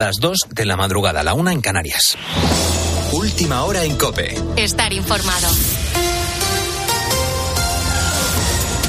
Las 0.00 0.18
2 0.20 0.38
de 0.54 0.64
la 0.64 0.76
madrugada, 0.76 1.24
la 1.24 1.34
una 1.34 1.52
en 1.52 1.60
Canarias. 1.60 2.16
Última 3.10 3.64
hora 3.64 3.82
en 3.82 3.96
Cope. 3.96 4.32
Estar 4.56 4.92
informado. 4.92 5.48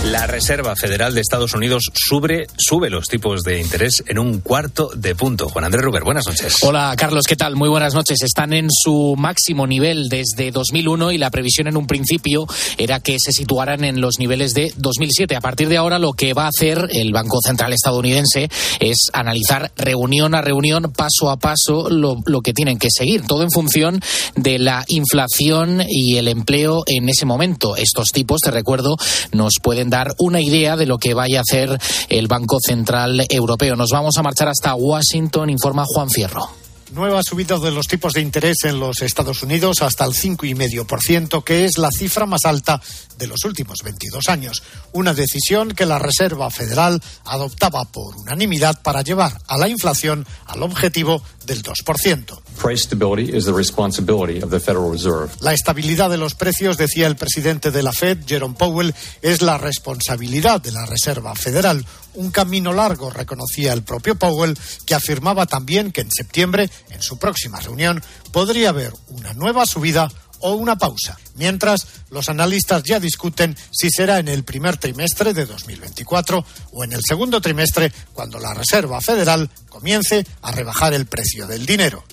La 0.10 0.26
Reserva 0.26 0.76
Federal 0.76 1.14
de 1.14 1.22
Estados 1.22 1.54
Unidos 1.54 1.84
sube, 1.94 2.48
sube 2.58 2.90
los 2.90 3.06
tipos 3.06 3.44
de 3.44 3.62
interés 3.62 4.04
en 4.08 4.18
un 4.18 4.40
cuarto 4.40 4.90
de 4.96 5.14
punto. 5.14 5.50
Juan 5.50 5.66
Andrés 5.66 5.84
Ruber, 5.84 6.04
buenas 6.04 6.26
noches. 6.26 6.64
Hola, 6.64 6.96
Carlos, 6.98 7.28
¿qué 7.28 7.36
tal? 7.36 7.56
Muy 7.56 7.70
buenas 7.70 7.94
noches. 7.94 8.24
Están 8.24 8.54
en 8.54 8.70
su 8.72 9.14
máximo 9.16 9.68
nivel 9.68 10.10
desde 10.10 10.50
2001 10.50 11.12
y 11.12 11.20
la 11.20 11.30
previsión 11.30 11.68
en 11.68 11.78
un 11.78 11.86
principio 11.86 12.48
era 12.80 13.00
que 13.02 13.18
se 13.20 13.32
situaran 13.32 13.84
en 13.84 14.02
los 14.02 14.18
niveles 14.18 14.56
de 14.56 14.74
2007. 14.78 15.36
A 15.36 15.42
partir 15.42 15.70
de 15.70 15.78
ahora, 15.78 16.00
lo 16.00 16.14
que 16.14 16.34
va 16.34 16.46
a 16.46 16.50
hacer 16.50 16.90
el 16.92 17.14
Banco 17.14 17.38
Central 17.46 17.72
estadounidense 17.74 18.50
es 18.80 19.12
analizar 19.14 19.72
reunión 19.78 20.34
a 20.34 20.42
reunión, 20.42 20.92
paso 20.92 21.30
a 21.30 21.38
paso, 21.38 21.88
lo, 21.92 22.16
lo 22.26 22.42
que 22.42 22.54
tienen 22.54 22.80
que 22.80 22.90
seguir. 22.90 23.28
Todo 23.28 23.44
en 23.44 23.52
función 23.52 24.02
de 24.36 24.58
la 24.58 24.86
inflación 24.88 25.84
y 25.88 26.18
el 26.18 26.30
empleo 26.30 26.82
en 26.88 27.10
ese 27.10 27.28
momento. 27.28 27.76
Estos 27.76 28.12
tipos, 28.12 28.40
te 28.42 28.50
recuerdo, 28.50 28.98
nos 29.34 29.54
pueden 29.62 29.92
dar 29.92 29.99
una 30.18 30.42
idea 30.42 30.76
de 30.76 30.86
lo 30.86 30.98
que 30.98 31.14
vaya 31.14 31.40
a 31.40 31.42
hacer 31.42 31.78
el 32.10 32.28
Banco 32.28 32.58
Central 32.66 33.26
Europeo. 33.30 33.76
Nos 33.76 33.92
vamos 33.92 34.18
a 34.18 34.24
marchar 34.24 34.50
hasta 34.50 34.76
Washington, 34.76 35.50
informa 35.50 35.86
Juan 35.86 36.10
Fierro. 36.10 36.50
Nueva 36.92 37.22
subida 37.22 37.60
de 37.60 37.70
los 37.70 37.88
tipos 37.88 38.14
de 38.14 38.22
interés 38.22 38.64
en 38.64 38.80
los 38.80 39.04
Estados 39.04 39.44
Unidos 39.44 39.84
hasta 39.84 40.06
el 40.06 40.14
5,5%, 40.14 41.44
que 41.44 41.66
es 41.66 41.78
la 41.78 41.92
cifra 41.92 42.26
más 42.26 42.46
alta 42.46 42.82
de 43.16 43.28
los 43.28 43.46
últimos 43.46 43.84
22 43.84 44.28
años. 44.28 44.64
Una 44.92 45.14
decisión 45.14 45.70
que 45.70 45.86
la 45.86 46.00
Reserva 46.00 46.50
Federal 46.50 47.00
adoptaba 47.26 47.86
por 47.86 48.18
unanimidad 48.18 48.82
para 48.82 49.04
llevar 49.04 49.38
a 49.48 49.60
la 49.60 49.70
inflación 49.70 50.26
al 50.48 50.64
objetivo 50.64 51.22
del 51.46 51.62
2%. 51.62 52.40
La 55.40 55.54
estabilidad 55.54 56.10
de 56.10 56.18
los 56.18 56.36
precios, 56.36 56.78
decía 56.78 57.08
el 57.08 57.16
presidente 57.16 57.72
de 57.72 57.82
la 57.82 57.94
Fed, 57.94 58.20
Jerome 58.28 58.56
Powell, 58.56 58.94
es 59.22 59.42
la 59.42 59.58
responsabilidad 59.58 60.62
de 60.62 60.74
la 60.74 60.86
Reserva 60.86 61.34
Federal. 61.36 61.86
Un 62.16 62.32
camino 62.32 62.74
largo, 62.74 63.10
reconocía 63.10 63.72
el 63.72 63.84
propio 63.84 64.16
Powell, 64.16 64.58
que 64.86 64.94
afirmaba 64.94 65.46
también 65.46 65.92
que 65.92 66.02
en 66.02 66.12
septiembre, 66.12 66.70
en 66.90 67.02
su 67.02 67.18
próxima 67.18 67.62
reunión, 67.62 68.04
podría 68.34 68.70
haber 68.70 68.94
una 69.08 69.34
nueva 69.34 69.66
subida 69.66 70.12
o 70.42 70.54
una 70.54 70.78
pausa. 70.78 71.18
Mientras, 71.36 71.88
los 72.10 72.28
analistas 72.28 72.84
ya 72.84 73.00
discuten 73.00 73.56
si 73.72 73.90
será 73.90 74.20
en 74.20 74.28
el 74.28 74.44
primer 74.44 74.78
trimestre 74.78 75.34
de 75.34 75.46
2024 75.46 76.46
o 76.74 76.84
en 76.84 76.94
el 76.94 77.02
segundo 77.08 77.40
trimestre, 77.40 77.92
cuando 78.14 78.40
la 78.40 78.54
Reserva 78.54 79.00
Federal 79.02 79.50
comience 79.70 80.26
a 80.42 80.52
rebajar 80.52 80.94
el 80.94 81.06
precio 81.06 81.48
del 81.48 81.66
dinero. 81.66 82.04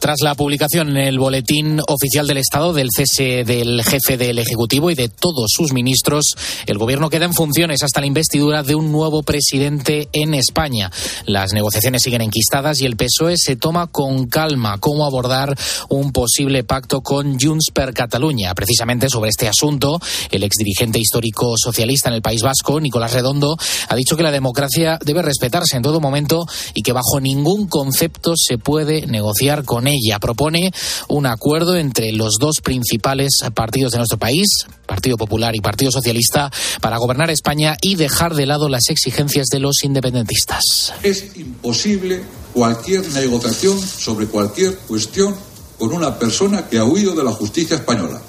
Tras 0.00 0.16
la 0.22 0.34
publicación 0.34 0.88
en 0.88 0.96
el 0.96 1.18
Boletín 1.18 1.78
Oficial 1.86 2.26
del 2.26 2.38
Estado 2.38 2.72
del 2.72 2.88
cese 2.90 3.44
del 3.44 3.82
jefe 3.84 4.16
del 4.16 4.38
Ejecutivo 4.38 4.90
y 4.90 4.94
de 4.94 5.10
todos 5.10 5.50
sus 5.54 5.74
ministros, 5.74 6.24
el 6.64 6.78
Gobierno 6.78 7.10
queda 7.10 7.26
en 7.26 7.34
funciones 7.34 7.82
hasta 7.82 8.00
la 8.00 8.06
investidura 8.06 8.62
de 8.62 8.74
un 8.74 8.92
nuevo 8.92 9.22
presidente 9.22 10.08
en 10.14 10.32
España. 10.32 10.90
Las 11.26 11.52
negociaciones 11.52 12.02
siguen 12.02 12.22
enquistadas 12.22 12.80
y 12.80 12.86
el 12.86 12.96
PSOE 12.96 13.36
se 13.36 13.56
toma 13.56 13.88
con 13.88 14.26
calma 14.26 14.78
cómo 14.78 15.04
abordar 15.04 15.54
un 15.90 16.12
posible 16.12 16.64
pacto 16.64 17.02
con 17.02 17.38
Junts 17.38 17.66
per 17.70 17.92
Cataluña. 17.92 18.54
Precisamente 18.54 19.10
sobre 19.10 19.28
este 19.28 19.48
asunto, 19.48 20.00
el 20.30 20.44
exdirigente 20.44 20.98
histórico 20.98 21.56
socialista 21.58 22.08
en 22.08 22.14
el 22.14 22.22
País 22.22 22.40
Vasco, 22.40 22.80
Nicolás 22.80 23.12
Redondo, 23.12 23.58
ha 23.86 23.96
dicho 23.96 24.16
que 24.16 24.22
la 24.22 24.32
democracia 24.32 24.98
debe 25.04 25.20
respetarse 25.20 25.76
en 25.76 25.82
todo 25.82 26.00
momento 26.00 26.46
y 26.72 26.80
que 26.80 26.94
bajo 26.94 27.20
ningún 27.20 27.68
concepto 27.68 28.32
se 28.34 28.56
puede 28.56 29.06
negociar 29.06 29.64
con 29.64 29.89
ella. 29.90 30.18
Propone 30.18 30.72
un 31.08 31.26
acuerdo 31.26 31.76
entre 31.76 32.12
los 32.12 32.36
dos 32.40 32.60
principales 32.62 33.40
partidos 33.54 33.92
de 33.92 33.98
nuestro 33.98 34.18
país, 34.18 34.46
Partido 34.86 35.16
Popular 35.16 35.54
y 35.54 35.60
Partido 35.60 35.90
Socialista, 35.90 36.50
para 36.80 36.98
gobernar 36.98 37.30
España 37.30 37.76
y 37.80 37.96
dejar 37.96 38.34
de 38.34 38.46
lado 38.46 38.68
las 38.68 38.88
exigencias 38.88 39.48
de 39.48 39.60
los 39.60 39.84
independentistas. 39.84 40.94
Es 41.02 41.36
imposible 41.36 42.22
cualquier 42.52 43.06
negociación 43.12 43.80
sobre 43.80 44.26
cualquier 44.26 44.76
cuestión 44.78 45.34
con 45.78 45.92
una 45.92 46.18
persona 46.18 46.68
que 46.68 46.78
ha 46.78 46.84
huido 46.84 47.14
de 47.14 47.24
la 47.24 47.32
justicia 47.32 47.76
española. 47.76 48.20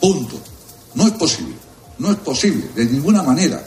Punto. 0.00 0.40
No 0.94 1.06
es 1.06 1.12
posible. 1.12 1.54
No 1.98 2.10
es 2.10 2.16
posible, 2.16 2.66
de 2.74 2.86
ninguna 2.86 3.22
manera. 3.22 3.62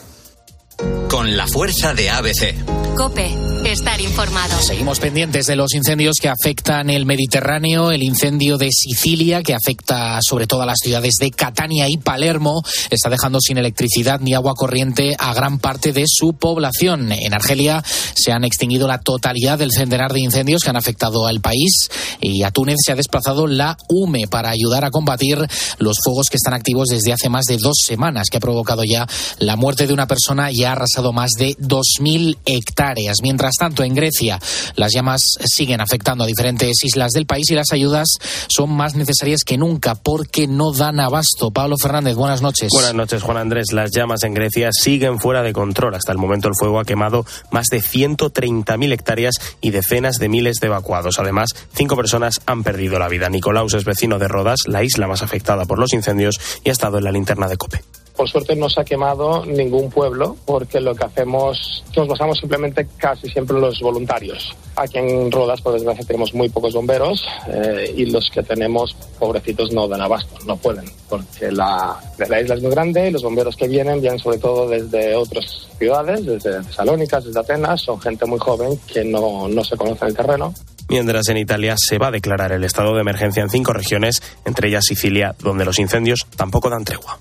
Con 1.09 1.37
la 1.37 1.47
fuerza 1.47 1.93
de 1.93 2.09
ABC. 2.09 2.95
Cope, 2.95 3.31
estar 3.65 4.01
informado. 4.01 4.61
Seguimos 4.61 4.99
pendientes 4.99 5.45
de 5.45 5.55
los 5.55 5.73
incendios 5.73 6.17
que 6.21 6.29
afectan 6.29 6.89
el 6.89 7.05
Mediterráneo, 7.05 7.91
el 7.91 8.03
incendio 8.03 8.57
de 8.57 8.69
Sicilia, 8.71 9.41
que 9.41 9.53
afecta 9.53 10.19
sobre 10.21 10.47
todo 10.47 10.63
a 10.63 10.65
las 10.65 10.79
ciudades 10.81 11.13
de 11.19 11.31
Catania 11.31 11.87
y 11.87 11.97
Palermo, 11.97 12.61
está 12.89 13.09
dejando 13.09 13.39
sin 13.39 13.57
electricidad 13.57 14.19
ni 14.19 14.33
agua 14.33 14.53
corriente 14.55 15.15
a 15.17 15.33
gran 15.33 15.59
parte 15.59 15.93
de 15.93 16.03
su 16.07 16.33
población. 16.33 17.11
En 17.11 17.33
Argelia 17.33 17.83
se 17.85 18.31
han 18.31 18.43
extinguido 18.43 18.87
la 18.87 18.99
totalidad 18.99 19.59
del 19.59 19.71
centenar 19.71 20.11
de 20.11 20.19
incendios 20.19 20.63
que 20.63 20.69
han 20.69 20.77
afectado 20.77 21.25
al 21.25 21.39
país 21.39 21.89
y 22.19 22.43
a 22.43 22.51
Túnez 22.51 22.77
se 22.85 22.91
ha 22.91 22.95
desplazado 22.95 23.47
la 23.47 23.77
UME 23.87 24.27
para 24.27 24.49
ayudar 24.49 24.83
a 24.83 24.91
combatir 24.91 25.37
los 25.77 25.97
fuegos 26.03 26.29
que 26.29 26.37
están 26.37 26.53
activos 26.53 26.89
desde 26.89 27.13
hace 27.13 27.29
más 27.29 27.45
de 27.45 27.57
dos 27.57 27.77
semanas, 27.85 28.29
que 28.29 28.37
ha 28.37 28.41
provocado 28.41 28.83
ya 28.83 29.07
la 29.39 29.55
muerte 29.55 29.87
de 29.87 29.93
una 29.93 30.07
persona 30.07 30.51
y 30.51 30.63
ha 30.63 30.73
arrasado 30.73 31.13
más 31.13 31.31
de 31.37 31.55
2.000 31.57 32.37
hectáreas. 32.45 33.17
Mientras 33.21 33.52
tanto, 33.57 33.83
en 33.83 33.93
Grecia, 33.93 34.39
las 34.75 34.91
llamas 34.93 35.21
siguen 35.45 35.81
afectando 35.81 36.23
a 36.23 36.27
diferentes 36.27 36.83
islas 36.83 37.11
del 37.11 37.25
país 37.25 37.49
y 37.49 37.55
las 37.55 37.71
ayudas 37.71 38.07
son 38.47 38.71
más 38.71 38.95
necesarias 38.95 39.43
que 39.45 39.57
nunca 39.57 39.95
porque 39.95 40.47
no 40.47 40.71
dan 40.73 40.99
abasto. 40.99 41.51
Pablo 41.51 41.75
Fernández, 41.81 42.15
buenas 42.15 42.41
noches. 42.41 42.69
Buenas 42.71 42.93
noches, 42.93 43.23
Juan 43.23 43.37
Andrés. 43.37 43.71
Las 43.71 43.91
llamas 43.91 44.23
en 44.23 44.33
Grecia 44.33 44.69
siguen 44.71 45.19
fuera 45.19 45.41
de 45.43 45.53
control. 45.53 45.95
Hasta 45.95 46.11
el 46.11 46.17
momento 46.17 46.47
el 46.47 46.55
fuego 46.57 46.79
ha 46.79 46.85
quemado 46.85 47.25
más 47.51 47.67
de 47.67 47.81
130.000 47.81 48.93
hectáreas 48.93 49.35
y 49.61 49.71
decenas 49.71 50.17
de 50.17 50.29
miles 50.29 50.57
de 50.57 50.67
evacuados. 50.67 51.19
Además, 51.19 51.49
cinco 51.73 51.95
personas 51.95 52.41
han 52.45 52.63
perdido 52.63 52.99
la 52.99 53.07
vida. 53.07 53.29
Nicolaus 53.29 53.73
es 53.73 53.85
vecino 53.85 54.19
de 54.19 54.27
Rodas, 54.27 54.61
la 54.67 54.83
isla 54.83 55.07
más 55.07 55.21
afectada 55.21 55.65
por 55.65 55.79
los 55.79 55.93
incendios, 55.93 56.39
y 56.63 56.69
ha 56.69 56.71
estado 56.71 56.97
en 56.97 57.03
la 57.03 57.11
linterna 57.11 57.47
de 57.47 57.57
COPE. 57.57 58.02
Por 58.15 58.29
suerte 58.29 58.55
no 58.55 58.69
se 58.69 58.81
ha 58.81 58.83
quemado 58.83 59.45
ningún 59.45 59.89
pueblo 59.89 60.37
porque 60.45 60.79
lo 60.79 60.95
que 60.95 61.05
hacemos, 61.05 61.83
nos 61.95 62.07
basamos 62.07 62.37
simplemente 62.37 62.87
casi 62.97 63.29
siempre 63.29 63.55
en 63.55 63.61
los 63.61 63.79
voluntarios. 63.79 64.55
Aquí 64.75 64.97
en 64.97 65.31
Rodas, 65.31 65.61
por 65.61 65.73
desgracia, 65.73 66.05
tenemos 66.05 66.33
muy 66.33 66.49
pocos 66.49 66.73
bomberos 66.73 67.25
eh, 67.47 67.93
y 67.95 68.05
los 68.05 68.29
que 68.29 68.43
tenemos, 68.43 68.95
pobrecitos, 69.19 69.71
no 69.71 69.87
dan 69.87 70.01
abasto, 70.01 70.35
no 70.45 70.57
pueden, 70.57 70.85
porque 71.09 71.51
la, 71.51 71.99
la 72.17 72.41
isla 72.41 72.55
es 72.55 72.61
muy 72.61 72.71
grande 72.71 73.07
y 73.07 73.11
los 73.11 73.23
bomberos 73.23 73.55
que 73.55 73.67
vienen 73.67 74.01
vienen 74.01 74.19
sobre 74.19 74.37
todo 74.37 74.67
desde 74.67 75.15
otras 75.15 75.67
ciudades, 75.77 76.25
desde 76.25 76.63
Salónicas, 76.63 77.25
desde 77.25 77.39
Atenas, 77.39 77.81
son 77.81 77.99
gente 77.99 78.25
muy 78.25 78.39
joven 78.39 78.79
que 78.91 79.03
no, 79.03 79.47
no 79.47 79.63
se 79.63 79.75
conoce 79.75 80.05
el 80.05 80.15
terreno 80.15 80.53
Mientras 80.89 81.27
en 81.29 81.37
Italia 81.37 81.75
se 81.77 81.97
va 81.97 82.07
a 82.07 82.11
declarar 82.11 82.51
el 82.51 82.63
estado 82.63 82.93
de 82.93 83.01
emergencia 83.01 83.41
en 83.41 83.49
cinco 83.49 83.73
regiones, 83.73 84.21
entre 84.45 84.67
ellas 84.67 84.85
Sicilia, 84.85 85.35
donde 85.39 85.65
los 85.65 85.79
incendios 85.79 86.27
tampoco 86.35 86.69
dan 86.69 86.83
tregua. 86.83 87.19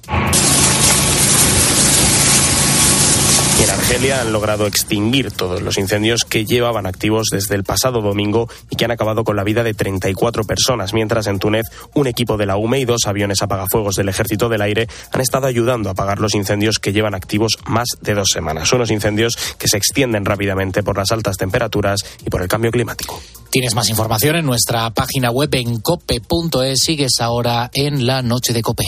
Y 3.59 3.65
en 3.65 3.71
Argelia 3.71 4.21
han 4.21 4.33
logrado 4.33 4.67
extinguir 4.67 5.31
todos 5.31 5.63
los 5.63 5.79
incendios 5.79 6.25
que 6.25 6.45
llevaban 6.45 6.87
activos 6.87 7.29
desde 7.31 7.55
el 7.55 7.65
pasado 7.65 8.01
domingo 8.01 8.49
y 8.71 8.77
que 8.77 8.85
han 8.85 8.91
acabado 8.91 9.25
con 9.25 9.37
la 9.37 9.45
vida 9.45 9.63
de 9.63 9.75
34 9.75 10.45
personas, 10.45 10.93
mientras 10.95 11.27
en 11.27 11.39
Túnez 11.39 11.67
un 11.95 12.07
equipo 12.07 12.37
de 12.37 12.47
la 12.47 12.57
UME 12.57 12.81
y 12.81 12.85
dos 12.85 13.03
aviones 13.07 13.43
apagafuegos 13.43 13.97
del 13.97 14.09
Ejército 14.09 14.49
del 14.49 14.63
Aire 14.63 14.89
han 15.13 15.21
estado 15.21 15.47
ayudando 15.47 15.89
a 15.89 15.93
apagar 15.93 16.19
los 16.19 16.35
incendios 16.35 16.79
que 16.79 16.93
llevan 16.93 17.15
activos 17.15 17.59
más 17.67 17.89
de 18.01 18.15
dos 18.15 18.29
semanas. 18.33 18.73
Unos 18.73 18.91
incendios 18.91 19.37
que 19.59 19.69
se 19.69 19.77
extienden 19.77 20.25
rápidamente 20.25 20.83
por 20.83 20.97
las 20.97 21.11
altas 21.13 21.37
temperaturas 21.37 22.05
y 22.25 22.31
por 22.31 22.43
el 22.43 22.49
cambio 22.49 22.71
climático. 22.71 23.21
Tienes 23.51 23.75
más 23.75 23.91
información 23.91 24.37
en 24.37 24.47
nuestra 24.47 24.91
página 24.91 25.31
web 25.31 25.55
en 25.55 25.81
cope.es. 25.81 26.79
Sigues 26.83 27.21
ahora 27.21 27.71
en 27.75 28.07
la 28.07 28.23
noche 28.23 28.55
de 28.55 28.63
Cope. 28.63 28.85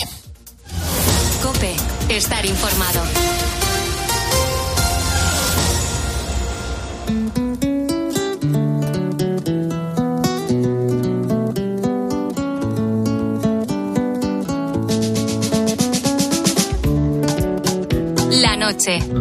Cope, 1.42 1.74
estar 2.08 2.46
informado. 2.46 3.02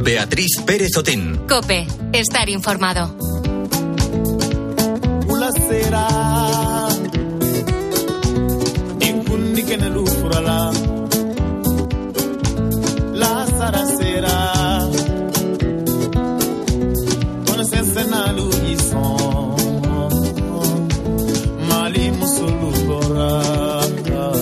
Beatriz 0.04 0.62
Pérez 0.66 0.98
Otín. 0.98 1.42
Cope, 1.48 1.86
estar 2.12 2.50
informado. 2.50 3.16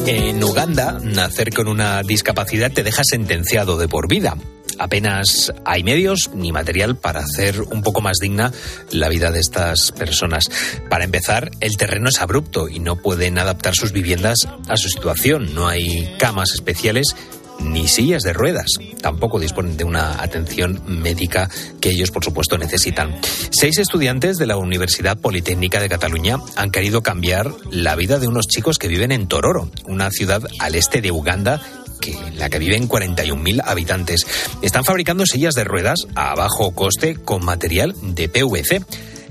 En 0.07 0.43
Uganda, 0.43 0.99
nacer 1.03 1.53
con 1.53 1.67
una 1.67 2.01
discapacidad 2.03 2.71
te 2.71 2.83
deja 2.83 3.03
sentenciado 3.03 3.77
de 3.77 3.87
por 3.87 4.07
vida. 4.07 4.35
Apenas 4.81 5.53
hay 5.63 5.83
medios 5.83 6.31
ni 6.33 6.51
material 6.51 6.95
para 6.95 7.19
hacer 7.19 7.61
un 7.61 7.83
poco 7.83 8.01
más 8.01 8.17
digna 8.17 8.51
la 8.89 9.09
vida 9.09 9.31
de 9.31 9.39
estas 9.39 9.91
personas. 9.91 10.45
Para 10.89 11.03
empezar, 11.03 11.51
el 11.59 11.77
terreno 11.77 12.09
es 12.09 12.19
abrupto 12.19 12.67
y 12.67 12.79
no 12.79 12.95
pueden 12.95 13.37
adaptar 13.37 13.75
sus 13.75 13.91
viviendas 13.91 14.47
a 14.67 14.77
su 14.77 14.89
situación. 14.89 15.53
No 15.53 15.67
hay 15.67 16.15
camas 16.17 16.53
especiales 16.53 17.15
ni 17.59 17.87
sillas 17.87 18.23
de 18.23 18.33
ruedas. 18.33 18.71
Tampoco 19.03 19.39
disponen 19.39 19.77
de 19.77 19.83
una 19.83 20.23
atención 20.23 20.81
médica 20.87 21.47
que 21.79 21.91
ellos, 21.91 22.09
por 22.09 22.25
supuesto, 22.25 22.57
necesitan. 22.57 23.15
Seis 23.51 23.77
estudiantes 23.77 24.39
de 24.39 24.47
la 24.47 24.57
Universidad 24.57 25.15
Politécnica 25.15 25.79
de 25.79 25.89
Cataluña 25.89 26.37
han 26.55 26.71
querido 26.71 27.03
cambiar 27.03 27.51
la 27.69 27.95
vida 27.95 28.17
de 28.17 28.27
unos 28.27 28.47
chicos 28.47 28.79
que 28.79 28.87
viven 28.87 29.11
en 29.11 29.27
Tororo, 29.27 29.69
una 29.85 30.09
ciudad 30.09 30.41
al 30.57 30.73
este 30.73 31.01
de 31.01 31.11
Uganda 31.11 31.61
que 32.01 32.17
la 32.35 32.49
que 32.49 32.59
viven 32.59 32.89
41.000 32.89 33.61
habitantes. 33.65 34.27
Están 34.61 34.83
fabricando 34.83 35.25
sillas 35.25 35.53
de 35.53 35.63
ruedas 35.63 36.07
a 36.15 36.35
bajo 36.35 36.71
coste 36.71 37.15
con 37.15 37.45
material 37.45 37.95
de 38.01 38.27
PVC. 38.27 38.81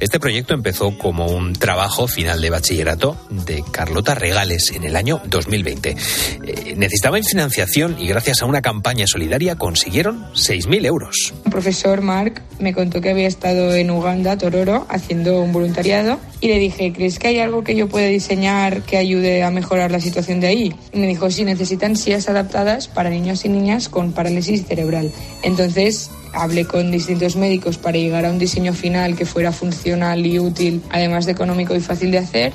Este 0.00 0.18
proyecto 0.18 0.54
empezó 0.54 0.96
como 0.96 1.26
un 1.26 1.52
trabajo 1.52 2.08
final 2.08 2.40
de 2.40 2.48
bachillerato 2.48 3.18
de 3.28 3.62
Carlota 3.70 4.14
Regales 4.14 4.72
en 4.74 4.84
el 4.84 4.96
año 4.96 5.20
2020. 5.26 5.90
Eh, 5.90 6.74
necesitaban 6.74 7.22
financiación 7.22 7.96
y 7.98 8.08
gracias 8.08 8.40
a 8.40 8.46
una 8.46 8.62
campaña 8.62 9.06
solidaria 9.06 9.56
consiguieron 9.56 10.24
6.000 10.32 10.86
euros. 10.86 11.34
Un 11.44 11.50
profesor, 11.52 12.00
Mark, 12.00 12.40
me 12.58 12.72
contó 12.72 13.02
que 13.02 13.10
había 13.10 13.28
estado 13.28 13.74
en 13.74 13.90
Uganda, 13.90 14.38
Tororo, 14.38 14.86
haciendo 14.88 15.42
un 15.42 15.52
voluntariado 15.52 16.18
y 16.40 16.48
le 16.48 16.58
dije, 16.58 16.94
¿crees 16.94 17.18
que 17.18 17.28
hay 17.28 17.40
algo 17.40 17.62
que 17.62 17.76
yo 17.76 17.86
pueda 17.88 18.06
diseñar 18.06 18.80
que 18.82 18.96
ayude 18.96 19.42
a 19.42 19.50
mejorar 19.50 19.90
la 19.90 20.00
situación 20.00 20.40
de 20.40 20.46
ahí? 20.46 20.74
Y 20.94 20.98
me 20.98 21.08
dijo, 21.08 21.30
sí, 21.30 21.44
necesitan 21.44 21.94
sillas 21.94 22.26
adaptadas 22.30 22.88
para 22.88 23.10
niños 23.10 23.44
y 23.44 23.50
niñas 23.50 23.90
con 23.90 24.12
parálisis 24.12 24.64
cerebral. 24.66 25.12
Entonces 25.42 26.10
hablé 26.32 26.64
con 26.64 26.90
distintos 26.90 27.36
médicos 27.36 27.78
para 27.78 27.98
llegar 27.98 28.24
a 28.24 28.30
un 28.30 28.38
diseño 28.38 28.72
final 28.72 29.16
que 29.16 29.26
fuera 29.26 29.52
funcional 29.52 30.24
y 30.26 30.38
útil, 30.38 30.82
además 30.90 31.26
de 31.26 31.32
económico 31.32 31.74
y 31.74 31.80
fácil 31.80 32.10
de 32.10 32.18
hacer. 32.18 32.52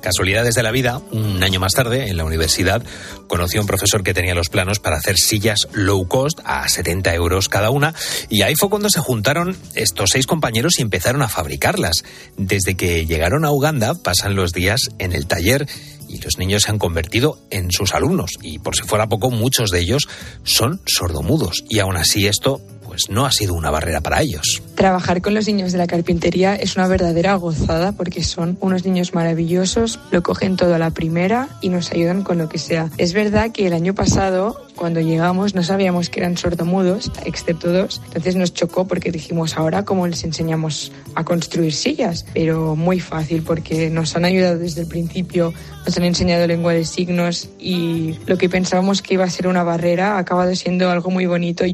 Casualidades 0.00 0.54
de 0.54 0.62
la 0.62 0.70
vida, 0.70 1.02
un 1.10 1.42
año 1.42 1.58
más 1.58 1.72
tarde, 1.72 2.08
en 2.08 2.16
la 2.16 2.24
universidad, 2.24 2.82
conoció 3.26 3.60
a 3.60 3.62
un 3.62 3.66
profesor 3.66 4.04
que 4.04 4.14
tenía 4.14 4.34
los 4.34 4.48
planos 4.48 4.78
para 4.78 4.96
hacer 4.96 5.16
sillas 5.16 5.66
low 5.72 6.06
cost 6.06 6.38
a 6.44 6.68
70 6.68 7.12
euros 7.14 7.48
cada 7.48 7.70
una, 7.70 7.94
y 8.28 8.42
ahí 8.42 8.54
fue 8.54 8.70
cuando 8.70 8.90
se 8.90 9.00
juntaron 9.00 9.56
estos 9.74 10.10
seis 10.12 10.26
compañeros 10.26 10.78
y 10.78 10.82
empezaron 10.82 11.22
a 11.22 11.28
fabricarlas. 11.28 12.04
Desde 12.36 12.76
que 12.76 13.06
llegaron 13.06 13.44
a 13.44 13.50
Uganda, 13.50 13.94
pasan 13.94 14.36
los 14.36 14.52
días 14.52 14.82
en 14.98 15.12
el 15.12 15.26
taller 15.26 15.66
y 16.08 16.18
los 16.20 16.38
niños 16.38 16.62
se 16.62 16.70
han 16.70 16.78
convertido 16.78 17.38
en 17.50 17.70
sus 17.72 17.92
alumnos, 17.92 18.38
y 18.40 18.60
por 18.60 18.76
si 18.76 18.82
fuera 18.82 19.08
poco, 19.08 19.30
muchos 19.30 19.70
de 19.70 19.80
ellos 19.80 20.08
son 20.44 20.80
sordomudos, 20.86 21.64
y 21.68 21.80
aún 21.80 21.96
así 21.96 22.26
esto 22.26 22.60
pues 22.98 23.10
no 23.10 23.26
ha 23.26 23.30
sido 23.30 23.54
una 23.54 23.70
barrera 23.70 24.00
para 24.00 24.20
ellos. 24.22 24.60
Trabajar 24.74 25.22
con 25.22 25.32
los 25.32 25.46
niños 25.46 25.70
de 25.70 25.78
la 25.78 25.86
carpintería 25.86 26.56
es 26.56 26.74
una 26.74 26.88
verdadera 26.88 27.36
gozada 27.36 27.92
porque 27.92 28.24
son 28.24 28.58
unos 28.60 28.84
niños 28.84 29.14
maravillosos, 29.14 30.00
lo 30.10 30.24
cogen 30.24 30.56
todo 30.56 30.74
a 30.74 30.78
la 30.78 30.90
primera 30.90 31.48
y 31.60 31.68
nos 31.68 31.92
ayudan 31.92 32.24
con 32.24 32.38
lo 32.38 32.48
que 32.48 32.58
sea. 32.58 32.90
Es 32.98 33.12
verdad 33.12 33.52
que 33.52 33.68
el 33.68 33.72
año 33.72 33.94
pasado 33.94 34.66
cuando 34.74 35.00
llegamos 35.00 35.54
no 35.54 35.62
sabíamos 35.62 36.08
que 36.08 36.18
eran 36.18 36.36
sordomudos, 36.36 37.12
excepto 37.24 37.72
dos. 37.72 38.00
Entonces 38.06 38.34
nos 38.34 38.52
chocó 38.52 38.88
porque 38.88 39.12
dijimos, 39.12 39.56
ahora 39.56 39.84
cómo 39.84 40.08
les 40.08 40.24
enseñamos 40.24 40.90
a 41.14 41.22
construir 41.22 41.72
sillas. 41.72 42.26
Pero 42.34 42.74
muy 42.74 42.98
fácil 42.98 43.42
porque 43.42 43.90
nos 43.90 44.16
han 44.16 44.24
ayudado 44.24 44.58
desde 44.58 44.82
el 44.82 44.88
principio, 44.88 45.54
nos 45.86 45.96
han 45.96 46.04
enseñado 46.04 46.48
lengua 46.48 46.72
de 46.72 46.84
signos 46.84 47.48
y 47.60 48.18
lo 48.26 48.38
que 48.38 48.48
pensábamos 48.48 49.02
que 49.02 49.14
iba 49.14 49.24
a 49.24 49.30
ser 49.30 49.46
una 49.46 49.62
barrera 49.62 50.16
ha 50.16 50.18
acabado 50.18 50.52
siendo 50.56 50.90
algo 50.90 51.10
muy 51.10 51.26
bonito. 51.26 51.64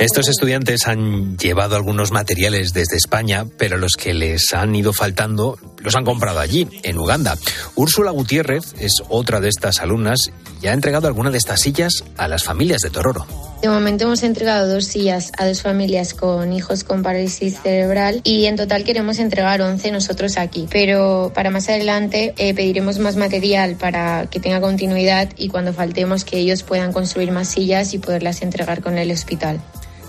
Estos 0.00 0.28
estudiantes 0.28 0.88
han 0.88 1.36
llevado 1.36 1.76
algunos 1.76 2.10
materiales 2.10 2.72
desde 2.72 2.96
España, 2.96 3.44
pero 3.58 3.76
los 3.76 3.92
que 3.98 4.14
les 4.14 4.54
han 4.54 4.74
ido 4.74 4.94
faltando 4.94 5.58
los 5.76 5.94
han 5.94 6.06
comprado 6.06 6.40
allí, 6.40 6.66
en 6.84 6.98
Uganda. 6.98 7.36
Úrsula 7.74 8.10
Gutiérrez 8.10 8.74
es 8.78 9.02
otra 9.10 9.40
de 9.40 9.50
estas 9.50 9.80
alumnas 9.80 10.30
y 10.62 10.68
ha 10.68 10.72
entregado 10.72 11.06
alguna 11.06 11.30
de 11.30 11.36
estas 11.36 11.60
sillas 11.60 12.02
a 12.16 12.28
las 12.28 12.44
familias 12.44 12.80
de 12.80 12.88
Tororo. 12.88 13.26
De 13.60 13.68
momento 13.68 14.04
hemos 14.04 14.22
entregado 14.22 14.72
dos 14.72 14.86
sillas 14.86 15.32
a 15.36 15.46
dos 15.46 15.60
familias 15.60 16.14
con 16.14 16.50
hijos 16.54 16.82
con 16.82 17.02
parálisis 17.02 17.60
cerebral 17.62 18.22
y 18.24 18.46
en 18.46 18.56
total 18.56 18.84
queremos 18.84 19.18
entregar 19.18 19.60
11 19.60 19.92
nosotros 19.92 20.38
aquí. 20.38 20.66
Pero 20.70 21.30
para 21.34 21.50
más 21.50 21.68
adelante 21.68 22.32
eh, 22.38 22.54
pediremos 22.54 22.98
más 22.98 23.16
material 23.16 23.76
para 23.76 24.28
que 24.30 24.40
tenga 24.40 24.62
continuidad 24.62 25.28
y 25.36 25.48
cuando 25.48 25.74
faltemos 25.74 26.24
que 26.24 26.38
ellos 26.38 26.62
puedan 26.62 26.94
construir 26.94 27.32
más 27.32 27.48
sillas 27.48 27.92
y 27.92 27.98
poderlas 27.98 28.40
entregar 28.40 28.80
con 28.80 28.96
el 28.96 29.10
hospital. 29.10 29.60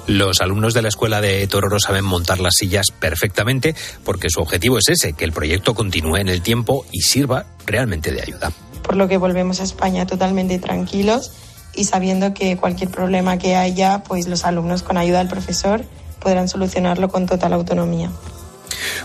Los 0.07 0.41
alumnos 0.41 0.73
de 0.73 0.81
la 0.81 0.89
escuela 0.89 1.21
de 1.21 1.45
Tororo 1.47 1.79
saben 1.79 2.03
montar 2.03 2.39
las 2.39 2.55
sillas 2.55 2.87
perfectamente 2.97 3.75
porque 4.03 4.29
su 4.29 4.41
objetivo 4.41 4.77
es 4.77 4.89
ese, 4.89 5.13
que 5.13 5.25
el 5.25 5.31
proyecto 5.31 5.73
continúe 5.73 6.17
en 6.17 6.29
el 6.29 6.41
tiempo 6.41 6.85
y 6.91 7.01
sirva 7.01 7.45
realmente 7.65 8.11
de 8.11 8.21
ayuda. 8.21 8.51
Por 8.83 8.97
lo 8.97 9.07
que 9.07 9.17
volvemos 9.17 9.59
a 9.61 9.63
España 9.63 10.07
totalmente 10.07 10.57
tranquilos 10.59 11.31
y 11.75 11.85
sabiendo 11.85 12.33
que 12.33 12.57
cualquier 12.57 12.89
problema 12.89 13.37
que 13.37 13.55
haya, 13.55 14.03
pues 14.03 14.27
los 14.27 14.43
alumnos 14.43 14.83
con 14.83 14.97
ayuda 14.97 15.19
del 15.19 15.29
profesor 15.29 15.85
podrán 16.19 16.49
solucionarlo 16.49 17.09
con 17.09 17.25
total 17.25 17.53
autonomía. 17.53 18.11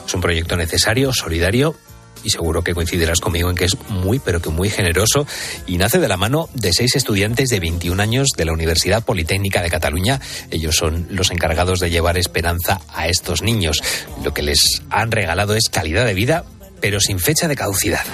Es 0.06 0.14
un 0.14 0.20
proyecto 0.20 0.56
necesario, 0.56 1.12
solidario 1.12 1.76
y 2.26 2.30
seguro 2.30 2.62
que 2.62 2.74
coincidirás 2.74 3.20
conmigo 3.20 3.48
en 3.48 3.56
que 3.56 3.66
es 3.66 3.76
muy, 3.88 4.18
pero 4.18 4.42
que 4.42 4.50
muy 4.50 4.68
generoso 4.68 5.26
y 5.66 5.78
nace 5.78 6.00
de 6.00 6.08
la 6.08 6.16
mano 6.16 6.48
de 6.54 6.72
seis 6.72 6.96
estudiantes 6.96 7.48
de 7.48 7.60
21 7.60 8.02
años 8.02 8.30
de 8.36 8.44
la 8.44 8.52
Universidad 8.52 9.04
Politécnica 9.04 9.62
de 9.62 9.70
Cataluña. 9.70 10.20
Ellos 10.50 10.74
son 10.74 11.06
los 11.08 11.30
encargados 11.30 11.78
de 11.78 11.88
llevar 11.88 12.18
esperanza 12.18 12.80
a 12.92 13.06
estos 13.06 13.42
niños. 13.42 13.80
Lo 14.24 14.34
que 14.34 14.42
les 14.42 14.82
han 14.90 15.12
regalado 15.12 15.54
es 15.54 15.68
calidad 15.70 16.04
de 16.04 16.14
vida, 16.14 16.44
pero 16.80 16.98
sin 16.98 17.20
fecha 17.20 17.46
de 17.46 17.54
caducidad. 17.54 18.04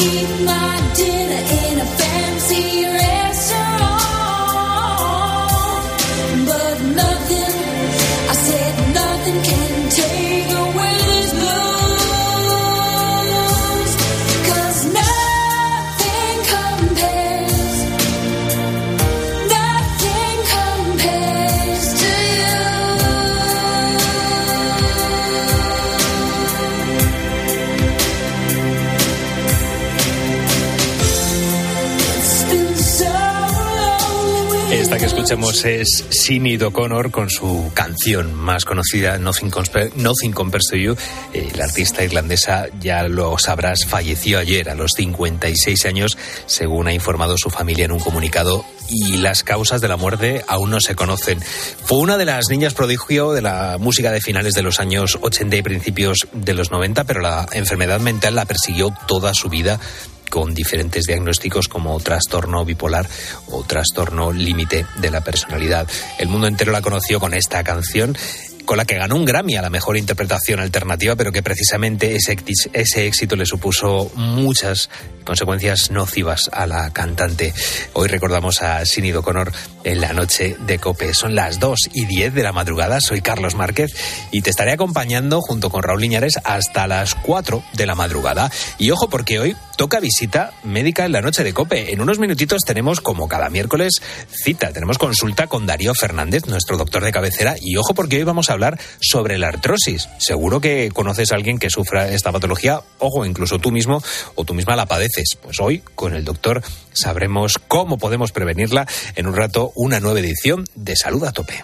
Eat 0.00 0.30
my 0.44 0.74
dinner 0.94 1.42
in 1.64 1.77
que 34.98 35.04
escuchemos 35.04 35.64
es 35.64 36.04
Sinead 36.10 36.62
O'Connor 36.62 37.10
con 37.12 37.30
su 37.30 37.70
canción 37.72 38.34
más 38.34 38.64
conocida, 38.64 39.16
Nothing, 39.18 39.50
Conspe- 39.50 39.92
Nothing 39.94 40.32
Compares 40.32 40.66
to 40.70 40.76
You. 40.76 40.96
Eh, 41.32 41.50
la 41.54 41.64
artista 41.64 42.02
irlandesa, 42.02 42.66
ya 42.80 43.04
lo 43.04 43.38
sabrás, 43.38 43.86
falleció 43.86 44.40
ayer 44.40 44.68
a 44.70 44.74
los 44.74 44.92
56 44.96 45.86
años, 45.86 46.18
según 46.46 46.88
ha 46.88 46.92
informado 46.92 47.36
su 47.38 47.48
familia 47.50 47.84
en 47.84 47.92
un 47.92 48.00
comunicado, 48.00 48.64
y 48.90 49.18
las 49.18 49.44
causas 49.44 49.80
de 49.80 49.88
la 49.88 49.96
muerte 49.96 50.42
aún 50.48 50.70
no 50.70 50.80
se 50.80 50.94
conocen. 50.96 51.40
Fue 51.84 51.98
una 51.98 52.16
de 52.16 52.24
las 52.24 52.48
niñas 52.48 52.74
prodigio 52.74 53.32
de 53.32 53.42
la 53.42 53.76
música 53.78 54.10
de 54.10 54.20
finales 54.20 54.54
de 54.54 54.62
los 54.62 54.80
años 54.80 55.18
80 55.20 55.56
y 55.56 55.62
principios 55.62 56.26
de 56.32 56.54
los 56.54 56.70
90, 56.72 57.04
pero 57.04 57.20
la 57.20 57.46
enfermedad 57.52 58.00
mental 58.00 58.34
la 58.34 58.46
persiguió 58.46 58.92
toda 59.06 59.32
su 59.34 59.48
vida 59.48 59.78
con 60.28 60.54
diferentes 60.54 61.04
diagnósticos 61.04 61.68
como 61.68 61.98
trastorno 62.00 62.64
bipolar 62.64 63.08
o 63.48 63.64
trastorno 63.64 64.32
límite 64.32 64.86
de 65.00 65.10
la 65.10 65.22
personalidad. 65.22 65.88
El 66.18 66.28
mundo 66.28 66.46
entero 66.46 66.72
la 66.72 66.82
conoció 66.82 67.20
con 67.20 67.34
esta 67.34 67.62
canción 67.64 68.16
con 68.68 68.76
la 68.76 68.84
que 68.84 68.96
ganó 68.98 69.16
un 69.16 69.24
Grammy 69.24 69.56
a 69.56 69.62
la 69.62 69.70
mejor 69.70 69.96
interpretación 69.96 70.60
alternativa, 70.60 71.16
pero 71.16 71.32
que 71.32 71.42
precisamente 71.42 72.14
ese, 72.16 72.36
éxi- 72.36 72.68
ese 72.74 73.06
éxito 73.06 73.34
le 73.34 73.46
supuso 73.46 74.12
muchas 74.14 74.90
consecuencias 75.24 75.90
nocivas 75.90 76.50
a 76.52 76.66
la 76.66 76.90
cantante. 76.90 77.54
Hoy 77.94 78.08
recordamos 78.08 78.60
a 78.60 78.84
Sinead 78.84 79.16
O'Connor 79.16 79.52
en 79.84 80.02
la 80.02 80.12
noche 80.12 80.54
de 80.66 80.78
Cope. 80.78 81.14
Son 81.14 81.34
las 81.34 81.58
2 81.60 81.78
y 81.94 82.04
10 82.04 82.34
de 82.34 82.42
la 82.42 82.52
madrugada. 82.52 83.00
Soy 83.00 83.22
Carlos 83.22 83.54
Márquez 83.54 83.90
y 84.32 84.42
te 84.42 84.50
estaré 84.50 84.72
acompañando 84.72 85.40
junto 85.40 85.70
con 85.70 85.82
Raúl 85.82 86.02
Liñares 86.02 86.38
hasta 86.44 86.86
las 86.86 87.14
4 87.14 87.62
de 87.72 87.86
la 87.86 87.94
madrugada. 87.94 88.50
Y 88.78 88.90
ojo 88.90 89.08
porque 89.08 89.38
hoy 89.38 89.56
toca 89.78 89.98
visita 90.00 90.52
médica 90.62 91.06
en 91.06 91.12
la 91.12 91.22
noche 91.22 91.42
de 91.42 91.54
Cope. 91.54 91.92
En 91.92 92.02
unos 92.02 92.18
minutitos 92.18 92.62
tenemos, 92.66 93.00
como 93.00 93.28
cada 93.28 93.48
miércoles, 93.48 94.02
cita. 94.30 94.72
Tenemos 94.72 94.98
consulta 94.98 95.46
con 95.46 95.64
Darío 95.66 95.94
Fernández, 95.94 96.46
nuestro 96.46 96.76
doctor 96.76 97.02
de 97.04 97.12
cabecera. 97.12 97.54
Y 97.60 97.76
ojo 97.76 97.94
porque 97.94 98.16
hoy 98.18 98.24
vamos 98.24 98.50
a 98.50 98.57
sobre 99.00 99.38
la 99.38 99.48
artrosis. 99.48 100.08
Seguro 100.18 100.60
que 100.60 100.90
conoces 100.92 101.32
a 101.32 101.36
alguien 101.36 101.58
que 101.58 101.70
sufra 101.70 102.08
esta 102.08 102.32
patología. 102.32 102.80
Ojo, 102.98 103.24
incluso 103.24 103.58
tú 103.58 103.70
mismo 103.70 104.02
o 104.34 104.44
tú 104.44 104.54
misma 104.54 104.76
la 104.76 104.86
padeces. 104.86 105.36
Pues 105.40 105.60
hoy, 105.60 105.82
con 105.94 106.14
el 106.14 106.24
doctor, 106.24 106.62
sabremos 106.92 107.58
cómo 107.68 107.98
podemos 107.98 108.32
prevenirla. 108.32 108.86
En 109.16 109.26
un 109.26 109.36
rato, 109.36 109.72
una 109.74 110.00
nueva 110.00 110.20
edición 110.20 110.64
de 110.74 110.96
Salud 110.96 111.24
a 111.24 111.32
Tope. 111.32 111.62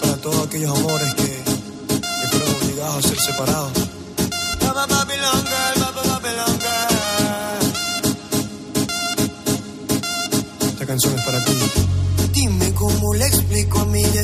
Para 0.00 0.16
todos 0.16 0.46
aquellos 0.46 0.78
amores 0.78 1.14
que, 1.14 1.22
que 1.22 2.28
fueron 2.30 2.62
obligados 2.62 3.04
a 3.04 3.08
ser 3.08 3.18
separados. 3.18 3.84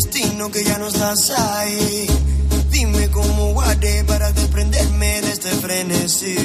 Destino 0.03 0.51
que 0.51 0.65
ya 0.65 0.79
no 0.79 0.89
estás 0.89 1.31
ahí. 1.31 2.07
Dime 2.71 3.11
cómo 3.11 3.53
guardé 3.53 4.05
para 4.05 4.33
desprenderme 4.33 5.21
de 5.21 5.33
este 5.33 5.51
frenesí. 5.51 6.37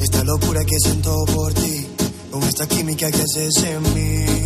Esta 0.00 0.22
locura 0.24 0.60
que 0.64 0.76
siento 0.78 1.24
por 1.34 1.52
ti, 1.54 1.86
con 2.30 2.42
esta 2.44 2.66
química 2.68 3.10
que 3.10 3.22
haces 3.22 3.64
en 3.64 3.82
mí. 3.94 4.41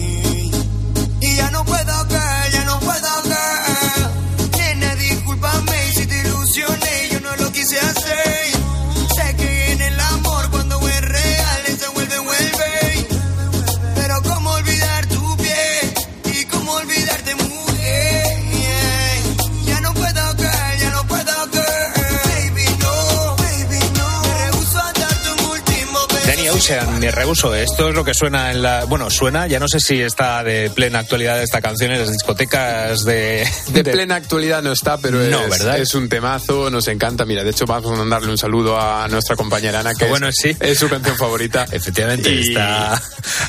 Danny 26.56 26.58
Ocean, 26.58 27.00
me 27.00 27.10
rehuso. 27.10 27.54
Esto 27.54 27.90
es 27.90 27.94
lo 27.94 28.02
que 28.02 28.14
suena 28.14 28.50
en 28.50 28.62
la. 28.62 28.84
Bueno, 28.86 29.10
suena, 29.10 29.46
ya 29.46 29.60
no 29.60 29.68
sé 29.68 29.78
si 29.78 30.00
está 30.00 30.42
de 30.42 30.70
plena 30.70 31.00
actualidad 31.00 31.42
esta 31.42 31.60
canción 31.60 31.92
en 31.92 31.98
las 31.98 32.10
discotecas 32.10 33.04
de. 33.04 33.46
De 33.76 33.84
plena 33.84 34.14
actualidad 34.16 34.62
no 34.62 34.72
está, 34.72 34.96
pero 34.96 35.18
No, 35.18 35.42
es, 35.42 35.50
¿verdad? 35.50 35.78
es 35.78 35.94
un 35.94 36.08
temazo, 36.08 36.70
nos 36.70 36.88
encanta. 36.88 37.24
Mira, 37.26 37.44
de 37.44 37.50
hecho 37.50 37.66
vamos 37.66 37.92
a 37.92 37.96
mandarle 37.96 38.30
un 38.30 38.38
saludo 38.38 38.80
a 38.80 39.06
nuestra 39.08 39.36
compañera 39.36 39.80
Ana, 39.80 39.92
que 39.94 40.06
Ah, 40.06 40.08
bueno, 40.08 40.28
es, 40.28 40.36
sí. 40.40 40.56
es 40.58 40.78
su 40.78 40.88
canción 40.88 41.16
favorita. 41.16 41.66
Efectivamente, 41.70 42.30
Y 42.30 42.48
está 42.48 43.00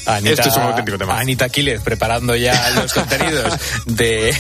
Anita, 0.05 0.29
Esto 0.33 0.49
es 0.49 0.55
un 0.57 0.63
auténtico 0.63 0.97
tema. 0.97 1.19
Anita 1.19 1.49
Quiles 1.49 1.81
preparando 1.81 2.35
ya 2.35 2.69
los 2.71 2.93
contenidos 2.93 3.53
de, 3.85 4.35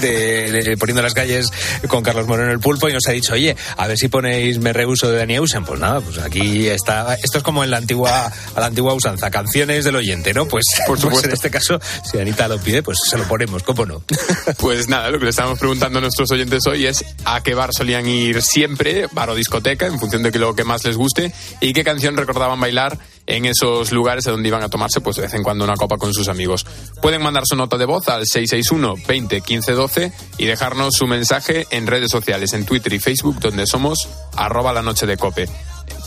de- 0.00 0.52
de 0.52 0.76
Poniendo 0.76 1.02
las 1.02 1.14
calles 1.14 1.48
con 1.88 2.02
Carlos 2.02 2.26
Moreno 2.26 2.52
el 2.52 2.60
Pulpo 2.60 2.88
y 2.88 2.92
nos 2.92 3.06
ha 3.08 3.12
dicho, 3.12 3.32
oye, 3.34 3.56
a 3.76 3.86
ver 3.86 3.96
si 3.98 4.08
ponéis 4.08 4.58
Me 4.58 4.72
Rehuso 4.72 5.10
de 5.10 5.18
Danny 5.18 5.38
Ocean. 5.38 5.64
Pues 5.64 5.80
nada, 5.80 6.00
pues 6.00 6.18
aquí 6.18 6.68
está. 6.68 7.14
Esto 7.14 7.38
es 7.38 7.44
como 7.44 7.64
en 7.64 7.70
la 7.70 7.78
antigua, 7.78 8.30
a 8.54 8.60
la 8.60 8.66
antigua 8.66 8.94
usanza, 8.94 9.30
canciones 9.30 9.84
del 9.84 9.96
oyente, 9.96 10.32
¿no? 10.34 10.46
Pues, 10.46 10.64
Por 10.86 10.96
pues 10.96 11.00
supuesto. 11.00 11.28
en 11.28 11.34
este 11.34 11.50
caso, 11.50 11.80
si 12.10 12.18
Anita 12.18 12.48
lo 12.48 12.58
pide, 12.58 12.82
pues 12.82 12.98
se 13.08 13.16
lo 13.18 13.24
ponemos, 13.24 13.62
¿cómo 13.62 13.86
no? 13.86 14.02
Pues 14.58 14.88
nada, 14.88 15.10
lo 15.10 15.18
que 15.18 15.24
le 15.24 15.30
estamos 15.30 15.58
preguntando 15.58 15.98
a 15.98 16.02
nuestros 16.02 16.30
oyentes 16.30 16.66
hoy 16.66 16.86
es 16.86 17.04
a 17.24 17.42
qué 17.42 17.54
bar 17.54 17.70
solían 17.72 18.06
ir 18.08 18.42
siempre, 18.42 19.06
bar 19.12 19.30
o 19.30 19.34
discoteca, 19.34 19.86
en 19.86 19.98
función 19.98 20.22
de 20.22 20.30
lo 20.38 20.54
que 20.54 20.64
más 20.64 20.84
les 20.84 20.96
guste, 20.96 21.32
y 21.60 21.72
qué 21.72 21.84
canción 21.84 22.16
recordaban 22.16 22.60
bailar 22.60 22.98
en 23.28 23.44
esos 23.44 23.92
lugares 23.92 24.26
a 24.26 24.32
donde 24.32 24.48
iban 24.48 24.62
a 24.62 24.68
tomarse 24.68 25.00
pues 25.00 25.16
de 25.16 25.22
vez 25.22 25.34
en 25.34 25.42
cuando 25.42 25.64
una 25.64 25.76
copa 25.76 25.98
con 25.98 26.12
sus 26.12 26.28
amigos. 26.28 26.66
Pueden 27.00 27.22
mandar 27.22 27.44
su 27.46 27.54
nota 27.54 27.76
de 27.76 27.84
voz 27.84 28.08
al 28.08 28.26
661 28.26 29.06
20 29.06 29.40
15 29.42 29.72
12 29.72 30.12
y 30.38 30.46
dejarnos 30.46 30.94
su 30.94 31.06
mensaje 31.06 31.66
en 31.70 31.86
redes 31.86 32.10
sociales, 32.10 32.54
en 32.54 32.64
Twitter 32.64 32.92
y 32.92 32.98
Facebook, 32.98 33.38
donde 33.38 33.66
somos 33.66 34.08
arroba 34.34 34.72
la 34.72 34.82
noche 34.82 35.06
de 35.06 35.16
cope. 35.16 35.48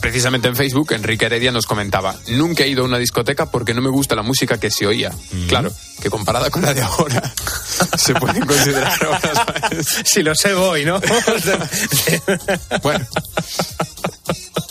Precisamente 0.01 0.47
en 0.47 0.55
Facebook, 0.55 0.93
Enrique 0.93 1.25
Heredia 1.25 1.51
nos 1.51 1.67
comentaba, 1.67 2.15
nunca 2.29 2.63
he 2.63 2.67
ido 2.67 2.81
a 2.81 2.85
una 2.85 2.97
discoteca 2.97 3.51
porque 3.51 3.75
no 3.75 3.81
me 3.81 3.89
gusta 3.89 4.15
la 4.15 4.23
música 4.23 4.59
que 4.59 4.71
se 4.71 4.87
oía. 4.87 5.11
Claro, 5.47 5.71
que 6.01 6.09
comparada 6.09 6.49
con 6.49 6.63
la 6.63 6.73
de 6.73 6.81
ahora, 6.81 7.21
se 7.97 8.15
pueden 8.15 8.43
considerar 8.45 9.09
maestras. 9.09 10.01
si 10.05 10.23
lo 10.23 10.33
sé, 10.33 10.53
voy, 10.53 10.85
¿no? 10.85 10.99
Bueno. 12.81 13.05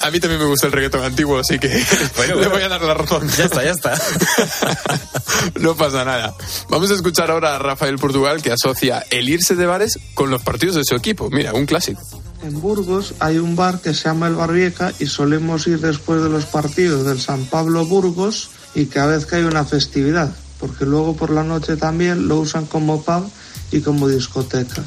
A 0.02 0.10
mí 0.10 0.18
también 0.20 0.40
me 0.40 0.46
gusta 0.46 0.66
el 0.66 0.72
reggaetón 0.72 1.04
antiguo, 1.04 1.38
así 1.38 1.58
que 1.58 1.68
Bueno, 2.16 2.34
le 2.36 2.48
bueno. 2.48 2.50
voy 2.50 2.62
a 2.62 2.68
dar 2.68 2.82
la 2.82 2.94
razón. 2.94 3.28
ya 3.36 3.44
está, 3.44 3.62
ya 3.64 3.70
está. 3.72 3.94
No 5.60 5.74
pasa 5.76 6.04
nada. 6.04 6.34
Vamos 6.68 6.90
a 6.90 6.94
escuchar 6.94 7.30
ahora 7.30 7.56
a 7.56 7.58
Rafael 7.58 7.96
Portugal 7.98 8.42
que 8.42 8.52
asocia 8.52 9.04
el 9.10 9.28
irse 9.28 9.54
de 9.56 9.66
bares 9.66 9.98
con 10.14 10.30
los 10.30 10.42
partidos 10.42 10.76
de 10.76 10.84
su 10.84 10.94
equipo. 10.94 11.30
Mira, 11.30 11.52
un 11.54 11.66
clásico. 11.66 12.00
En 12.42 12.60
Burgos 12.60 13.14
hay 13.20 13.38
un 13.38 13.56
bar 13.56 13.80
que 13.80 13.94
se 13.94 14.04
llama 14.04 14.26
El 14.26 14.34
Barbieca 14.34 14.92
y 14.98 15.06
solemos 15.06 15.66
ir 15.66 15.80
después 15.80 16.22
de 16.22 16.28
los 16.28 16.44
partidos 16.46 17.06
del 17.06 17.20
San 17.20 17.44
Pablo 17.46 17.84
Burgos 17.86 18.50
y 18.74 18.86
cada 18.86 19.16
vez 19.16 19.26
que 19.26 19.36
hay 19.36 19.42
una 19.44 19.64
festividad, 19.64 20.34
porque 20.58 20.84
luego 20.86 21.16
por 21.16 21.30
la 21.30 21.42
noche 21.42 21.76
también 21.76 22.28
lo 22.28 22.36
usan 22.40 22.66
como 22.66 23.02
pub 23.02 23.30
y 23.72 23.80
como 23.80 24.08
discoteca. 24.08 24.82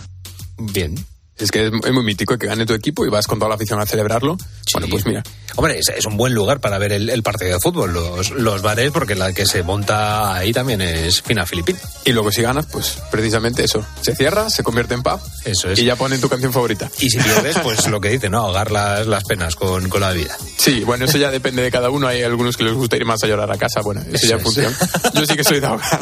Bien. 0.57 0.95
Es 1.37 1.49
que 1.51 1.65
es, 1.65 1.71
muy 1.71 2.03
mítico 2.03 2.37
que 2.37 2.45
gane 2.47 2.65
tu 2.65 2.73
equipo 2.73 3.05
y 3.05 3.09
vas 3.09 3.25
con 3.27 3.39
toda 3.39 3.49
la 3.49 3.55
afición 3.55 3.79
a 3.81 3.85
celebrarlo. 3.85 4.37
Bueno, 4.73 4.87
pues 4.89 5.05
mira. 5.05 5.23
Hombre, 5.55 5.77
es, 5.79 5.89
es 5.89 6.05
un 6.05 6.15
buen 6.17 6.33
lugar 6.33 6.59
para 6.61 6.77
ver 6.77 6.93
el, 6.93 7.09
el 7.09 7.21
partido 7.23 7.51
de 7.53 7.59
fútbol, 7.59 7.93
los, 7.93 8.31
los 8.31 8.61
bares, 8.61 8.91
porque 8.91 9.13
la 9.15 9.33
que 9.33 9.45
se 9.45 9.61
monta 9.63 10.33
ahí 10.35 10.51
también 10.51 10.81
es 10.81 11.21
fina 11.21 11.45
filipina. 11.45 11.79
Y 12.05 12.11
luego 12.11 12.31
si 12.31 12.41
ganas, 12.41 12.65
pues 12.67 12.97
precisamente 13.11 13.63
eso. 13.63 13.85
Se 14.01 14.15
cierra, 14.15 14.49
se 14.49 14.63
convierte 14.63 14.93
en 14.95 15.03
pub 15.03 15.19
Eso 15.45 15.69
es. 15.69 15.79
y 15.79 15.85
ya 15.85 15.95
ponen 15.95 16.21
tu 16.21 16.29
canción 16.29 16.53
favorita. 16.53 16.89
Y 16.99 17.09
si 17.09 17.19
pierdes, 17.19 17.57
pues 17.59 17.87
lo 17.87 17.99
que 18.01 18.09
dice, 18.09 18.29
¿no? 18.29 18.39
Ahogar 18.39 18.71
las, 18.71 19.05
las 19.07 19.23
penas 19.25 19.55
con, 19.55 19.89
con 19.89 20.01
la 20.01 20.09
bebida. 20.09 20.35
Sí, 20.57 20.81
bueno, 20.83 21.05
eso 21.05 21.17
ya 21.17 21.29
depende 21.29 21.61
de 21.61 21.71
cada 21.71 21.89
uno. 21.89 22.07
Hay 22.07 22.21
algunos 22.23 22.57
que 22.57 22.63
les 22.63 22.73
gusta 22.73 22.95
ir 22.95 23.05
más 23.05 23.23
a 23.23 23.27
llorar 23.27 23.51
a 23.51 23.57
casa. 23.57 23.81
Bueno, 23.81 24.01
eso, 24.01 24.11
Eso 24.15 24.27
ya 24.27 24.35
es. 24.37 24.43
funciona. 24.43 24.75
Yo 25.13 25.25
sí 25.25 25.35
que 25.35 25.43
soy 25.43 25.59
de 25.59 25.67
ahogar. 25.67 25.99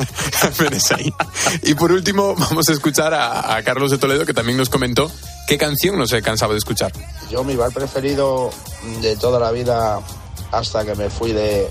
Y 1.64 1.74
por 1.74 1.92
último, 1.92 2.36
vamos 2.36 2.70
a 2.70 2.74
escuchar 2.74 3.14
a, 3.14 3.56
a 3.56 3.64
Carlos 3.64 3.92
de 3.92 3.98
Toledo, 3.98 4.26
que 4.26 4.34
también 4.34 4.58
nos 4.58 4.70
comentó 4.70 5.12
qué 5.48 5.58
canción 5.58 5.98
no 5.98 6.08
se 6.08 6.22
cansaba 6.22 6.54
de 6.54 6.60
escuchar. 6.60 6.92
Yo 7.30 7.44
mi 7.44 7.56
bar 7.56 7.72
preferido 7.72 8.50
de 9.02 9.16
toda 9.16 9.40
la 9.40 9.52
vida 9.52 10.00
hasta 10.52 10.86
que 10.86 10.96
me 10.96 11.10
fui 11.10 11.32
de, 11.32 11.70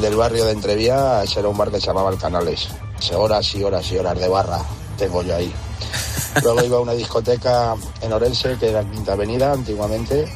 del 0.00 0.16
barrio 0.16 0.44
de 0.44 0.52
Entrevías 0.52 1.36
era 1.36 1.48
un 1.48 1.56
bar 1.56 1.70
que 1.70 1.80
se 1.80 1.86
llamaba 1.86 2.10
El 2.10 2.18
Canales. 2.18 2.68
Horas 3.14 3.54
y 3.54 3.62
horas 3.62 3.90
y 3.92 3.98
horas 3.98 4.18
de 4.18 4.28
barra 4.28 4.60
tengo 4.96 5.22
yo 5.22 5.36
ahí. 5.36 5.52
Luego 6.42 6.64
iba 6.64 6.78
a 6.78 6.80
una 6.80 6.92
discoteca 6.92 7.74
en 8.00 8.12
Orense, 8.12 8.56
que 8.58 8.70
era 8.70 8.82
Quinta 8.84 9.12
Avenida 9.12 9.52
antiguamente, 9.52 10.26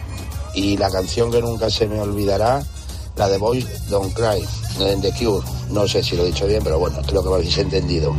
y 0.55 0.77
la 0.77 0.91
canción 0.91 1.31
que 1.31 1.41
nunca 1.41 1.71
se 1.71 1.87
me 1.87 2.01
olvidará, 2.01 2.63
la 3.17 3.29
de 3.29 3.39
Boys 3.39 3.89
Don't 3.89 4.15
Cry, 4.15 4.47
de 4.79 4.97
The 4.97 5.13
Cure. 5.13 5.47
No 5.71 5.87
sé 5.87 6.03
si 6.03 6.17
lo 6.17 6.25
he 6.25 6.27
dicho 6.27 6.47
bien, 6.47 6.63
pero 6.63 6.79
bueno, 6.79 6.99
creo 7.07 7.23
que 7.23 7.29
me 7.29 7.35
habéis 7.37 7.59
entendido. 7.59 8.15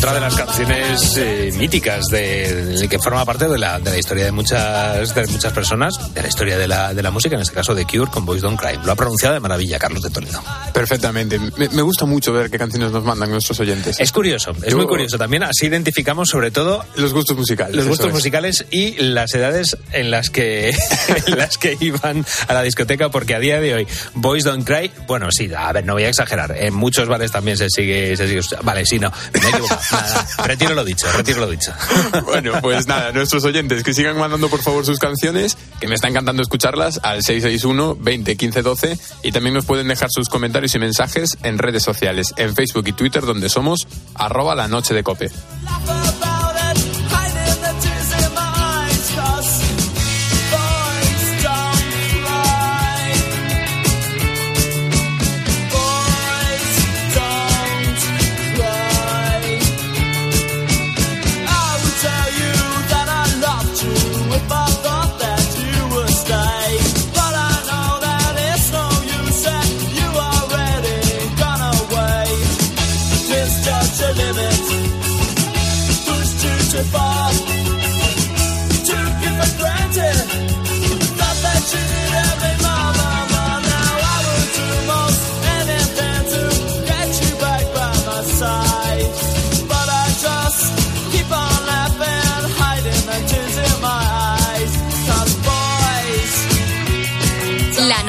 Otra 0.00 0.14
de 0.14 0.20
las 0.20 0.34
canciones 0.34 1.16
eh, 1.18 1.52
míticas 1.56 2.06
de, 2.06 2.64
de- 2.78 2.88
que 2.88 2.98
forma 2.98 3.22
parte 3.26 3.46
de 3.48 3.58
la, 3.58 3.78
de 3.78 3.90
la 3.90 3.98
historia 3.98 4.24
de 4.24 4.32
muchas, 4.32 5.14
de 5.14 5.26
muchas 5.26 5.52
personas, 5.52 6.14
de 6.14 6.22
la 6.22 6.28
historia 6.28 6.56
de 6.56 6.66
la, 6.66 6.94
de 6.94 7.02
la 7.02 7.10
música, 7.10 7.36
en 7.36 7.42
este 7.42 7.54
caso 7.54 7.74
de 7.74 7.84
Cure 7.84 8.10
con 8.10 8.24
Boys 8.24 8.40
Don't 8.40 8.58
Cry. 8.58 8.78
Lo 8.84 8.92
ha 8.92 8.96
pronunciado 8.96 9.34
de 9.34 9.40
maravilla 9.40 9.78
Carlos 9.78 10.02
de 10.02 10.08
Toledo. 10.10 10.42
Perfectamente. 10.72 11.38
Me, 11.38 11.68
me 11.68 11.82
gusta 11.82 12.06
mucho 12.06 12.32
ver 12.32 12.50
qué 12.50 12.58
canciones 12.58 12.90
nos 12.92 13.04
mandan 13.04 13.30
nuestros 13.30 13.60
oyentes. 13.60 14.00
Es 14.00 14.10
curioso, 14.10 14.52
es 14.62 14.70
Yo- 14.70 14.78
muy 14.78 14.86
curioso. 14.86 15.18
También 15.18 15.42
así 15.42 15.66
identificamos 15.66 16.30
sobre 16.30 16.50
todo 16.50 16.82
Los 16.96 17.12
gustos 17.12 17.36
musicales. 17.36 17.76
los 17.76 17.86
gustos 17.86 18.06
es. 18.08 18.12
musicales 18.14 18.64
y 18.70 18.92
las 19.02 19.34
edades 19.34 19.76
en 19.92 20.10
las 20.10 20.30
que 20.30 20.70
en 21.26 21.36
las 21.38 21.58
que 21.58 21.76
iban 21.80 22.24
a 22.48 22.54
la 22.54 22.62
discoteca 22.62 23.10
porque 23.10 23.34
a 23.34 23.38
día 23.38 23.60
de 23.60 23.74
hoy 23.74 23.86
Boys 24.14 24.44
Don't 24.44 24.66
Cry 24.66 24.90
bueno 25.06 25.30
sí 25.30 25.50
a 25.54 25.70
ver 25.72 25.84
no 25.84 25.92
voy 25.94 26.04
a 26.04 26.08
exagerar 26.08 26.56
en 26.56 26.72
muchos 26.74 27.06
bares 27.08 27.30
también 27.30 27.56
se 27.58 27.68
sigue 27.68 28.16
se 28.16 28.26
sigue 28.26 28.40
vale 28.62 28.84
sí 28.86 28.98
no 28.98 29.12
me 29.34 29.40
he 29.46 29.50
equivocado 29.50 29.80
Nada, 29.92 30.26
retiro 30.44 30.74
lo 30.74 30.84
dicho 30.84 31.06
retiro 31.12 31.40
lo 31.40 31.50
dicho 31.50 31.72
Bueno, 32.24 32.52
pues 32.60 32.86
nada, 32.86 33.12
nuestros 33.12 33.44
oyentes 33.44 33.82
que 33.82 33.94
sigan 33.94 34.18
mandando 34.18 34.48
por 34.48 34.62
favor 34.62 34.84
sus 34.84 34.98
canciones, 34.98 35.56
que 35.80 35.88
me 35.88 35.94
está 35.94 36.08
encantando 36.08 36.42
escucharlas, 36.42 37.00
al 37.02 37.22
661 37.22 37.96
20 38.00 38.36
15 38.36 38.62
12 38.62 38.98
y 39.22 39.32
también 39.32 39.54
nos 39.54 39.64
pueden 39.64 39.88
dejar 39.88 40.08
sus 40.10 40.28
comentarios 40.28 40.74
y 40.74 40.78
mensajes 40.78 41.38
en 41.42 41.58
redes 41.58 41.82
sociales, 41.82 42.34
en 42.36 42.54
Facebook 42.54 42.84
y 42.86 42.92
Twitter, 42.92 43.24
donde 43.24 43.48
somos 43.48 43.86
arroba 44.14 44.54
la 44.54 44.68
noche 44.68 44.94
de 44.94 45.02
cope. 45.02 45.30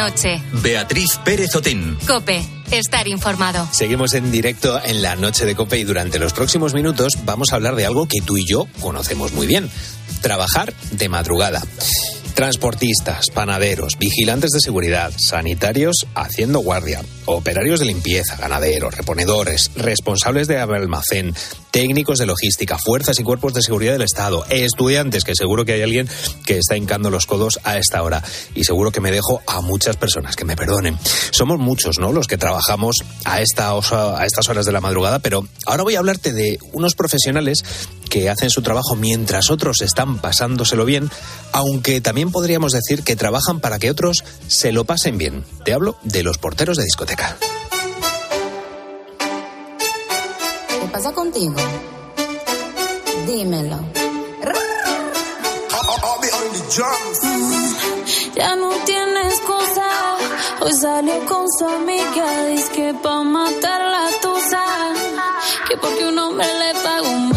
Noche. 0.02 0.42
Beatriz 0.64 1.20
Pérez 1.24 1.56
Otín. 1.56 1.96
Cope. 2.08 2.44
Estar 2.72 3.08
informado. 3.08 3.68
Seguimos 3.72 4.14
en 4.14 4.32
directo 4.32 4.82
en 4.84 5.02
la 5.02 5.16
noche 5.16 5.46
de 5.46 5.56
Cope 5.56 5.78
y 5.78 5.84
durante 5.84 6.18
los 6.18 6.34
próximos 6.34 6.74
minutos 6.74 7.14
vamos 7.26 7.52
a 7.52 7.56
hablar 7.56 7.76
de 7.76 7.86
algo 7.86 8.08
que 8.08 8.22
tú 8.22 8.38
y 8.38 8.46
yo 8.50 8.66
conocemos 8.80 9.34
muy 9.34 9.46
bien. 9.46 9.70
Trabajar 10.22 10.74
de 10.92 11.10
madrugada. 11.10 11.62
Transportistas, 12.34 13.28
panaderos, 13.32 13.98
vigilantes 14.00 14.52
de 14.52 14.62
seguridad, 14.62 15.12
sanitarios 15.18 16.08
haciendo 16.16 16.60
guardia, 16.60 17.02
operarios 17.36 17.80
de 17.80 17.86
limpieza, 17.86 18.36
ganaderos, 18.38 18.96
reponedores, 18.96 19.72
responsables 19.76 20.48
de 20.48 20.60
almacén, 20.60 21.34
técnicos 21.72 22.18
de 22.20 22.26
logística, 22.26 22.78
fuerzas 22.78 23.20
y 23.20 23.24
cuerpos 23.24 23.54
de 23.54 23.62
seguridad 23.62 23.94
del 23.94 24.02
Estado, 24.02 24.46
estudiantes, 24.50 25.24
que 25.24 25.36
seguro 25.36 25.66
que 25.66 25.74
hay 25.74 25.82
alguien 25.82 26.10
que 26.46 26.58
está 26.58 26.78
hincando 26.78 27.10
los 27.10 27.26
codos 27.26 27.60
a 27.64 27.78
esta 27.78 28.04
hora. 28.04 28.24
Y 28.56 28.64
seguro 28.64 28.92
que 28.92 29.02
me 29.02 29.12
dejo 29.12 29.42
a 29.48 29.62
muchas 29.62 29.98
personas, 29.98 30.36
que 30.36 30.46
me 30.46 30.56
perdonen. 30.56 30.98
Somos 31.32 31.60
muchos, 31.60 32.00
¿no? 32.00 32.12
Los 32.12 32.28
que 32.28 32.38
trabajamos 32.38 32.98
a, 33.26 33.42
esta, 33.42 33.72
a 33.72 34.26
estas 34.26 34.50
horas 34.50 34.66
de 34.66 34.72
la 34.72 34.82
madrugada, 34.82 35.20
pero 35.20 35.48
ahora 35.66 35.84
voy 35.84 35.96
a 35.96 36.00
hablarte 36.00 36.34
de 36.34 36.60
unos 36.74 36.96
profesionales 36.96 37.64
que 38.10 38.30
hacen 38.30 38.50
su 38.50 38.62
trabajo 38.62 38.96
mientras 38.96 39.50
otros 39.50 39.82
están 39.82 40.20
pasándoselo 40.20 40.84
bien, 40.86 41.10
aunque 41.54 42.02
también 42.02 42.32
podríamos 42.32 42.74
decir 42.74 43.04
que 43.04 43.16
trabajan 43.16 43.60
para 43.62 43.80
que 43.80 43.90
otros 43.90 44.24
se 44.48 44.72
lo 44.72 44.84
pasen 44.84 45.18
bien. 45.18 45.46
Te 45.64 45.74
hablo 45.74 45.98
de 46.04 46.24
los 46.24 46.38
porteros 46.38 46.78
de 46.78 46.84
discoteca. 46.84 47.21
¿Qué 50.80 50.88
pasa 50.92 51.12
contigo? 51.14 51.56
Dímelo. 53.28 53.80
Ya 58.36 58.56
no 58.56 58.70
tienes 58.86 59.40
cosa. 59.42 59.88
Hoy 60.62 60.74
salió 60.74 61.26
con 61.26 61.46
su 61.58 61.66
amiga. 61.66 62.46
Dice 62.48 62.72
que 62.72 62.94
pa' 62.94 63.24
matar 63.24 63.82
la 63.82 64.08
tusa. 64.22 64.64
Que 65.68 65.78
porque 65.78 66.06
un 66.08 66.18
hombre 66.18 66.48
le 66.60 66.74
pagó 66.82 67.12
mal. 67.12 67.31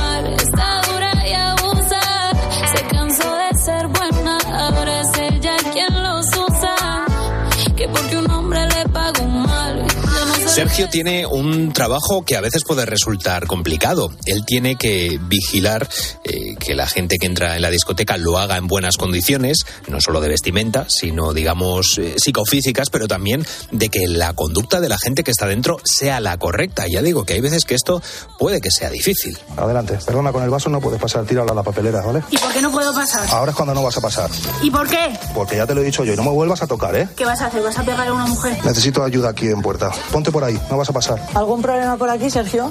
Sergio 10.54 10.88
tiene 10.88 11.26
un 11.26 11.72
trabajo 11.72 12.24
que 12.24 12.36
a 12.36 12.40
veces 12.40 12.62
puede 12.62 12.86
resultar 12.86 13.48
complicado. 13.48 14.12
Él 14.24 14.44
tiene 14.46 14.76
que 14.76 15.18
vigilar 15.20 15.88
eh, 16.22 16.54
que 16.60 16.76
la 16.76 16.86
gente 16.86 17.16
que 17.18 17.26
entra 17.26 17.56
en 17.56 17.62
la 17.62 17.70
discoteca 17.70 18.16
lo 18.18 18.38
haga 18.38 18.56
en 18.56 18.68
buenas 18.68 18.96
condiciones, 18.96 19.66
no 19.88 20.00
solo 20.00 20.20
de 20.20 20.28
vestimenta, 20.28 20.86
sino, 20.88 21.32
digamos, 21.32 21.98
eh, 21.98 22.14
psicofísicas, 22.18 22.88
pero 22.90 23.08
también 23.08 23.44
de 23.72 23.88
que 23.88 24.06
la 24.06 24.32
conducta 24.32 24.80
de 24.80 24.88
la 24.88 24.96
gente 24.96 25.24
que 25.24 25.32
está 25.32 25.48
dentro 25.48 25.78
sea 25.82 26.20
la 26.20 26.38
correcta. 26.38 26.86
Ya 26.86 27.02
digo 27.02 27.24
que 27.24 27.32
hay 27.32 27.40
veces 27.40 27.64
que 27.64 27.74
esto 27.74 28.00
puede 28.38 28.60
que 28.60 28.70
sea 28.70 28.90
difícil. 28.90 29.36
Adelante, 29.56 29.98
perdona, 30.06 30.30
con 30.30 30.44
el 30.44 30.50
vaso 30.50 30.70
no 30.70 30.80
puedes 30.80 31.00
pasar, 31.00 31.24
tíralo 31.24 31.50
a 31.50 31.54
la 31.56 31.64
papelera, 31.64 32.00
¿vale? 32.02 32.22
¿Y 32.30 32.38
por 32.38 32.52
qué 32.52 32.62
no 32.62 32.70
puedo 32.70 32.94
pasar? 32.94 33.26
Ahora 33.30 33.50
es 33.50 33.56
cuando 33.56 33.74
no 33.74 33.82
vas 33.82 33.96
a 33.96 34.00
pasar, 34.00 34.30
¿Y 34.62 34.70
por 34.70 34.86
qué? 34.88 35.18
porque 35.34 35.56
ya 35.56 35.66
te 35.66 35.74
lo 35.74 35.80
he 35.80 35.84
dicho 35.84 36.04
yo 36.04 36.12
y 36.12 36.16
no 36.16 36.22
me 36.22 36.30
vuelvas 36.30 36.62
a 36.62 36.68
tocar, 36.68 36.94
¿eh? 36.94 37.08
¿Qué 37.16 37.24
vas 37.24 37.40
a 37.40 37.46
hacer? 37.46 37.60
¿Vas 37.60 37.76
a 37.76 37.82
pegar 37.82 38.06
a 38.06 38.12
una 38.12 38.26
mujer? 38.26 38.56
Necesito 38.64 39.02
ayuda 39.02 39.30
aquí 39.30 39.48
en 39.48 39.60
puerta. 39.60 39.90
Ponte 40.12 40.30
por 40.30 40.43
ahí, 40.44 40.60
no 40.70 40.76
vas 40.76 40.88
a 40.88 40.92
pasar. 40.92 41.20
¿Algún 41.34 41.62
problema 41.62 41.96
por 41.96 42.10
aquí, 42.10 42.30
Sergio? 42.30 42.70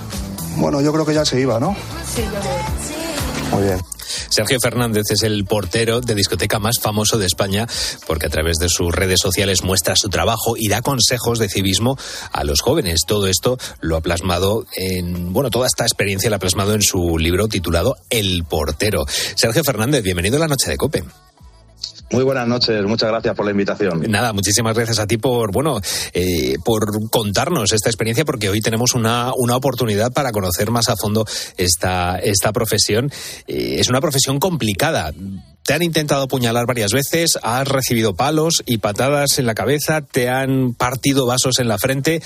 Bueno, 0.57 0.81
yo 0.81 0.93
creo 0.93 1.05
que 1.05 1.13
ya 1.13 1.25
se 1.25 1.39
iba, 1.39 1.59
¿no? 1.59 1.75
Sí, 2.13 2.21
yo 2.21 3.55
Muy 3.55 3.63
bien. 3.63 3.79
Sergio 4.29 4.57
Fernández 4.59 5.03
es 5.11 5.23
el 5.23 5.45
portero 5.45 6.01
de 6.01 6.15
discoteca 6.15 6.59
más 6.59 6.79
famoso 6.79 7.17
de 7.17 7.25
España 7.25 7.67
porque 8.07 8.27
a 8.27 8.29
través 8.29 8.57
de 8.57 8.69
sus 8.69 8.93
redes 8.93 9.19
sociales 9.19 9.63
muestra 9.63 9.95
su 9.95 10.09
trabajo 10.09 10.55
y 10.57 10.69
da 10.69 10.81
consejos 10.81 11.39
de 11.39 11.49
civismo 11.49 11.97
a 12.31 12.43
los 12.43 12.61
jóvenes. 12.61 13.01
Todo 13.05 13.27
esto 13.27 13.57
lo 13.81 13.95
ha 13.95 14.01
plasmado 14.01 14.65
en, 14.75 15.33
bueno, 15.33 15.49
toda 15.49 15.67
esta 15.67 15.83
experiencia 15.83 16.29
la 16.29 16.37
ha 16.37 16.39
plasmado 16.39 16.73
en 16.73 16.81
su 16.81 17.17
libro 17.17 17.47
titulado 17.47 17.95
El 18.09 18.43
portero. 18.43 19.05
Sergio 19.35 19.63
Fernández, 19.63 20.03
bienvenido 20.03 20.37
a 20.37 20.39
la 20.39 20.47
noche 20.47 20.69
de 20.69 20.77
Cope. 20.77 21.03
Muy 22.13 22.23
buenas 22.23 22.47
noches, 22.47 22.83
muchas 22.83 23.09
gracias 23.09 23.35
por 23.35 23.43
la 23.43 23.51
invitación. 23.51 24.03
Nada, 24.07 24.33
muchísimas 24.33 24.75
gracias 24.75 24.99
a 24.99 25.07
ti 25.07 25.17
por, 25.17 25.51
bueno, 25.51 25.81
eh, 26.13 26.57
por 26.63 27.09
contarnos 27.09 27.73
esta 27.73 27.89
experiencia, 27.89 28.23
porque 28.23 28.49
hoy 28.49 28.61
tenemos 28.61 28.93
una, 28.93 29.31
una 29.35 29.55
oportunidad 29.55 30.13
para 30.13 30.31
conocer 30.31 30.69
más 30.69 30.89
a 30.89 30.95
fondo 30.95 31.25
esta, 31.57 32.19
esta 32.19 32.53
profesión. 32.53 33.11
Eh, 33.47 33.77
es 33.79 33.89
una 33.89 33.99
profesión 33.99 34.39
complicada. 34.39 35.11
Te 35.63 35.73
han 35.73 35.81
intentado 35.81 36.23
apuñalar 36.23 36.67
varias 36.67 36.91
veces, 36.91 37.39
has 37.41 37.67
recibido 37.67 38.13
palos 38.13 38.61
y 38.65 38.77
patadas 38.77 39.39
en 39.39 39.47
la 39.47 39.55
cabeza, 39.55 40.01
te 40.01 40.29
han 40.29 40.73
partido 40.73 41.25
vasos 41.25 41.57
en 41.57 41.67
la 41.67 41.79
frente. 41.79 42.21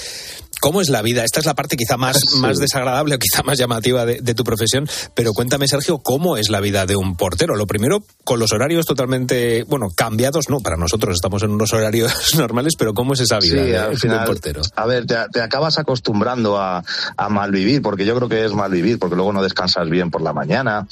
¿Cómo 0.59 0.81
es 0.81 0.89
la 0.89 1.01
vida? 1.01 1.23
Esta 1.23 1.39
es 1.39 1.45
la 1.45 1.53
parte 1.55 1.75
quizá 1.77 1.97
más, 1.97 2.19
Sí. 2.27 2.37
más 2.39 2.57
desagradable 2.57 3.15
o 3.15 3.19
quizá 3.19 3.43
más 3.43 3.57
llamativa 3.57 4.05
de, 4.05 4.21
de 4.21 4.33
tu 4.35 4.43
profesión, 4.43 4.87
pero 5.15 5.33
cuéntame, 5.33 5.67
Sergio, 5.67 5.99
¿cómo 5.99 6.37
es 6.37 6.49
la 6.49 6.59
vida 6.59 6.85
de 6.85 6.95
un 6.95 7.15
portero? 7.15 7.55
Lo 7.55 7.67
primero, 7.67 8.03
con 8.23 8.39
los 8.39 8.51
horarios 8.53 8.85
totalmente, 8.85 9.63
bueno, 9.63 9.87
cambiados, 9.95 10.49
no, 10.49 10.59
para 10.59 10.77
nosotros 10.77 11.15
estamos 11.15 11.43
en 11.43 11.51
unos 11.51 11.73
horarios 11.73 12.35
normales, 12.37 12.73
pero 12.77 12.93
¿cómo 12.93 13.13
es 13.13 13.19
esa 13.21 13.39
vida 13.39 13.51
Sí, 13.51 13.55
de, 13.71 13.77
al 13.77 13.85
de 13.89 13.93
un 13.93 13.97
final, 13.99 14.25
portero? 14.25 14.61
a 14.75 14.85
ver, 14.85 15.05
te, 15.05 15.15
te 15.31 15.41
acabas 15.41 15.77
acostumbrando 15.77 16.57
a, 16.59 16.83
a 17.17 17.29
malvivir, 17.29 17.81
porque 17.81 18.05
yo 18.05 18.15
creo 18.15 18.29
que 18.29 18.45
es 18.45 18.53
malvivir, 18.53 18.99
porque 18.99 19.15
luego 19.15 19.33
no 19.33 19.43
descansas 19.43 19.89
bien 19.89 20.11
por 20.11 20.21
la 20.21 20.33
mañana 20.33 20.87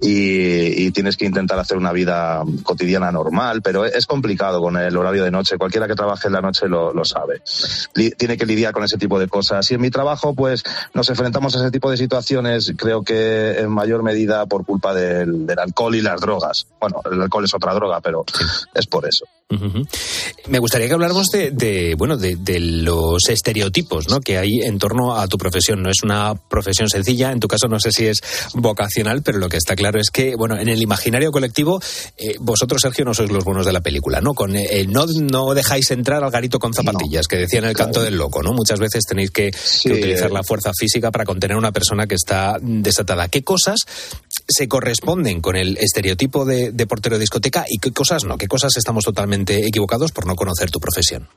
y, 0.00 0.84
y 0.86 0.90
tienes 0.92 1.16
que 1.16 1.24
intentar 1.26 1.58
hacer 1.58 1.76
una 1.76 1.92
vida 1.92 2.42
cotidiana 2.62 3.10
normal, 3.12 3.62
pero 3.62 3.84
es 3.84 4.06
complicado 4.06 4.60
con 4.60 4.76
el 4.76 4.96
horario 4.96 5.24
de 5.24 5.30
noche. 5.30 5.56
Cualquiera 5.58 5.86
que 5.86 5.94
trabaje 5.94 6.28
en 6.28 6.34
la 6.34 6.40
noche 6.40 6.68
lo, 6.68 6.92
lo 6.92 7.04
sabe. 7.04 7.42
Li- 7.94 8.10
tiene 8.12 8.36
que 8.36 8.46
lidiar 8.46 8.72
con 8.72 8.84
ese 8.84 8.96
tipo 8.98 9.07
de 9.16 9.28
cosas. 9.28 9.70
Y 9.70 9.74
en 9.74 9.80
mi 9.80 9.90
trabajo, 9.90 10.34
pues 10.34 10.64
nos 10.92 11.08
enfrentamos 11.08 11.54
a 11.54 11.60
ese 11.60 11.70
tipo 11.70 11.88
de 11.90 11.96
situaciones, 11.96 12.72
creo 12.76 13.02
que 13.02 13.60
en 13.60 13.70
mayor 13.70 14.02
medida 14.02 14.46
por 14.46 14.66
culpa 14.66 14.92
del, 14.92 15.46
del 15.46 15.58
alcohol 15.60 15.94
y 15.94 16.02
las 16.02 16.20
drogas. 16.20 16.66
Bueno, 16.80 17.00
el 17.10 17.22
alcohol 17.22 17.44
es 17.44 17.54
otra 17.54 17.72
droga, 17.74 18.00
pero 18.00 18.24
es 18.74 18.86
por 18.86 19.06
eso. 19.06 19.24
Me 19.50 20.58
gustaría 20.58 20.88
que 20.88 20.92
habláramos 20.92 21.28
de, 21.28 21.50
de, 21.50 21.94
bueno 21.94 22.18
de, 22.18 22.36
de 22.36 22.60
los 22.60 23.28
estereotipos 23.30 24.08
¿no? 24.08 24.20
que 24.20 24.36
hay 24.36 24.60
en 24.62 24.78
torno 24.78 25.18
a 25.18 25.26
tu 25.26 25.38
profesión. 25.38 25.82
No 25.82 25.88
es 25.90 26.02
una 26.02 26.34
profesión 26.34 26.90
sencilla, 26.90 27.32
en 27.32 27.40
tu 27.40 27.48
caso 27.48 27.66
no 27.66 27.80
sé 27.80 27.90
si 27.90 28.06
es 28.06 28.20
vocacional, 28.52 29.22
pero 29.22 29.38
lo 29.38 29.48
que 29.48 29.56
está 29.56 29.74
claro 29.74 29.98
es 30.00 30.10
que 30.10 30.36
bueno 30.36 30.58
en 30.58 30.68
el 30.68 30.82
imaginario 30.82 31.30
colectivo 31.30 31.80
eh, 32.18 32.34
vosotros 32.40 32.82
Sergio 32.82 33.06
no 33.06 33.14
sois 33.14 33.30
los 33.30 33.44
buenos 33.44 33.64
de 33.64 33.72
la 33.72 33.80
película, 33.80 34.20
¿no? 34.20 34.34
Con 34.34 34.54
eh, 34.54 34.86
no 34.86 35.06
no 35.06 35.54
dejáis 35.54 35.90
entrar 35.92 36.22
al 36.22 36.30
garito 36.30 36.58
con 36.58 36.74
zapatillas 36.74 37.26
que 37.26 37.36
decía 37.36 37.60
en 37.60 37.66
el 37.66 37.74
canto 37.74 38.02
del 38.02 38.16
loco, 38.16 38.42
¿no? 38.42 38.52
Muchas 38.52 38.78
veces 38.78 39.04
tenéis 39.04 39.30
que, 39.30 39.50
que 39.50 39.92
utilizar 39.92 40.30
eh. 40.30 40.34
la 40.34 40.42
fuerza 40.42 40.72
física 40.78 41.10
para 41.10 41.24
contener 41.24 41.54
a 41.54 41.58
una 41.58 41.72
persona 41.72 42.06
que 42.06 42.16
está 42.16 42.58
desatada. 42.60 43.28
¿Qué 43.28 43.42
cosas 43.42 43.78
se 44.48 44.66
corresponden 44.66 45.40
con 45.40 45.56
el 45.56 45.76
estereotipo 45.76 46.44
de, 46.44 46.72
portero 46.86 47.16
de 47.16 47.20
discoteca 47.20 47.64
y 47.68 47.78
qué 47.78 47.92
cosas 47.92 48.24
no? 48.24 48.38
¿Qué 48.38 48.48
cosas 48.48 48.76
estamos 48.76 49.04
totalmente 49.04 49.66
equivocados 49.66 50.12
por 50.12 50.26
no 50.26 50.34
conocer 50.34 50.70
tu 50.70 50.80
profesión? 50.80 51.28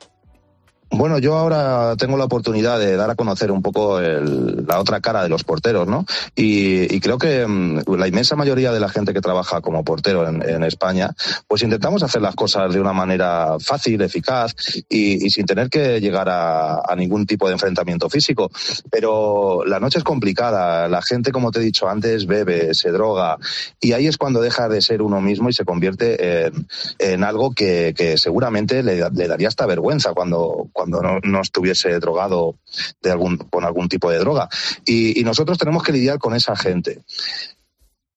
Bueno, 0.94 1.20
yo 1.20 1.38
ahora 1.38 1.96
tengo 1.96 2.18
la 2.18 2.26
oportunidad 2.26 2.78
de 2.78 2.98
dar 2.98 3.10
a 3.10 3.16
conocer 3.16 3.50
un 3.50 3.62
poco 3.62 4.02
la 4.02 4.78
otra 4.78 5.00
cara 5.00 5.24
de 5.24 5.30
los 5.30 5.46
porteros, 5.46 5.88
¿no? 5.88 6.06
Y, 6.36 7.00
creo 7.00 7.18
que 7.18 7.48
mm, 7.48 7.96
la 7.98 8.10
inmensa 8.10 8.36
mayoría 8.36 8.74
de 8.74 8.82
la 8.82 8.90
gente 8.90 9.14
que 9.14 9.22
trabaja 9.22 9.62
como 9.62 9.86
portero 9.86 10.28
en, 10.28 10.64
España, 10.64 11.16
pues 11.48 11.64
intentamos 11.64 12.04
hacer 12.04 12.22
las 12.22 12.36
cosas 12.36 12.74
de 12.74 12.82
una 12.82 12.92
manera 12.92 13.58
fácil, 13.60 14.02
eficaz 14.02 14.54
y, 14.90 15.30
sin 15.30 15.46
tener 15.46 15.70
que 15.70 16.02
llegar 16.02 16.28
a, 16.30 16.94
ningún 16.98 17.26
tipo 17.26 17.48
de 17.48 17.54
enfrentamiento 17.54 18.10
físico. 18.10 18.52
Pero 18.92 19.64
la 19.66 19.80
noche 19.80 19.98
es 19.98 20.04
complicada, 20.04 20.90
la 20.90 21.02
gente, 21.02 21.32
como 21.32 21.52
te 21.52 21.60
he 21.60 21.64
dicho 21.64 21.88
antes, 21.88 22.28
bebe, 22.28 22.74
se 22.74 22.92
droga 22.92 23.38
y 23.80 23.94
ahí 23.94 24.08
es 24.08 24.18
cuando 24.18 24.42
deja 24.42 24.68
de 24.68 24.82
ser 24.82 25.02
uno 25.02 25.22
mismo 25.22 25.48
y 25.48 25.54
se 25.54 25.64
convierte 25.64 26.52
en, 27.00 27.24
algo 27.24 27.52
que, 27.52 27.94
seguramente 28.18 28.84
le, 28.84 28.98
daría 28.98 29.48
hasta 29.48 29.66
vergüenza 29.66 30.14
cuando 30.14 30.68
no, 30.86 31.20
no 31.24 31.42
estuviese 31.42 32.00
drogado 32.00 32.58
de 33.02 33.12
algún, 33.12 33.38
con 33.38 33.64
algún 33.64 33.90
tipo 33.90 34.10
de 34.10 34.20
droga. 34.20 34.50
Y, 34.86 35.20
y 35.20 35.24
nosotros 35.24 35.58
tenemos 35.58 35.84
que 35.84 35.92
lidiar 35.92 36.20
con 36.20 36.36
esa 36.36 36.56
gente. 36.56 37.04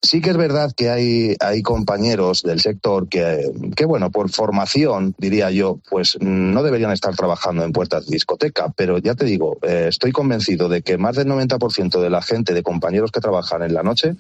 Sí 0.04 0.20
que 0.20 0.30
es 0.30 0.36
verdad 0.36 0.70
que 0.76 0.90
hay, 0.90 1.34
hay 1.40 1.62
compañeros 1.62 2.42
del 2.42 2.60
sector 2.60 3.08
que, 3.08 3.50
que, 3.74 3.86
bueno, 3.86 4.10
por 4.10 4.28
formación, 4.28 5.14
diría 5.16 5.50
yo, 5.50 5.78
pues 5.88 6.18
no 6.20 6.62
deberían 6.62 6.92
estar 6.92 7.16
trabajando 7.16 7.64
en 7.64 7.72
puertas 7.72 8.04
de 8.04 8.12
discoteca, 8.12 8.70
pero 8.76 8.98
ya 8.98 9.14
te 9.14 9.24
digo, 9.24 9.56
eh, 9.62 9.86
estoy 9.88 10.12
convencido 10.12 10.68
de 10.68 10.82
que 10.82 10.98
más 10.98 11.16
del 11.16 11.28
90% 11.28 12.02
de 12.02 12.10
la 12.10 12.20
gente, 12.20 12.52
de 12.52 12.62
compañeros 12.62 13.12
que 13.12 13.20
trabajan 13.20 13.62
en 13.62 13.72
la 13.72 13.82
noche, 13.82 14.14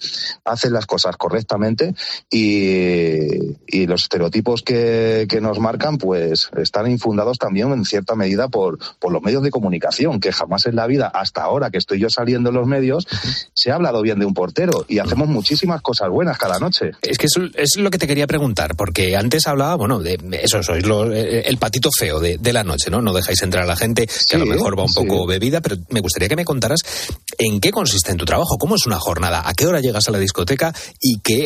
hacen 0.46 0.72
las 0.72 0.86
cosas 0.86 1.18
correctamente 1.18 1.94
y, 2.30 3.18
y 3.66 3.86
los 3.86 4.04
estereotipos 4.04 4.62
que, 4.62 5.26
que 5.28 5.42
nos 5.42 5.60
marcan, 5.60 5.98
pues 5.98 6.50
están 6.56 6.90
infundados 6.90 7.38
también 7.38 7.70
en 7.72 7.84
cierta 7.84 8.14
medida 8.14 8.48
por, 8.48 8.78
por 8.98 9.12
los 9.12 9.20
medios 9.20 9.42
de 9.42 9.50
comunicación, 9.50 10.18
que 10.18 10.32
jamás 10.32 10.64
en 10.64 10.76
la 10.76 10.86
vida, 10.86 11.08
hasta 11.08 11.42
ahora 11.42 11.68
que 11.70 11.76
estoy 11.76 12.00
yo 12.00 12.08
saliendo 12.08 12.48
en 12.48 12.54
los 12.54 12.66
medios, 12.66 13.06
se 13.52 13.70
ha 13.70 13.74
hablado 13.74 14.00
bien 14.00 14.18
de 14.18 14.24
un 14.24 14.32
portero 14.32 14.86
y 14.88 14.98
hacemos 14.98 15.28
muchísimas 15.28 15.73
cosas 15.82 16.08
buenas 16.10 16.38
cada 16.38 16.58
noche. 16.58 16.90
Es 17.02 17.18
que 17.18 17.26
eso 17.26 17.40
es 17.56 17.76
lo 17.76 17.90
que 17.90 17.98
te 17.98 18.06
quería 18.06 18.26
preguntar, 18.26 18.74
porque 18.76 19.16
antes 19.16 19.46
hablaba, 19.46 19.74
bueno, 19.76 20.00
de 20.00 20.18
eso, 20.42 20.62
sois 20.62 20.84
lo- 20.86 21.12
eh, 21.12 21.42
el 21.46 21.56
patito 21.58 21.90
feo 21.96 22.20
de, 22.20 22.38
de 22.38 22.52
la 22.52 22.64
noche, 22.64 22.90
¿no? 22.90 23.00
No 23.02 23.12
dejáis 23.12 23.42
entrar 23.42 23.64
a 23.64 23.66
la 23.66 23.76
gente, 23.76 24.06
que 24.28 24.36
a 24.36 24.38
lo 24.38 24.46
mejor 24.46 24.78
va 24.78 24.82
un 24.84 24.88
sí. 24.88 24.94
poco 24.94 25.26
bebida, 25.26 25.60
pero 25.60 25.76
me 25.90 26.00
gustaría 26.00 26.28
que 26.28 26.36
me 26.36 26.44
contaras 26.44 26.80
en 27.38 27.60
qué 27.60 27.70
consiste 27.70 28.10
en 28.10 28.16
tu 28.16 28.24
trabajo, 28.24 28.56
cómo 28.58 28.74
es 28.76 28.86
una 28.86 28.98
jornada, 28.98 29.42
a 29.46 29.54
qué 29.54 29.66
hora 29.66 29.80
llegas 29.80 30.08
a 30.08 30.10
la 30.10 30.18
discoteca 30.18 30.72
y 31.00 31.18
qué, 31.20 31.44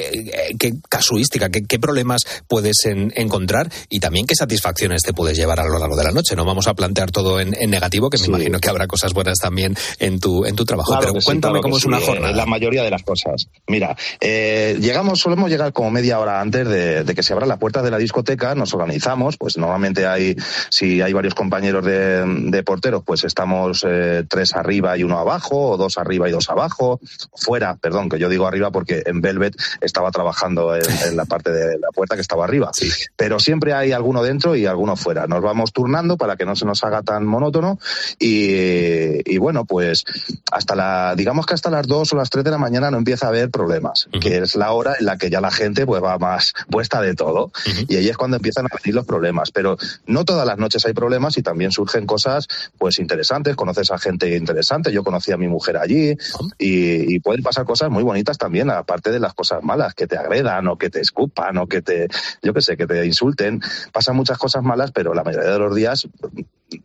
eh, 0.50 0.56
qué 0.58 0.74
casuística, 0.88 1.48
qué, 1.50 1.64
qué 1.64 1.78
problemas 1.78 2.22
puedes 2.46 2.84
en- 2.86 3.12
encontrar 3.16 3.70
y 3.88 4.00
también 4.00 4.26
qué 4.26 4.34
satisfacciones 4.34 5.02
te 5.02 5.12
puedes 5.12 5.36
llevar 5.36 5.60
a 5.60 5.64
lo 5.66 5.78
largo 5.78 5.96
de 5.96 6.04
la 6.04 6.12
noche. 6.12 6.36
No 6.36 6.44
vamos 6.44 6.66
a 6.66 6.74
plantear 6.74 7.10
todo 7.10 7.40
en, 7.40 7.54
en 7.60 7.70
negativo, 7.70 8.10
que 8.10 8.18
me 8.18 8.26
imagino 8.26 8.58
que 8.60 8.68
habrá 8.68 8.86
cosas 8.86 9.12
buenas 9.12 9.38
también 9.38 9.76
en 9.98 10.20
tu, 10.20 10.44
en 10.44 10.56
tu 10.56 10.64
trabajo, 10.64 10.92
Claro 10.92 11.12
pero 11.12 11.24
cuéntame 11.24 11.60
cómo 11.60 11.76
es 11.78 11.84
una 11.84 11.98
eh, 11.98 12.02
jornada. 12.04 12.32
La 12.36 12.46
mayoría 12.46 12.82
de 12.82 12.90
las 12.90 13.02
cosas. 13.02 13.48
Mira, 13.66 13.96
eh, 14.20 14.76
llegamos, 14.80 15.20
solemos 15.20 15.50
llegar 15.50 15.72
como 15.72 15.90
media 15.90 16.18
hora 16.18 16.40
antes 16.40 16.68
de, 16.68 17.04
de 17.04 17.14
que 17.14 17.22
se 17.22 17.32
abran 17.32 17.48
las 17.48 17.58
puertas 17.58 17.82
de 17.84 17.90
la 17.90 17.98
discoteca, 17.98 18.54
nos 18.54 18.74
organizamos, 18.74 19.36
pues 19.36 19.58
normalmente 19.58 20.06
hay, 20.06 20.36
si 20.70 21.00
hay 21.02 21.12
varios 21.12 21.34
compañeros 21.34 21.84
de, 21.84 22.24
de 22.24 22.62
porteros, 22.62 23.02
pues 23.04 23.24
estamos 23.24 23.84
eh, 23.88 24.24
tres 24.28 24.54
arriba 24.54 24.96
y 24.96 25.04
uno 25.04 25.18
abajo, 25.18 25.70
o 25.70 25.76
dos 25.76 25.98
arriba 25.98 26.28
y 26.28 26.32
dos 26.32 26.50
abajo, 26.50 27.00
fuera, 27.34 27.76
perdón, 27.76 28.08
que 28.08 28.18
yo 28.18 28.28
digo 28.28 28.46
arriba 28.46 28.70
porque 28.70 29.02
en 29.06 29.20
Velvet 29.20 29.56
estaba 29.80 30.10
trabajando 30.10 30.74
en, 30.74 30.82
en 31.08 31.16
la 31.16 31.24
parte 31.24 31.50
de 31.50 31.78
la 31.78 31.88
puerta 31.94 32.14
que 32.14 32.22
estaba 32.22 32.44
arriba. 32.44 32.70
Pero 33.16 33.38
siempre 33.40 33.72
hay 33.72 33.92
alguno 33.92 34.22
dentro 34.22 34.56
y 34.56 34.66
alguno 34.66 34.96
fuera. 34.96 35.26
Nos 35.26 35.42
vamos 35.42 35.72
turnando 35.72 36.16
para 36.16 36.36
que 36.36 36.44
no 36.44 36.56
se 36.56 36.64
nos 36.64 36.84
haga 36.84 37.02
tan 37.02 37.26
monótono 37.26 37.78
y, 38.18 39.32
y 39.32 39.38
bueno, 39.38 39.64
pues 39.64 40.04
hasta 40.50 40.74
la, 40.74 41.14
digamos 41.16 41.46
que 41.46 41.54
hasta 41.54 41.70
las 41.70 41.86
dos 41.86 42.12
o 42.12 42.16
las 42.16 42.30
tres 42.30 42.44
de 42.44 42.50
la 42.50 42.58
mañana 42.58 42.90
no 42.90 42.98
empieza 42.98 43.26
a 43.26 43.28
haber 43.30 43.50
problemas, 43.50 43.97
que 44.20 44.38
es 44.38 44.56
la 44.56 44.72
hora 44.72 44.94
en 44.98 45.06
la 45.06 45.16
que 45.16 45.30
ya 45.30 45.40
la 45.40 45.50
gente 45.50 45.86
pues 45.86 46.02
va 46.02 46.18
más 46.18 46.54
puesta 46.70 47.00
de 47.00 47.14
todo. 47.14 47.50
Y 47.88 47.96
ahí 47.96 48.08
es 48.08 48.16
cuando 48.16 48.36
empiezan 48.36 48.66
a 48.66 48.76
venir 48.82 48.94
los 48.94 49.06
problemas. 49.06 49.50
Pero 49.50 49.76
no 50.06 50.24
todas 50.24 50.46
las 50.46 50.58
noches 50.58 50.84
hay 50.86 50.92
problemas 50.92 51.38
y 51.38 51.42
también 51.42 51.72
surgen 51.72 52.06
cosas 52.06 52.48
pues 52.78 52.98
interesantes, 52.98 53.56
conoces 53.56 53.90
a 53.90 53.98
gente 53.98 54.36
interesante, 54.36 54.92
yo 54.92 55.02
conocí 55.04 55.32
a 55.32 55.36
mi 55.36 55.48
mujer 55.48 55.76
allí 55.76 56.16
y, 56.58 57.14
y 57.14 57.20
pueden 57.20 57.42
pasar 57.42 57.64
cosas 57.64 57.90
muy 57.90 58.02
bonitas 58.02 58.38
también, 58.38 58.70
aparte 58.70 59.10
de 59.10 59.20
las 59.20 59.34
cosas 59.34 59.62
malas, 59.62 59.94
que 59.94 60.06
te 60.06 60.16
agredan 60.16 60.68
o 60.68 60.76
que 60.76 60.90
te 60.90 61.00
escupan 61.00 61.58
o 61.58 61.66
que 61.66 61.82
te, 61.82 62.08
yo 62.42 62.54
qué 62.54 62.60
sé, 62.62 62.76
que 62.76 62.86
te 62.86 63.04
insulten. 63.04 63.60
Pasan 63.92 64.16
muchas 64.16 64.38
cosas 64.38 64.62
malas, 64.62 64.92
pero 64.92 65.14
la 65.14 65.24
mayoría 65.24 65.50
de 65.50 65.58
los 65.58 65.74
días 65.74 66.08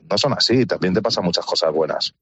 no 0.09 0.17
son 0.17 0.33
así, 0.33 0.65
también 0.65 0.93
te 0.93 1.01
pasan 1.01 1.23
muchas 1.25 1.45
cosas 1.45 1.71
buenas. 1.73 2.13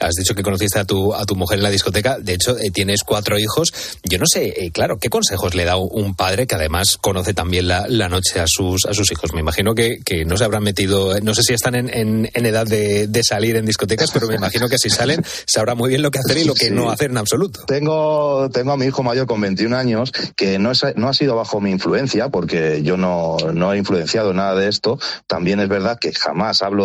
Has 0.00 0.14
dicho 0.14 0.34
que 0.34 0.42
conociste 0.42 0.78
a 0.78 0.84
tu, 0.84 1.14
a 1.14 1.24
tu 1.24 1.34
mujer 1.36 1.58
en 1.58 1.62
la 1.64 1.70
discoteca. 1.70 2.18
De 2.18 2.34
hecho, 2.34 2.56
eh, 2.58 2.70
tienes 2.70 3.02
cuatro 3.04 3.38
hijos. 3.38 3.72
Yo 4.04 4.18
no 4.18 4.26
sé, 4.26 4.52
eh, 4.64 4.70
claro, 4.70 4.98
¿qué 4.98 5.08
consejos 5.08 5.54
le 5.54 5.64
da 5.64 5.76
un 5.76 6.14
padre 6.14 6.46
que 6.46 6.54
además 6.54 6.96
conoce 7.00 7.34
también 7.34 7.68
la, 7.68 7.86
la 7.88 8.08
noche 8.08 8.40
a 8.40 8.44
sus, 8.46 8.84
a 8.86 8.94
sus 8.94 9.10
hijos? 9.12 9.32
Me 9.32 9.40
imagino 9.40 9.74
que, 9.74 10.00
que 10.04 10.24
no 10.24 10.36
se 10.36 10.44
habrán 10.44 10.62
metido, 10.62 11.18
no 11.20 11.34
sé 11.34 11.42
si 11.42 11.54
están 11.54 11.74
en, 11.74 11.88
en- 11.92 12.30
en 12.32 12.46
edad 12.46 12.66
de, 12.66 13.06
de 13.08 13.22
salir 13.24 13.56
en 13.56 13.64
discotecas, 13.66 14.10
pero 14.12 14.26
me 14.26 14.34
imagino 14.34 14.68
que 14.68 14.78
si 14.78 14.90
salen 14.90 15.24
sabrá 15.46 15.74
muy 15.74 15.88
bien 15.90 16.02
lo 16.02 16.10
que 16.10 16.18
hacer 16.18 16.38
y 16.38 16.44
lo 16.44 16.54
que 16.54 16.66
Sí. 16.66 16.70
no 16.70 16.90
hacer 16.90 17.10
en 17.10 17.18
absoluto. 17.18 17.60
Tengo, 17.66 18.48
tengo 18.50 18.72
a 18.72 18.76
mi 18.76 18.86
hijo 18.86 19.02
mayor 19.02 19.26
con 19.26 19.40
21 19.40 19.76
años 19.76 20.12
que 20.36 20.58
no, 20.58 20.70
es, 20.70 20.82
no 20.96 21.08
ha 21.08 21.14
sido 21.14 21.36
bajo 21.36 21.60
mi 21.60 21.70
influencia 21.70 22.28
porque 22.28 22.82
yo 22.82 22.96
no, 22.96 23.36
no 23.52 23.72
he 23.72 23.78
influenciado 23.78 24.32
nada 24.34 24.54
de 24.54 24.68
esto. 24.68 24.98
También 25.26 25.60
es 25.60 25.68
verdad 25.68 25.98
que 25.98 26.12
jamás 26.12 26.62
hablo 26.62 26.81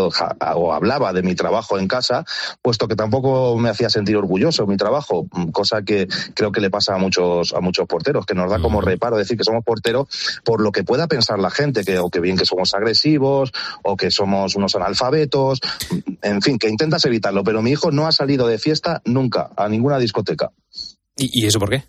o 0.55 0.73
hablaba 0.73 1.13
de 1.13 1.23
mi 1.23 1.36
trabajo 1.36 1.77
en 1.77 1.88
casa, 1.88 2.25
puesto 2.62 2.88
que 2.88 2.95
tampoco 2.95 3.57
me 3.57 3.69
hacía 3.69 3.89
sentir 3.89 4.17
orgulloso 4.17 4.67
mi 4.67 4.77
trabajo, 4.77 5.27
mm, 5.31 5.49
cosa 5.49 5.81
que 5.81 6.07
creo 6.33 6.51
que 6.51 6.62
le 6.62 6.69
pasa 6.69 6.95
a 6.95 6.97
muchos, 6.97 7.53
a 7.53 7.60
muchos 7.60 7.88
porteros, 7.88 8.25
que 8.25 8.33
nos 8.33 8.49
da 8.49 8.60
como 8.60 8.81
reparo 8.81 9.17
decir 9.17 9.38
que 9.38 9.43
somos 9.43 9.63
porteros 9.63 10.07
por 10.43 10.62
lo 10.62 10.71
que 10.71 10.83
pueda 10.83 11.07
pensar 11.07 11.39
la 11.39 11.49
gente, 11.49 11.83
que, 11.83 11.99
o 11.99 12.10
que 12.10 12.19
bien 12.19 12.38
que 12.38 12.45
somos 12.45 12.73
agresivos, 12.73 13.51
o 13.83 13.97
que 13.97 14.12
somos 14.12 14.55
unos 14.55 14.75
analfabetos, 14.75 15.60
en 16.21 16.41
fin, 16.41 16.60
que 16.60 16.69
intentas 16.69 17.05
evitarlo. 17.05 17.43
Pero 17.43 17.62
mi 17.62 17.71
hijo 17.71 17.91
no 17.91 18.07
ha 18.07 18.12
salido 18.12 18.47
de 18.47 18.57
fiesta 18.57 19.01
nunca 19.05 19.49
a 19.55 19.69
ninguna 19.69 19.99
discoteca. 19.99 20.51
¿Y, 21.15 21.43
y 21.43 21.45
eso 21.45 21.60
por 21.60 21.69
qué? 21.69 21.83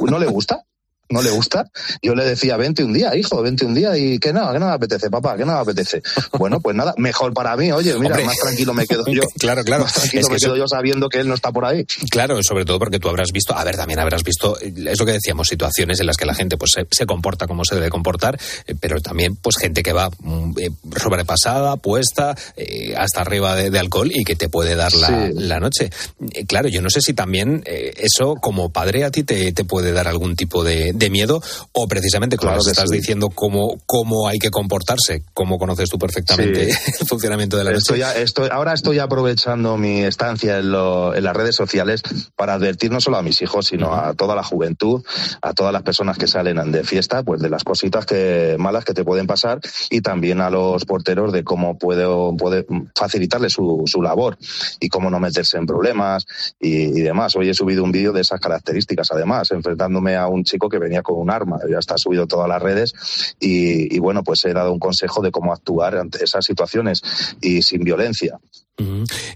No 0.00 0.18
le 0.18 0.26
gusta. 0.26 0.64
No 1.10 1.20
le 1.22 1.30
gusta. 1.30 1.70
Yo 2.02 2.14
le 2.14 2.24
decía, 2.24 2.56
vente 2.56 2.82
un 2.82 2.92
día, 2.92 3.14
hijo, 3.14 3.42
vente 3.42 3.64
un 3.66 3.74
día 3.74 3.96
y 3.96 4.18
que 4.18 4.32
no, 4.32 4.50
que 4.52 4.58
no 4.58 4.66
me 4.66 4.72
apetece, 4.72 5.10
papá, 5.10 5.36
que 5.36 5.44
no 5.44 5.52
me 5.52 5.58
apetece. 5.60 6.02
Bueno, 6.38 6.60
pues 6.60 6.74
nada, 6.74 6.94
mejor 6.96 7.32
para 7.34 7.56
mí, 7.56 7.70
oye, 7.72 7.94
mira, 7.98 8.14
Hombre. 8.14 8.24
más 8.24 8.36
tranquilo 8.38 8.74
me 8.74 8.86
quedo 8.86 9.04
yo. 9.06 9.22
Claro, 9.38 9.62
claro. 9.64 9.84
Más 9.84 9.92
tranquilo 9.92 10.20
Es 10.20 10.26
que 10.26 10.32
me 10.32 10.36
eso- 10.38 10.46
quedo 10.48 10.56
yo 10.56 10.66
sabiendo 10.68 11.08
que 11.08 11.18
él 11.20 11.28
no 11.28 11.34
está 11.34 11.52
por 11.52 11.64
ahí. 11.66 11.84
Claro, 12.10 12.38
sobre 12.42 12.64
todo 12.64 12.78
porque 12.78 12.98
tú 12.98 13.08
habrás 13.08 13.30
visto, 13.32 13.54
a 13.56 13.62
ver, 13.64 13.76
también 13.76 14.00
habrás 14.00 14.24
visto, 14.24 14.58
eh, 14.60 14.72
es 14.86 14.98
lo 14.98 15.06
que 15.06 15.12
decíamos, 15.12 15.46
situaciones 15.48 16.00
en 16.00 16.06
las 16.06 16.16
que 16.16 16.24
la 16.26 16.34
gente 16.34 16.56
pues 16.56 16.72
se, 16.74 16.86
se 16.90 17.06
comporta 17.06 17.46
como 17.46 17.64
se 17.64 17.74
debe 17.74 17.90
comportar, 17.90 18.38
eh, 18.66 18.74
pero 18.80 19.00
también 19.00 19.36
pues 19.36 19.56
gente 19.58 19.82
que 19.82 19.92
va 19.92 20.08
mm, 20.20 20.54
eh, 20.58 20.70
sobrepasada, 21.08 21.76
puesta, 21.76 22.34
eh, 22.56 22.94
hasta 22.96 23.20
arriba 23.20 23.54
de, 23.56 23.70
de 23.70 23.78
alcohol 23.78 24.10
y 24.12 24.24
que 24.24 24.36
te 24.36 24.48
puede 24.48 24.74
dar 24.74 24.92
la, 24.94 25.04
Sí. 25.08 25.32
la 25.34 25.60
noche. 25.60 25.90
Eh, 26.32 26.46
claro, 26.46 26.68
yo 26.68 26.80
no 26.82 26.88
sé 26.90 27.00
si 27.00 27.12
también 27.14 27.62
eso 27.66 28.34
como 28.40 28.70
padre 28.72 29.04
a 29.04 29.10
ti 29.10 29.22
te, 29.22 29.52
te 29.52 29.64
puede 29.64 29.92
dar 29.92 30.08
algún 30.08 30.34
tipo 30.34 30.64
de, 30.64 30.92
de 30.94 31.10
miedo 31.10 31.42
o 31.72 31.88
precisamente 31.88 32.36
Claro 32.36 32.60
que 32.64 32.70
estás 32.70 32.88
sí. 32.90 32.96
diciendo 32.96 33.28
cómo, 33.30 33.76
cómo 33.86 34.28
hay 34.28 34.38
que 34.38 34.50
comportarse, 34.50 35.22
cómo 35.34 35.58
conoces 35.58 35.88
tú 35.90 35.98
perfectamente 35.98 36.72
Sí. 36.72 36.92
el 37.00 37.06
funcionamiento 37.06 37.56
de 37.56 37.64
la 37.64 37.70
noche. 37.70 37.78
Estoy, 37.80 38.02
a- 38.02 38.16
estoy- 38.16 38.48
ahora 38.50 38.72
estoy 38.74 38.98
aprovechando 38.98 39.76
mi 39.76 40.00
estancia 40.02 40.58
en, 40.58 40.70
lo- 40.72 41.14
en 41.14 41.24
las 41.24 41.36
redes 41.36 41.54
sociales 41.56 42.02
para 42.36 42.54
advertir 42.54 42.90
no 42.90 43.00
solo 43.00 43.16
a 43.18 43.22
mis 43.22 43.40
hijos, 43.42 43.66
sino 43.66 43.94
a 43.94 44.14
toda 44.14 44.34
la 44.34 44.42
juventud, 44.42 45.02
a 45.42 45.52
todas 45.52 45.72
las 45.72 45.82
personas 45.82 46.18
que 46.18 46.26
salen 46.26 46.70
de 46.72 46.84
fiesta, 46.84 47.22
pues 47.22 47.40
de 47.40 47.50
las 47.50 47.64
cositas 47.64 48.06
que, 48.06 48.56
malas 48.58 48.84
que 48.84 48.94
te 48.94 49.04
pueden 49.04 49.26
pasar 49.26 49.60
y 49.90 50.00
también 50.00 50.40
a 50.40 50.50
los 50.50 50.84
porteros 50.84 51.32
de 51.32 51.42
cómo 51.44 51.78
puedo, 51.78 52.36
puede 52.36 52.66
facilitarles 52.94 53.52
su, 53.52 53.82
su 53.86 54.02
labor 54.02 54.38
y 54.80 54.88
cómo 54.88 55.10
no 55.10 55.18
meterse 55.20 55.56
en 55.58 55.66
problemas 55.66 56.26
y, 56.60 56.84
y 56.98 57.00
demás. 57.02 57.34
Hoy 57.36 57.48
he 57.48 57.54
subido 57.54 57.82
un 57.82 57.92
vídeo 57.92 58.12
de 58.12 58.20
esas 58.20 58.40
características, 58.40 59.08
además, 59.10 59.50
enfrentándome 59.50 60.16
a 60.16 60.26
un 60.28 60.44
chico 60.44 60.68
que 60.68 60.78
venía 60.84 61.02
con 61.02 61.18
un 61.18 61.30
arma. 61.30 61.58
Ya 61.68 61.78
está 61.78 61.98
subido 61.98 62.26
todas 62.26 62.48
las 62.48 62.62
redes 62.62 62.92
y, 63.40 63.94
y 63.94 63.98
bueno, 63.98 64.22
pues 64.22 64.44
he 64.44 64.52
dado 64.52 64.72
un 64.72 64.78
consejo 64.78 65.20
de 65.22 65.30
cómo 65.30 65.52
actuar 65.52 65.96
ante 65.96 66.22
esas 66.22 66.44
situaciones 66.44 67.02
y 67.40 67.62
sin 67.62 67.82
violencia. 67.82 68.38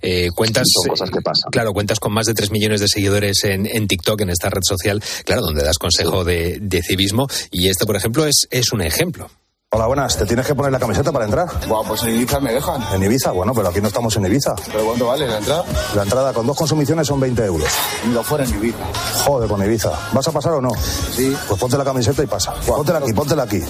Eh, 0.03 0.31
cuentas, 0.35 0.65
Son 0.73 0.89
cosas 0.89 1.11
que 1.11 1.21
pasan. 1.21 1.51
claro, 1.51 1.73
cuentas 1.73 2.01
con 2.01 2.13
más 2.13 2.27
de 2.27 2.35
3 2.35 2.51
millones 2.51 2.81
de 2.81 2.89
seguidores 2.89 3.45
en, 3.45 3.67
en 3.67 3.87
TikTok, 3.87 4.21
en 4.23 4.31
esta 4.31 4.51
red 4.51 4.63
social, 4.63 5.03
claro, 5.25 5.43
donde 5.43 5.63
das 5.63 5.79
consejo 5.79 6.25
de, 6.25 6.59
de 6.61 6.83
civismo. 6.83 7.29
Y 7.51 7.69
esto, 7.69 7.87
por 7.87 7.97
ejemplo, 7.97 8.27
es, 8.27 8.49
es 8.51 8.73
un 8.73 8.83
ejemplo. 8.83 9.31
Hola, 9.71 9.87
buenas. 9.87 10.17
¿Te 10.17 10.25
tienes 10.25 10.47
que 10.47 10.55
poner 10.55 10.73
la 10.73 10.79
camiseta 10.79 11.13
para 11.13 11.27
entrar? 11.27 11.47
Buah, 11.69 11.87
pues 11.87 12.03
en 12.05 12.15
Ibiza 12.15 12.41
me 12.41 12.55
dejan. 12.55 12.83
En 12.95 13.03
Ibiza, 13.03 13.33
bueno, 13.33 13.53
pero 13.55 13.69
aquí 13.69 13.83
no 13.83 13.89
estamos 13.89 14.17
en 14.17 14.25
Ibiza. 14.25 14.55
¿Pero 14.65 14.83
cuánto 14.87 15.07
vale 15.09 15.27
la 15.27 15.37
entrada? 15.37 15.63
La 15.95 16.03
entrada 16.05 16.33
con 16.33 16.47
dos 16.47 16.57
consumiciones 16.57 17.07
son 17.07 17.21
20 17.21 17.45
euros. 17.45 17.69
Ni 18.07 18.15
lo 18.15 18.23
fuera 18.23 18.45
en 18.45 18.55
Ibiza. 18.55 18.79
Joder, 19.27 19.47
con 19.47 19.63
Ibiza. 19.63 19.91
¿Vas 20.15 20.27
a 20.27 20.33
pasar 20.33 20.55
o 20.55 20.63
no? 20.63 20.71
Sí. 21.15 21.37
Pues 21.47 21.61
ponte 21.61 21.77
la 21.77 21.85
camiseta 21.85 22.23
y 22.23 22.27
pasa. 22.27 22.55
Póntela 22.67 23.01
aquí, 23.01 23.13
póntela 23.13 23.43
aquí. 23.43 23.61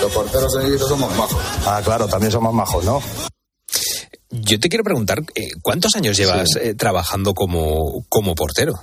Los 0.00 0.12
porteros 0.12 0.54
en 0.60 0.68
Ibiza 0.68 0.86
somos 0.86 1.16
majos. 1.16 1.40
Ah, 1.66 1.80
claro, 1.82 2.06
también 2.06 2.30
son 2.30 2.44
más 2.44 2.52
majos, 2.52 2.84
¿no? 2.84 3.02
Yo 4.30 4.60
te 4.60 4.68
quiero 4.68 4.84
preguntar, 4.84 5.18
eh, 5.34 5.48
¿cuántos 5.62 5.96
años 5.96 6.16
llevas 6.16 6.54
eh, 6.60 6.74
trabajando 6.74 7.34
como, 7.34 8.04
como 8.08 8.36
portero? 8.36 8.74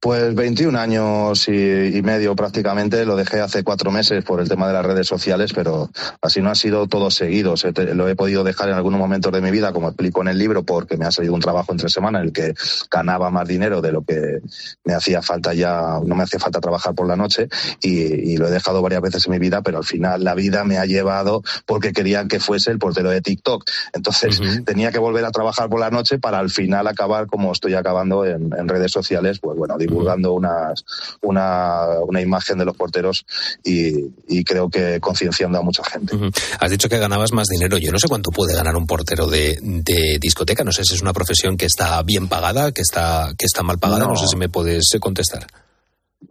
Pues 0.00 0.34
21 0.34 0.78
años 0.78 1.46
y, 1.46 1.52
y 1.52 2.00
medio 2.00 2.34
prácticamente, 2.34 3.04
lo 3.04 3.16
dejé 3.16 3.40
hace 3.40 3.62
cuatro 3.62 3.90
meses 3.90 4.24
por 4.24 4.40
el 4.40 4.48
tema 4.48 4.66
de 4.66 4.72
las 4.72 4.86
redes 4.86 5.06
sociales, 5.06 5.52
pero 5.52 5.90
así 6.22 6.40
no 6.40 6.48
ha 6.48 6.54
sido 6.54 6.86
todo 6.86 7.10
seguido. 7.10 7.54
Lo 7.94 8.08
he 8.08 8.16
podido 8.16 8.42
dejar 8.42 8.70
en 8.70 8.76
algunos 8.76 8.98
momentos 8.98 9.30
de 9.30 9.42
mi 9.42 9.50
vida, 9.50 9.74
como 9.74 9.88
explico 9.88 10.22
en 10.22 10.28
el 10.28 10.38
libro, 10.38 10.62
porque 10.62 10.96
me 10.96 11.04
ha 11.04 11.10
salido 11.10 11.34
un 11.34 11.40
trabajo 11.40 11.72
entre 11.72 11.90
semana 11.90 12.20
en 12.20 12.26
el 12.28 12.32
que 12.32 12.54
ganaba 12.90 13.30
más 13.30 13.46
dinero 13.46 13.82
de 13.82 13.92
lo 13.92 14.02
que 14.02 14.40
me 14.84 14.94
hacía 14.94 15.20
falta 15.20 15.52
ya, 15.52 16.00
no 16.02 16.14
me 16.14 16.22
hacía 16.22 16.40
falta 16.40 16.60
trabajar 16.60 16.94
por 16.94 17.06
la 17.06 17.16
noche 17.16 17.48
y, 17.82 17.98
y 18.32 18.36
lo 18.38 18.48
he 18.48 18.50
dejado 18.50 18.80
varias 18.80 19.02
veces 19.02 19.26
en 19.26 19.32
mi 19.32 19.38
vida, 19.38 19.60
pero 19.60 19.76
al 19.76 19.84
final 19.84 20.24
la 20.24 20.34
vida 20.34 20.64
me 20.64 20.78
ha 20.78 20.86
llevado 20.86 21.42
porque 21.66 21.92
querían 21.92 22.26
que 22.26 22.40
fuese 22.40 22.70
el 22.70 22.78
portero 22.78 23.10
de 23.10 23.20
TikTok. 23.20 23.64
Entonces 23.92 24.40
tenía 24.64 24.92
que 24.92 24.98
volver 24.98 25.26
a 25.26 25.30
trabajar 25.30 25.68
por 25.68 25.78
la 25.78 25.90
noche 25.90 26.18
para 26.18 26.38
al 26.38 26.48
final 26.48 26.86
acabar 26.86 27.26
como 27.26 27.52
estoy 27.52 27.74
acabando 27.74 28.24
en, 28.24 28.50
en 28.56 28.66
redes 28.66 28.92
sociales, 28.92 29.40
pues 29.40 29.58
bueno, 29.58 29.76
divulgando 29.90 30.32
unas, 30.32 30.84
una, 31.22 31.98
una 32.06 32.20
imagen 32.20 32.58
de 32.58 32.64
los 32.64 32.76
porteros 32.76 33.24
y, 33.64 33.92
y 34.28 34.44
creo 34.44 34.68
que 34.70 35.00
concienciando 35.00 35.58
a 35.58 35.62
mucha 35.62 35.82
gente. 35.84 36.16
Has 36.58 36.70
dicho 36.70 36.88
que 36.88 36.98
ganabas 36.98 37.32
más 37.32 37.48
dinero. 37.48 37.76
Yo 37.78 37.92
no 37.92 37.98
sé 37.98 38.08
cuánto 38.08 38.30
puede 38.30 38.54
ganar 38.54 38.76
un 38.76 38.86
portero 38.86 39.26
de, 39.26 39.58
de 39.60 40.18
discoteca. 40.20 40.64
No 40.64 40.72
sé 40.72 40.84
si 40.84 40.94
es 40.94 41.02
una 41.02 41.12
profesión 41.12 41.56
que 41.56 41.66
está 41.66 42.02
bien 42.02 42.28
pagada, 42.28 42.72
que 42.72 42.82
está, 42.82 43.32
que 43.36 43.46
está 43.46 43.62
mal 43.62 43.78
pagada. 43.78 44.04
No, 44.04 44.10
No. 44.10 44.16
sé 44.16 44.26
si 44.28 44.36
me 44.36 44.48
puedes 44.48 44.90
contestar. 45.00 45.46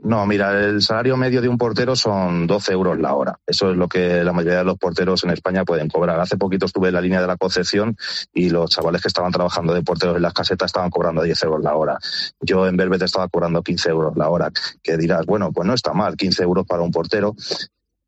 No, 0.02 0.26
mira, 0.26 0.60
el 0.60 0.82
salario 0.82 1.18
medio 1.18 1.42
de 1.42 1.50
un 1.50 1.58
portero 1.58 1.96
son 1.96 2.46
12 2.48 2.72
euros 2.74 3.00
la 3.00 3.16
hora. 3.16 3.40
Eso 3.46 3.72
es 3.72 3.78
lo 3.78 3.88
que 3.88 4.24
la 4.24 4.32
mayoría 4.32 4.60
de 4.60 4.64
los 4.64 4.78
porteros 4.78 5.24
en 5.24 5.32
España 5.32 5.66
pueden 5.66 5.90
cobrar. 5.90 6.20
Hace 6.20 6.38
poquito 6.38 6.68
estuve 6.68 6.90
en 6.90 6.94
la 6.94 7.02
línea 7.02 7.22
de 7.22 7.28
la 7.28 7.38
Concepción 7.38 7.98
y 8.32 8.50
los 8.50 8.70
chavales 8.70 9.02
que 9.02 9.08
estaban 9.08 9.32
trabajando 9.32 9.74
de 9.74 9.82
porteros 9.82 10.16
en 10.16 10.22
las 10.22 10.34
casetas 10.34 10.68
estaban 10.68 10.90
cobrando 10.90 11.24
10 11.24 11.44
euros 11.44 11.64
la 11.64 11.76
hora. 11.76 11.98
Yo 12.40 12.68
en 12.68 12.78
Velvet 12.78 13.02
estaba 13.02 13.28
cobrando 13.28 13.64
15 13.64 13.90
euros 13.90 14.16
la 14.16 14.30
hora. 14.30 14.52
Que 14.84 14.96
dirás, 14.96 15.26
bueno, 15.26 15.52
pues 15.52 15.68
no 15.68 15.74
está 15.74 15.94
mal, 15.94 16.16
15 16.16 16.44
euros 16.44 16.66
para 16.66 16.84
un 16.84 16.92
portero. 16.92 17.36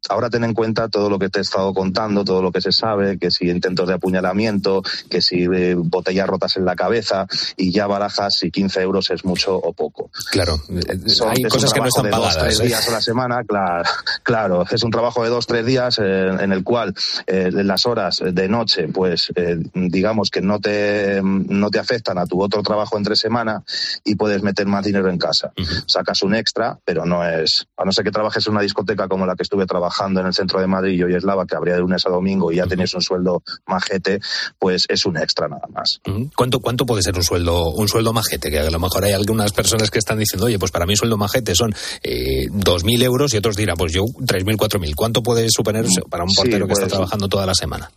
Ahora 0.09 0.29
ten 0.29 0.43
en 0.43 0.53
cuenta 0.53 0.89
todo 0.89 1.09
lo 1.09 1.19
que 1.19 1.29
te 1.29 1.39
he 1.39 1.41
estado 1.41 1.73
contando, 1.73 2.23
todo 2.25 2.41
lo 2.41 2.51
que 2.51 2.59
se 2.61 2.71
sabe, 2.71 3.19
que 3.19 3.29
si 3.29 3.49
intentos 3.49 3.87
de 3.87 3.93
apuñalamiento, 3.93 4.81
que 5.09 5.21
si 5.21 5.43
eh, 5.43 5.75
botellas 5.75 6.27
rotas 6.27 6.57
en 6.57 6.65
la 6.65 6.75
cabeza 6.75 7.27
y 7.55 7.71
ya 7.71 7.85
barajas 7.87 8.37
si 8.39 8.49
15 8.49 8.81
euros 8.81 9.11
es 9.11 9.23
mucho 9.25 9.55
o 9.55 9.73
poco. 9.73 10.09
Claro, 10.31 10.57
Son- 11.05 11.29
hay 11.29 11.35
es 11.37 11.43
un 11.43 11.49
cosas 11.49 11.73
que 11.73 11.79
no 11.81 11.85
están 11.87 12.05
de 12.05 12.09
dos, 12.09 12.19
pagadas. 12.19 12.37
tres 12.43 12.59
¿eh? 12.59 12.63
días 12.67 12.87
a 12.87 12.91
la 12.91 13.01
semana, 13.01 13.43
claro, 13.43 13.83
claro, 14.23 14.65
es 14.69 14.83
un 14.83 14.89
trabajo 14.91 15.23
de 15.23 15.29
dos, 15.29 15.45
tres 15.45 15.65
días 15.65 15.99
eh, 16.01 16.29
en 16.39 16.51
el 16.51 16.63
cual 16.63 16.95
eh, 17.27 17.49
las 17.51 17.85
horas 17.85 18.21
de 18.25 18.49
noche, 18.49 18.87
pues 18.87 19.31
eh, 19.35 19.57
digamos 19.75 20.31
que 20.31 20.41
no 20.41 20.59
te, 20.59 21.21
no 21.23 21.69
te 21.69 21.77
afectan 21.79 22.17
a 22.17 22.25
tu 22.25 22.41
otro 22.41 22.63
trabajo 22.63 22.97
entre 22.97 23.15
semana 23.15 23.63
y 24.03 24.15
puedes 24.15 24.41
meter 24.41 24.65
más 24.65 24.83
dinero 24.83 25.09
en 25.09 25.19
casa. 25.19 25.51
Sacas 25.85 26.23
un 26.23 26.33
extra, 26.33 26.79
pero 26.83 27.05
no 27.05 27.23
es, 27.27 27.67
a 27.77 27.85
no 27.85 27.91
ser 27.91 28.03
que 28.03 28.11
trabajes 28.11 28.45
en 28.47 28.53
una 28.53 28.61
discoteca 28.61 29.07
como 29.07 29.25
la 29.27 29.35
que 29.35 29.43
estuve 29.43 29.67
trabajando 29.67 29.90
en 30.21 30.27
el 30.27 30.33
centro 30.33 30.59
de 30.59 30.67
Madrid 30.67 30.93
y 30.97 31.03
hoy 31.03 31.15
Eslava, 31.15 31.45
que 31.45 31.55
habría 31.55 31.75
de 31.75 31.81
lunes 31.81 32.05
a 32.05 32.09
domingo 32.09 32.51
y 32.51 32.55
ya 32.57 32.65
tenías 32.67 32.93
un 32.93 33.01
sueldo 33.01 33.43
majete, 33.67 34.19
pues 34.59 34.85
es 34.89 35.05
un 35.05 35.17
extra 35.17 35.47
nada 35.47 35.67
más. 35.73 35.99
Ujú. 36.07 36.29
¿Cuánto, 36.35 36.59
¿Cuánto 36.59 36.85
puede 36.85 37.01
ser 37.03 37.15
un 37.15 37.23
sueldo, 37.23 37.69
un 37.71 37.87
sueldo 37.87 38.13
majete? 38.13 38.49
Que 38.49 38.59
a 38.59 38.69
lo 38.69 38.79
mejor 38.79 39.03
hay 39.03 39.13
algunas 39.13 39.51
personas 39.51 39.91
que 39.91 39.99
están 39.99 40.17
diciendo, 40.19 40.45
oye, 40.47 40.57
pues 40.59 40.71
para 40.71 40.85
mí 40.85 40.95
sueldo 40.95 41.17
majete 41.17 41.55
son 41.55 41.73
eh, 42.03 42.47
2.000 42.49 43.03
euros 43.03 43.33
y 43.33 43.37
otros 43.37 43.55
dirán, 43.55 43.75
pues 43.77 43.93
yo 43.93 44.03
3.000, 44.03 44.57
4.000. 44.57 44.95
¿Cuánto 44.95 45.21
puede 45.23 45.47
suponer 45.49 45.85
para 46.09 46.23
un 46.23 46.29
Sí, 46.29 46.37
portero 46.37 46.65
que 46.67 46.73
está 46.73 46.85
pues- 46.85 46.91
trabajando 46.93 47.27
toda 47.27 47.45
la 47.45 47.53
semana? 47.53 47.91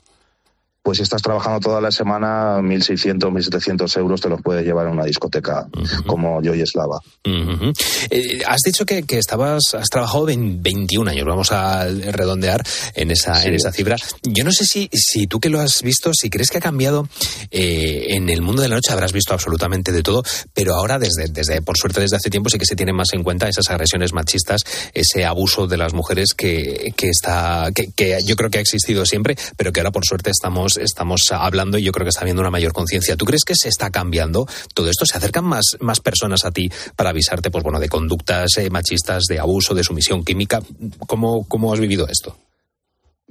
Pues 0.84 0.98
si 0.98 1.02
estás 1.02 1.22
trabajando 1.22 1.60
toda 1.60 1.80
la 1.80 1.90
semana, 1.90 2.58
1.600, 2.60 3.18
1.700 3.18 3.98
euros 3.98 4.20
te 4.20 4.28
los 4.28 4.42
puedes 4.42 4.66
llevar 4.66 4.86
en 4.86 4.92
una 4.92 5.04
discoteca 5.06 5.66
como 6.06 6.42
Joy 6.42 6.60
Eslava. 6.60 7.00
Ujú. 7.26 7.72
Eh, 8.10 8.42
has 8.46 8.60
dicho 8.66 8.84
que, 8.84 9.02
que 9.04 9.16
estabas, 9.18 9.62
has 9.72 9.88
trabajado 9.88 10.28
en 10.28 10.62
21 10.62 11.10
años, 11.10 11.24
vamos 11.26 11.52
a 11.52 11.86
redondear 11.86 12.62
en 12.94 13.10
esa, 13.10 13.34
Sí. 13.34 13.48
en 13.48 13.54
esa 13.54 13.72
cifra. 13.72 13.96
Yo 14.24 14.44
no 14.44 14.52
sé 14.52 14.66
si, 14.66 14.90
si 14.92 15.26
tú 15.26 15.40
que 15.40 15.48
lo 15.48 15.58
has 15.60 15.80
visto, 15.82 16.12
si 16.12 16.28
crees 16.28 16.50
que 16.50 16.58
ha 16.58 16.60
cambiado 16.60 17.08
eh, 17.50 18.08
en 18.10 18.28
el 18.28 18.42
mundo 18.42 18.60
de 18.60 18.68
la 18.68 18.74
noche, 18.74 18.92
habrás 18.92 19.12
visto 19.14 19.32
absolutamente 19.32 19.90
de 19.90 20.02
todo, 20.02 20.22
pero 20.52 20.74
ahora 20.74 20.98
desde, 20.98 21.28
desde, 21.30 21.62
por 21.62 21.78
suerte 21.78 22.02
desde 22.02 22.16
hace 22.16 22.28
tiempo 22.28 22.50
sí 22.50 22.58
que 22.58 22.66
se 22.66 22.76
tienen 22.76 22.94
más 22.94 23.08
en 23.14 23.22
cuenta 23.22 23.48
esas 23.48 23.70
agresiones 23.70 24.12
machistas, 24.12 24.60
ese 24.92 25.24
abuso 25.24 25.66
de 25.66 25.78
las 25.78 25.94
mujeres 25.94 26.34
que, 26.36 26.92
que 26.94 27.08
está, 27.08 27.70
que, 27.74 27.86
que 27.96 28.18
yo 28.26 28.36
creo 28.36 28.50
que 28.50 28.58
ha 28.58 28.60
existido 28.60 29.06
siempre, 29.06 29.34
pero 29.56 29.72
que 29.72 29.80
ahora 29.80 29.90
por 29.90 30.04
suerte 30.04 30.30
estamos, 30.30 30.73
estamos 30.76 31.22
hablando 31.30 31.78
y 31.78 31.82
yo 31.82 31.92
creo 31.92 32.04
que 32.04 32.10
está 32.10 32.22
habiendo 32.22 32.42
una 32.42 32.50
mayor 32.50 32.72
conciencia. 32.72 33.16
¿Tú 33.16 33.24
crees 33.24 33.44
que 33.44 33.54
se 33.54 33.68
está 33.68 33.90
cambiando 33.90 34.46
todo 34.74 34.90
esto? 34.90 35.06
¿Se 35.06 35.16
acercan 35.16 35.44
más, 35.44 35.76
más 35.80 36.00
personas 36.00 36.44
a 36.44 36.50
ti 36.50 36.70
para 36.96 37.10
avisarte, 37.10 37.50
pues 37.50 37.64
bueno, 37.64 37.80
de 37.80 37.88
conductas 37.88 38.56
eh, 38.58 38.70
machistas, 38.70 39.24
de 39.28 39.38
abuso, 39.38 39.74
de 39.74 39.84
sumisión 39.84 40.24
química? 40.24 40.62
¿Cómo, 41.06 41.46
cómo 41.48 41.72
has 41.72 41.80
vivido 41.80 42.06
esto? 42.08 42.36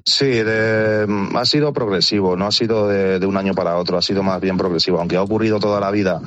Sí, 0.05 0.25
de- 0.25 1.05
mm, 1.07 1.37
ha 1.37 1.45
sido 1.45 1.71
progresivo, 1.71 2.35
no 2.35 2.45
ha 2.47 2.51
sido 2.51 2.89
de, 2.89 3.25
un 3.25 3.37
año 3.37 3.53
para 3.53 3.77
otro, 3.77 3.97
ha 3.97 4.01
sido 4.01 4.21
más 4.21 4.41
bien 4.41 4.57
progresivo. 4.57 4.99
Aunque 4.99 5.15
ha 5.15 5.21
ocurrido 5.21 5.59
toda 5.61 5.79
la 5.79 5.91
vida, 5.91 6.19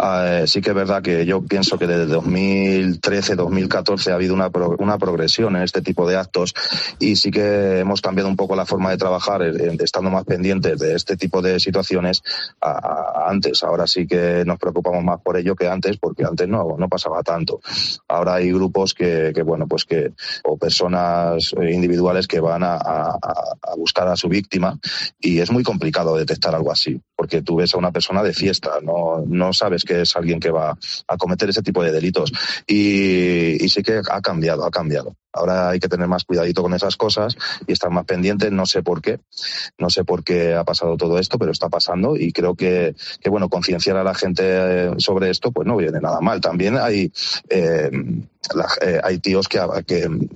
eh, 0.00 0.44
sí 0.46 0.60
que 0.60 0.70
es 0.70 0.76
verdad 0.76 1.02
que 1.02 1.26
yo 1.26 1.42
pienso 1.42 1.76
que 1.76 1.88
desde 1.88 2.06
2013, 2.06 3.34
2014 3.34 4.12
ha 4.12 4.14
habido 4.14 4.32
una, 4.32 4.50
pro- 4.50 4.76
una 4.78 4.96
progresión 4.98 5.56
en 5.56 5.62
este 5.62 5.82
tipo 5.82 6.08
de 6.08 6.16
actos 6.16 6.54
y 7.00 7.16
sí 7.16 7.32
que 7.32 7.80
hemos 7.80 8.00
cambiado 8.00 8.28
un 8.28 8.36
poco 8.36 8.54
la 8.54 8.64
forma 8.64 8.90
de 8.90 8.96
trabajar, 8.96 9.42
eh, 9.42 9.76
estando 9.80 10.08
más 10.10 10.24
pendientes 10.24 10.78
de 10.78 10.94
este 10.94 11.16
tipo 11.16 11.42
de 11.42 11.58
situaciones 11.58 12.22
a, 12.60 13.24
antes. 13.28 13.64
Ahora 13.64 13.88
sí 13.88 14.06
que 14.06 14.44
nos 14.46 14.58
preocupamos 14.60 15.02
más 15.02 15.20
por 15.20 15.36
ello 15.36 15.56
que 15.56 15.66
antes, 15.68 15.96
porque 15.98 16.24
antes 16.24 16.46
no, 16.46 16.76
no 16.78 16.88
pasaba 16.88 17.24
tanto. 17.24 17.60
Ahora 18.06 18.34
hay 18.34 18.52
grupos 18.52 18.94
que, 18.94 19.32
que 19.34 19.42
bueno, 19.42 19.66
pues 19.66 19.84
que, 19.84 20.12
o 20.44 20.56
personas 20.56 21.52
eh, 21.60 21.72
individuales 21.72 22.28
que 22.28 22.38
van 22.38 22.62
a- 22.62 23.15
a- 23.22 23.74
buscar 23.76 24.08
a 24.08 24.16
su 24.16 24.28
víctima 24.28 24.78
y 25.20 25.40
es 25.40 25.50
muy 25.50 25.62
complicado 25.62 26.16
detectar 26.16 26.54
algo 26.54 26.72
así, 26.72 26.98
porque 27.14 27.42
tú 27.42 27.56
ves 27.56 27.74
a 27.74 27.78
una 27.78 27.92
persona 27.92 28.22
de 28.22 28.32
fiesta, 28.32 28.78
no, 28.82 29.22
no 29.26 29.52
sabes 29.52 29.84
que 29.84 30.00
es 30.02 30.16
alguien 30.16 30.40
que 30.40 30.50
va 30.50 30.76
a 31.08 31.16
cometer 31.18 31.50
ese 31.50 31.62
tipo 31.62 31.82
de 31.82 31.92
delitos. 31.92 32.32
Y, 32.66 33.58
sí 33.68 33.82
que 33.82 34.00
ha 34.10 34.20
cambiado, 34.22 34.64
ha 34.64 34.70
cambiado. 34.70 35.14
Ahora 35.32 35.68
hay 35.68 35.78
que 35.80 35.88
tener 35.88 36.08
más 36.08 36.24
cuidadito 36.24 36.62
con 36.62 36.72
esas 36.72 36.96
cosas 36.96 37.36
y 37.66 37.72
estar 37.72 37.90
más 37.90 38.06
pendiente, 38.06 38.50
no 38.50 38.64
sé 38.64 38.82
por 38.82 39.02
qué, 39.02 39.20
no 39.76 39.90
sé 39.90 40.02
por 40.04 40.24
qué 40.24 40.54
ha 40.54 40.64
pasado 40.64 40.96
todo 40.96 41.18
esto, 41.18 41.38
pero 41.38 41.52
está 41.52 41.68
pasando 41.68 42.16
y 42.16 42.32
creo 42.32 42.54
que, 42.54 42.94
que 43.20 43.28
bueno, 43.28 43.50
concienciar 43.50 43.98
a 43.98 44.04
la 44.04 44.14
gente 44.14 44.42
eh, 44.46 44.90
sobre 44.98 45.28
esto, 45.28 45.52
pues 45.52 45.66
no 45.66 45.76
viene 45.76 46.00
nada 46.00 46.20
mal. 46.20 46.40
También 46.40 46.78
hay, 46.78 47.12
eh, 47.50 47.90
eh, 48.80 49.00
hay 49.02 49.18
tíos 49.18 49.46
que, 49.48 49.60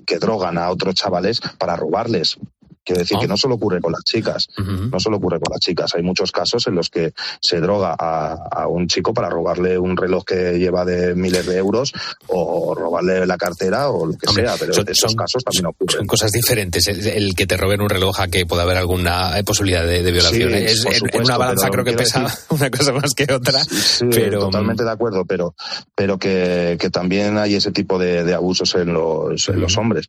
que 0.06 0.18
drogan 0.18 0.58
a 0.58 0.68
otros 0.70 0.94
chavales 0.94 1.40
para 1.58 1.76
robarles. 1.76 2.36
Quiero 2.82 3.00
decir 3.00 3.18
que 3.18 3.28
no 3.28 3.36
solo 3.36 3.56
ocurre 3.56 3.80
con 3.80 3.92
las 3.92 4.02
chicas, 4.04 4.48
no 4.56 4.98
solo 4.98 5.18
ocurre 5.18 5.38
con 5.38 5.52
las 5.52 5.60
chicas. 5.60 5.94
Hay 5.94 6.02
muchos 6.02 6.32
casos 6.32 6.66
en 6.66 6.74
los 6.74 6.88
que 6.88 7.12
se 7.40 7.60
droga 7.60 7.94
a, 7.98 8.32
a 8.50 8.66
un 8.68 8.88
chico 8.88 9.12
para 9.12 9.28
robarle 9.28 9.78
un 9.78 9.96
reloj 9.96 10.24
que 10.24 10.58
lleva 10.58 10.84
de 10.84 11.14
miles 11.14 11.46
de 11.46 11.56
euros 11.58 11.92
o 12.28 12.74
robarle 12.74 13.26
la 13.26 13.36
cartera 13.36 13.90
o 13.90 14.06
lo 14.06 14.12
que 14.16 14.26
Hombre, 14.28 14.46
sea, 14.46 14.56
pero 14.58 14.72
son- 14.74 14.88
esos 14.88 15.10
son- 15.12 15.16
casos 15.16 15.44
también 15.44 15.66
ocurren. 15.66 15.98
Son 15.98 16.06
cosas 16.06 16.30
diferentes. 16.32 16.86
El, 16.88 17.06
el 17.06 17.34
que 17.34 17.46
te 17.46 17.56
roben 17.56 17.80
un 17.82 17.88
reloj 17.90 18.18
a 18.20 18.28
que 18.28 18.46
pueda 18.46 18.62
haber 18.62 18.78
alguna 18.78 19.38
eh, 19.38 19.44
posibilidad 19.44 19.84
de, 19.84 20.02
de 20.02 20.10
violación. 20.12 20.50
Sí, 20.50 20.56
es, 20.56 20.84
en- 20.86 21.20
una 21.22 21.36
balanza 21.36 21.68
creo 21.68 21.84
que 21.84 21.92
pesa 21.92 22.20
decir- 22.24 22.38
una 22.50 22.70
cosa 22.70 22.92
más 22.92 23.14
que 23.14 23.32
otra. 23.32 23.62
Sí, 23.62 24.06
pero 24.10 24.40
totalmente 24.40 24.84
de 24.84 24.90
acuerdo, 24.90 25.24
pero, 25.26 25.54
pero 25.94 26.18
que, 26.18 26.76
que 26.80 26.88
también 26.90 27.36
hay 27.38 27.54
ese 27.56 27.72
tipo 27.72 27.98
de, 27.98 28.24
de 28.24 28.34
abusos 28.34 28.74
en 28.74 28.92
los, 28.94 29.48
en 29.48 29.60
los 29.60 29.76
hombres. 29.76 30.06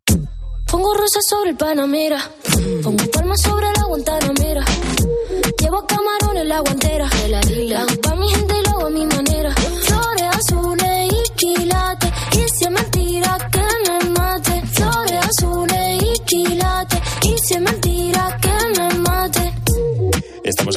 Pongo 0.72 0.94
rosas 0.94 1.24
sobre 1.30 1.50
el 1.50 1.58
Panamera. 1.58 2.18
Pongo 2.82 3.06
palmas 3.12 3.42
sobre 3.42 3.68
la 3.78 3.84
Guantanamera. 3.84 4.64
Llevo 5.60 5.86
camarones 5.86 6.46
la 6.46 6.60
guantera. 6.62 7.10
La 7.28 7.82
hago 7.82 7.96
pa' 8.02 8.16
mi 8.16 8.30
gente 8.30 8.56
y 8.58 8.64
lo 8.64 8.70
hago 8.72 8.88
a 8.88 8.90
mi 8.90 9.06
manera. 9.06 9.54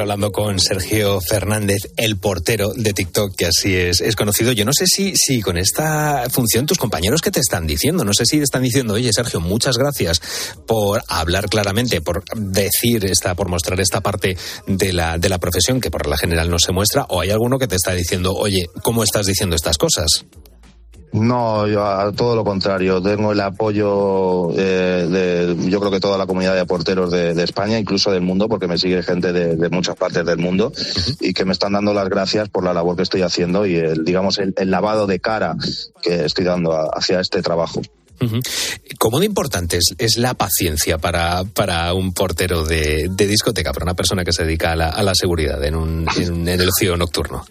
Hablando 0.04 0.32
con 0.32 0.60
Sergio 0.60 1.18
Fernández, 1.22 1.90
el 1.96 2.18
portero 2.18 2.74
de 2.74 2.92
TikTok, 2.92 3.34
que 3.34 3.46
así 3.46 3.74
es, 3.74 4.02
es 4.02 4.16
conocido. 4.16 4.52
Yo 4.52 4.66
no 4.66 4.72
sé 4.74 4.86
si, 4.86 5.16
si 5.16 5.40
con 5.40 5.56
esta 5.56 6.28
función 6.28 6.66
tus 6.66 6.76
compañeros 6.76 7.22
que 7.22 7.30
te 7.30 7.40
están 7.40 7.66
diciendo, 7.66 8.04
no 8.04 8.12
sé 8.12 8.26
si 8.26 8.36
te 8.36 8.42
están 8.42 8.62
diciendo, 8.62 8.94
oye 8.94 9.10
Sergio, 9.14 9.40
muchas 9.40 9.78
gracias 9.78 10.20
por 10.66 11.02
hablar 11.08 11.48
claramente, 11.48 12.02
por 12.02 12.22
decir 12.36 13.06
esta, 13.06 13.34
por 13.34 13.48
mostrar 13.48 13.80
esta 13.80 14.02
parte 14.02 14.36
de 14.66 14.92
la, 14.92 15.16
de 15.16 15.30
la 15.30 15.38
profesión 15.38 15.80
que 15.80 15.90
por 15.90 16.06
la 16.06 16.18
general 16.18 16.50
no 16.50 16.58
se 16.58 16.72
muestra, 16.72 17.06
o 17.08 17.22
hay 17.22 17.30
alguno 17.30 17.58
que 17.58 17.66
te 17.66 17.76
está 17.76 17.92
diciendo, 17.92 18.34
oye, 18.34 18.66
¿cómo 18.82 19.04
estás 19.04 19.24
diciendo 19.24 19.56
estas 19.56 19.78
cosas? 19.78 20.26
No, 21.16 21.68
yo 21.68 21.84
a 21.86 22.10
todo 22.12 22.34
lo 22.34 22.42
contrario. 22.42 23.00
Tengo 23.00 23.30
el 23.30 23.40
apoyo 23.40 24.50
eh, 24.58 25.06
de, 25.08 25.70
yo 25.70 25.78
creo 25.78 25.92
que 25.92 26.00
toda 26.00 26.18
la 26.18 26.26
comunidad 26.26 26.56
de 26.56 26.66
porteros 26.66 27.12
de, 27.12 27.34
de 27.34 27.44
España, 27.44 27.78
incluso 27.78 28.10
del 28.10 28.22
mundo, 28.22 28.48
porque 28.48 28.66
me 28.66 28.78
sigue 28.78 29.00
gente 29.04 29.32
de, 29.32 29.54
de 29.54 29.68
muchas 29.68 29.94
partes 29.94 30.26
del 30.26 30.38
mundo 30.38 30.72
y 31.20 31.32
que 31.32 31.44
me 31.44 31.52
están 31.52 31.74
dando 31.74 31.94
las 31.94 32.08
gracias 32.08 32.48
por 32.48 32.64
la 32.64 32.74
labor 32.74 32.96
que 32.96 33.04
estoy 33.04 33.22
haciendo 33.22 33.64
y 33.64 33.76
el, 33.76 34.04
digamos, 34.04 34.38
el, 34.38 34.54
el 34.56 34.70
lavado 34.72 35.06
de 35.06 35.20
cara 35.20 35.54
que 36.02 36.24
estoy 36.24 36.44
dando 36.46 36.72
a- 36.72 36.90
hacia 36.92 37.20
este 37.20 37.42
trabajo. 37.42 37.80
¿Cómo 38.98 39.20
de 39.20 39.26
importante 39.26 39.76
es, 39.76 39.94
es 39.98 40.16
la 40.18 40.34
paciencia 40.34 40.98
para, 40.98 41.44
para 41.44 41.92
un 41.94 42.12
portero 42.12 42.64
de, 42.64 43.08
de 43.10 43.26
discoteca, 43.28 43.72
para 43.72 43.84
una 43.84 43.94
persona 43.94 44.24
que 44.24 44.32
se 44.32 44.44
dedica 44.44 44.72
a 44.72 44.76
la, 44.76 44.88
a 44.88 45.02
la 45.04 45.14
seguridad 45.14 45.62
en, 45.62 45.76
un, 45.76 46.06
en, 46.16 46.48
en 46.48 46.60
el 46.60 46.68
ocio 46.68 46.96
nocturno? 46.96 47.44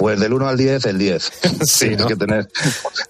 Pues 0.00 0.18
del 0.18 0.32
1 0.32 0.48
al 0.48 0.56
10, 0.56 0.86
el 0.86 0.98
10. 0.98 1.32
Sí, 1.60 1.88
tienes 1.88 2.00
¿no? 2.00 2.06
que 2.06 2.16
tener 2.16 2.48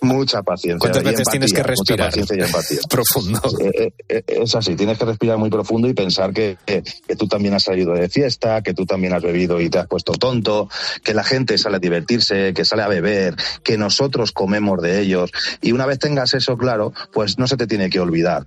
mucha 0.01 0.43
paciencia. 0.43 0.81
¿Cuántas 0.81 1.05
veces 1.05 1.29
tienes 1.31 1.53
que 1.53 1.61
empatía, 1.61 1.77
mucha 1.79 1.95
respirar? 1.95 2.09
paciencia 2.09 2.37
y 2.37 2.41
empatía. 2.41 2.79
Profundo. 2.91 3.41
Eh, 3.61 3.93
eh, 4.09 4.23
es 4.27 4.55
así, 4.57 4.75
tienes 4.75 4.99
que 4.99 5.05
respirar 5.05 5.39
muy 5.39 5.51
profundo 5.51 5.87
y 5.87 5.95
pensar 5.95 6.33
que, 6.33 6.59
que, 6.67 6.83
que 6.83 7.15
tú 7.15 7.29
también 7.29 7.55
has 7.55 7.63
salido 7.63 7.93
de 7.93 8.09
fiesta, 8.09 8.63
que 8.63 8.75
tú 8.75 8.87
también 8.87 9.13
has 9.13 9.23
bebido 9.23 9.61
y 9.61 9.71
te 9.71 9.79
has 9.79 9.87
puesto 9.87 10.15
tonto, 10.15 10.69
que 11.05 11.15
la 11.15 11.23
gente 11.23 11.59
sale 11.59 11.77
a 11.77 11.79
divertirse, 11.79 12.53
que 12.55 12.65
sale 12.65 12.83
a 12.83 12.89
beber, 12.89 13.37
que 13.63 13.79
nosotros 13.79 14.33
comemos 14.33 14.83
de 14.83 15.01
ellos. 15.01 15.31
Y 15.63 15.71
una 15.71 15.87
vez 15.87 16.01
tengas 16.01 16.35
eso 16.35 16.59
claro, 16.59 16.93
pues 17.13 17.39
no 17.39 17.47
se 17.47 17.57
te 17.57 17.69
tiene 17.69 17.89
que 17.89 18.01
olvidar. 18.01 18.47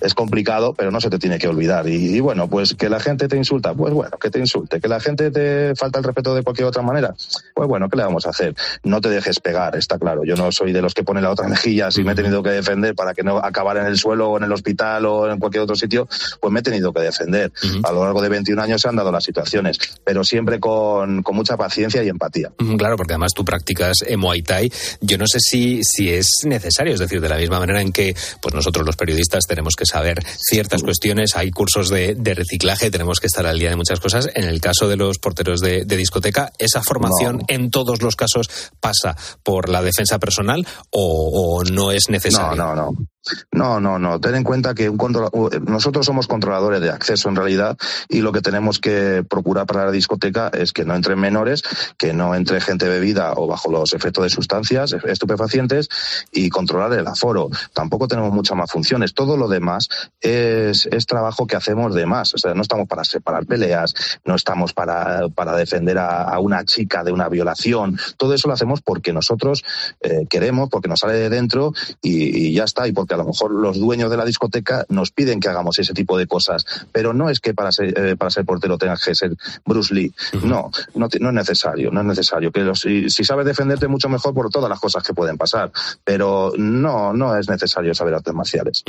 Es 0.00 0.14
complicado, 0.14 0.74
pero 0.74 0.90
no 0.90 1.00
se 1.00 1.10
te 1.10 1.18
tiene 1.18 1.38
que 1.38 1.46
olvidar. 1.46 1.86
Y, 1.86 2.16
y 2.16 2.20
bueno, 2.20 2.48
pues 2.48 2.74
que 2.74 2.88
la 2.88 3.00
gente 3.00 3.28
te 3.28 3.36
insulta, 3.36 3.74
pues 3.74 3.92
bueno, 3.92 4.16
que 4.18 4.30
te 4.30 4.38
insulte. 4.38 4.80
Que 4.80 4.88
la 4.88 5.00
gente 5.00 5.30
te 5.30 5.74
falta 5.76 5.98
el 5.98 6.04
respeto 6.04 6.34
de 6.34 6.42
cualquier 6.42 6.66
otra 6.66 6.82
manera, 6.82 7.14
pues 7.54 7.68
bueno, 7.68 7.88
¿qué 7.88 7.96
le 7.96 8.04
vamos 8.04 8.26
a 8.26 8.30
hacer? 8.30 8.54
No 8.82 9.00
te 9.00 9.08
dejes 9.08 9.40
pegar, 9.40 9.76
está 9.76 9.98
claro. 9.98 10.24
Yo 10.24 10.36
no 10.36 10.52
soy 10.52 10.72
de 10.72 10.82
los 10.82 10.94
que 10.94 11.02
pone 11.02 11.20
la 11.20 11.30
otra 11.30 11.48
mejilla. 11.48 11.90
Si 11.90 12.02
me 12.02 12.12
he 12.12 12.14
tenido 12.14 12.42
que 12.42 12.50
defender 12.50 12.94
para 12.94 13.14
que 13.14 13.22
no 13.22 13.38
acabara 13.38 13.82
en 13.82 13.86
el 13.86 13.98
suelo 13.98 14.30
o 14.30 14.36
en 14.36 14.44
el 14.44 14.52
hospital 14.52 15.06
o 15.06 15.30
en 15.30 15.38
cualquier 15.38 15.62
otro 15.62 15.76
sitio, 15.76 16.08
pues 16.40 16.52
me 16.52 16.60
he 16.60 16.62
tenido 16.62 16.92
que 16.92 17.00
defender. 17.00 17.52
A 17.82 17.92
lo 17.92 18.04
largo 18.04 18.22
de 18.22 18.28
21 18.28 18.60
años 18.62 18.82
se 18.82 18.88
han 18.88 18.96
dado 18.96 19.12
las 19.12 19.24
situaciones, 19.24 19.78
pero 20.04 20.24
siempre 20.24 20.60
con, 20.60 21.22
con 21.22 21.36
mucha 21.36 21.56
paciencia 21.56 22.02
y 22.02 22.08
empatía. 22.08 22.50
Claro, 22.78 22.96
porque 22.96 23.14
además 23.14 23.32
tú 23.34 23.44
practicas 23.44 23.98
eh, 24.06 24.16
Muay 24.16 24.42
Thai. 24.42 24.72
Yo 25.00 25.18
no 25.18 25.26
sé 25.26 25.40
si, 25.40 25.82
si 25.82 26.10
es 26.10 26.28
necesario, 26.44 26.94
es 26.94 27.00
decir, 27.00 27.20
de 27.20 27.28
la 27.28 27.36
misma 27.36 27.58
manera 27.58 27.80
en 27.80 27.92
que 27.92 28.14
pues 28.40 28.54
nosotros 28.54 28.86
los 28.86 28.96
periodistas 28.96 29.44
tenemos 29.46 29.74
que 29.76 29.86
saber 29.86 30.22
ciertas 30.24 30.82
cuestiones, 30.82 31.36
hay 31.36 31.50
cursos 31.50 31.88
de, 31.88 32.14
de 32.14 32.34
reciclaje, 32.34 32.90
tenemos 32.90 33.20
que 33.20 33.26
estar 33.26 33.46
al 33.46 33.58
día 33.58 33.70
de 33.70 33.76
muchas 33.76 34.00
cosas. 34.00 34.28
En 34.34 34.44
el 34.44 34.60
caso 34.60 34.88
de 34.88 34.96
los 34.96 35.18
porteros 35.18 35.60
de, 35.60 35.84
de 35.84 35.96
discoteca, 35.96 36.52
¿esa 36.58 36.82
formación. 36.82 37.39
En 37.48 37.70
todos 37.70 38.02
los 38.02 38.16
casos 38.16 38.48
pasa 38.80 39.16
por 39.42 39.68
la 39.68 39.82
defensa 39.82 40.18
personal 40.18 40.66
o, 40.90 41.62
no 41.70 41.90
es 41.92 42.08
necesario? 42.08 42.56
No, 42.56 42.74
no, 42.74 42.92
no. 42.92 43.06
No, 43.52 43.80
no, 43.80 43.98
no. 43.98 44.18
Ten 44.18 44.34
en 44.34 44.42
cuenta 44.44 44.74
que 44.74 44.88
un 44.88 44.98
u- 45.32 45.50
nosotros 45.66 46.06
somos 46.06 46.26
controladores 46.26 46.80
de 46.80 46.88
acceso 46.88 47.28
en 47.28 47.36
realidad 47.36 47.76
y 48.08 48.22
lo 48.22 48.32
que 48.32 48.40
tenemos 48.40 48.78
que 48.78 49.22
procurar 49.28 49.66
para 49.66 49.84
la 49.84 49.90
discoteca 49.90 50.48
es 50.54 50.72
que 50.72 50.86
no 50.86 50.94
entren 50.94 51.20
menores, 51.20 51.62
que 51.98 52.14
no 52.14 52.34
entre 52.34 52.62
gente 52.62 52.88
bebida 52.88 53.34
o 53.36 53.46
bajo 53.46 53.70
los 53.70 53.92
efectos 53.92 54.24
de 54.24 54.30
sustancias 54.30 54.96
estupefacientes 55.04 55.90
y 56.32 56.48
controlar 56.48 56.94
el 56.98 57.06
aforo. 57.06 57.50
Tampoco 57.74 58.08
tenemos 58.08 58.32
muchas 58.32 58.56
más 58.56 58.70
funciones. 58.72 59.12
Todo 59.12 59.36
lo 59.36 59.48
demás 59.48 59.88
es, 60.20 60.88
trabajo 61.06 61.46
que 61.46 61.56
hacemos 61.56 61.94
de 61.94 62.06
más. 62.06 62.32
O 62.34 62.38
sea, 62.38 62.54
no 62.54 62.62
estamos 62.62 62.88
para 62.88 63.04
separar 63.04 63.44
peleas, 63.44 63.94
no 64.24 64.34
estamos 64.34 64.72
para, 64.72 65.28
para 65.28 65.54
defender 65.56 65.98
a 65.98 66.38
una 66.40 66.64
chica 66.64 67.04
de 67.04 67.12
una 67.12 67.28
violación. 67.30 67.98
Todo 68.16 68.34
eso 68.34 68.48
lo 68.48 68.54
hacemos 68.54 68.80
porque 68.82 69.12
nosotros 69.12 69.62
eh, 70.00 70.26
queremos, 70.28 70.68
porque 70.68 70.88
nos 70.88 71.00
sale 71.00 71.14
de 71.14 71.30
dentro 71.30 71.72
y, 72.02 72.48
y 72.48 72.52
ya 72.54 72.64
está. 72.64 72.86
Y 72.88 72.92
porque 72.92 73.14
a 73.14 73.16
lo 73.16 73.24
mejor 73.24 73.52
los 73.52 73.78
dueños 73.78 74.10
de 74.10 74.16
la 74.16 74.24
discoteca 74.24 74.84
nos 74.88 75.10
piden 75.10 75.40
que 75.40 75.48
hagamos 75.48 75.78
ese 75.78 75.94
tipo 75.94 76.18
de 76.18 76.26
cosas. 76.26 76.64
Pero 76.92 77.12
no 77.14 77.30
es 77.30 77.40
que 77.40 77.54
para 77.54 77.72
ser, 77.72 77.98
eh, 77.98 78.16
para 78.16 78.30
ser 78.30 78.44
portero 78.44 78.76
tengas 78.78 79.02
que 79.04 79.14
ser 79.14 79.36
Bruce 79.64 79.94
Lee. 79.94 80.12
No, 80.42 80.70
no, 80.94 81.08
te- 81.08 81.20
no 81.20 81.28
es 81.28 81.34
necesario, 81.34 81.90
no 81.90 82.00
es 82.00 82.06
necesario. 82.06 82.50
Que 82.52 82.60
los- 82.60 82.80
si, 82.80 83.08
si 83.10 83.24
sabes 83.24 83.46
defenderte 83.46 83.86
mucho 83.88 84.08
mejor 84.08 84.34
por 84.34 84.50
todas 84.50 84.68
las 84.68 84.80
cosas 84.80 85.02
que 85.02 85.14
pueden 85.14 85.38
pasar. 85.38 85.70
Pero 86.04 86.52
no, 86.56 87.12
no 87.12 87.36
es 87.38 87.48
necesario 87.48 87.94
saber 87.94 88.14
artes 88.14 88.34
marciales. 88.34 88.82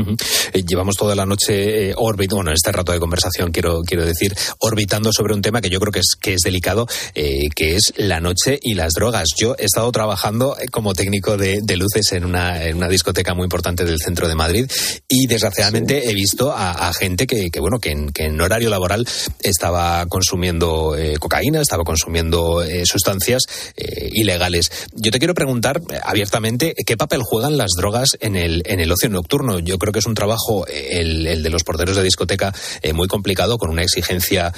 Eh, 0.54 0.64
Llevamos 0.66 0.96
toda 0.96 1.16
la 1.16 1.26
noche 1.26 1.94
orbitando, 1.98 2.38
bueno, 2.38 2.52
este 2.52 2.72
rato 2.72 2.92
de 2.92 3.00
conversación 3.00 3.52
quiero, 3.52 3.82
quiero 3.82 4.06
decir, 4.06 4.34
orbitando 4.60 5.12
sobre 5.12 5.34
un 5.34 5.42
tema 5.42 5.60
que 5.62 5.70
yo 5.70 5.80
creo 5.80 5.92
que 5.92 6.00
es, 6.00 6.16
que 6.20 6.34
es 6.34 6.42
delicado, 6.44 6.88
que 7.14 7.76
es 7.76 7.94
la 7.98 8.20
noche 8.20 8.31
y 8.62 8.74
las 8.76 8.94
drogas. 8.94 9.30
Yo 9.38 9.56
he 9.58 9.66
estado 9.66 9.92
trabajando 9.92 10.58
eh, 10.58 10.68
como 10.72 10.94
técnico 10.94 11.38
de, 11.38 11.60
de 11.62 11.78
luces 11.78 12.12
en 12.14 12.26
una, 12.26 12.64
en 12.66 12.78
una 12.78 12.88
discoteca 12.88 13.34
muy 13.34 13.44
importante 13.44 13.84
del 13.84 14.00
centro 14.00 14.28
de 14.28 14.36
Madrid 14.36 14.72
y 15.08 15.28
desgraciadamente 15.28 16.10
he 16.10 16.14
visto 16.14 16.52
a, 16.52 16.72
a 16.72 16.94
gente 16.94 17.28
que, 17.28 17.50
que, 17.52 17.60
bueno, 17.60 17.80
que 17.80 17.92
en, 17.92 18.10
que 18.12 18.26
en 18.26 18.40
horario 18.40 18.70
laboral 18.70 19.06
estaba 19.42 20.06
consumiendo 20.08 20.96
eh, 20.96 21.18
cocaína, 21.20 21.62
estaba 21.62 21.84
consumiendo 21.84 22.64
eh, 22.64 22.86
sustancias 22.86 23.44
eh, 23.76 24.10
ilegales. 24.14 24.72
Yo 24.94 25.12
te 25.12 25.20
quiero 25.20 25.34
preguntar 25.34 25.82
abiertamente 26.04 26.74
qué 26.86 26.98
papel 26.98 27.22
juegan 27.24 27.58
las 27.58 27.72
drogas 27.78 28.18
en 28.22 28.36
el, 28.36 28.64
en 28.66 28.80
el 28.80 28.92
ocio 28.92 29.10
nocturno. 29.10 29.60
Yo 29.60 29.78
creo 29.78 29.92
que 29.92 30.00
es 30.00 30.06
un 30.06 30.16
trabajo, 30.16 30.66
el, 30.68 31.28
el 31.28 31.44
de 31.44 31.50
los 31.50 31.64
porteros 31.64 31.98
de 31.98 32.04
discoteca, 32.04 32.54
muy 32.94 33.08
complicado, 33.08 33.58
con 33.58 33.70
una 33.70 33.84
exigencia 33.84 34.54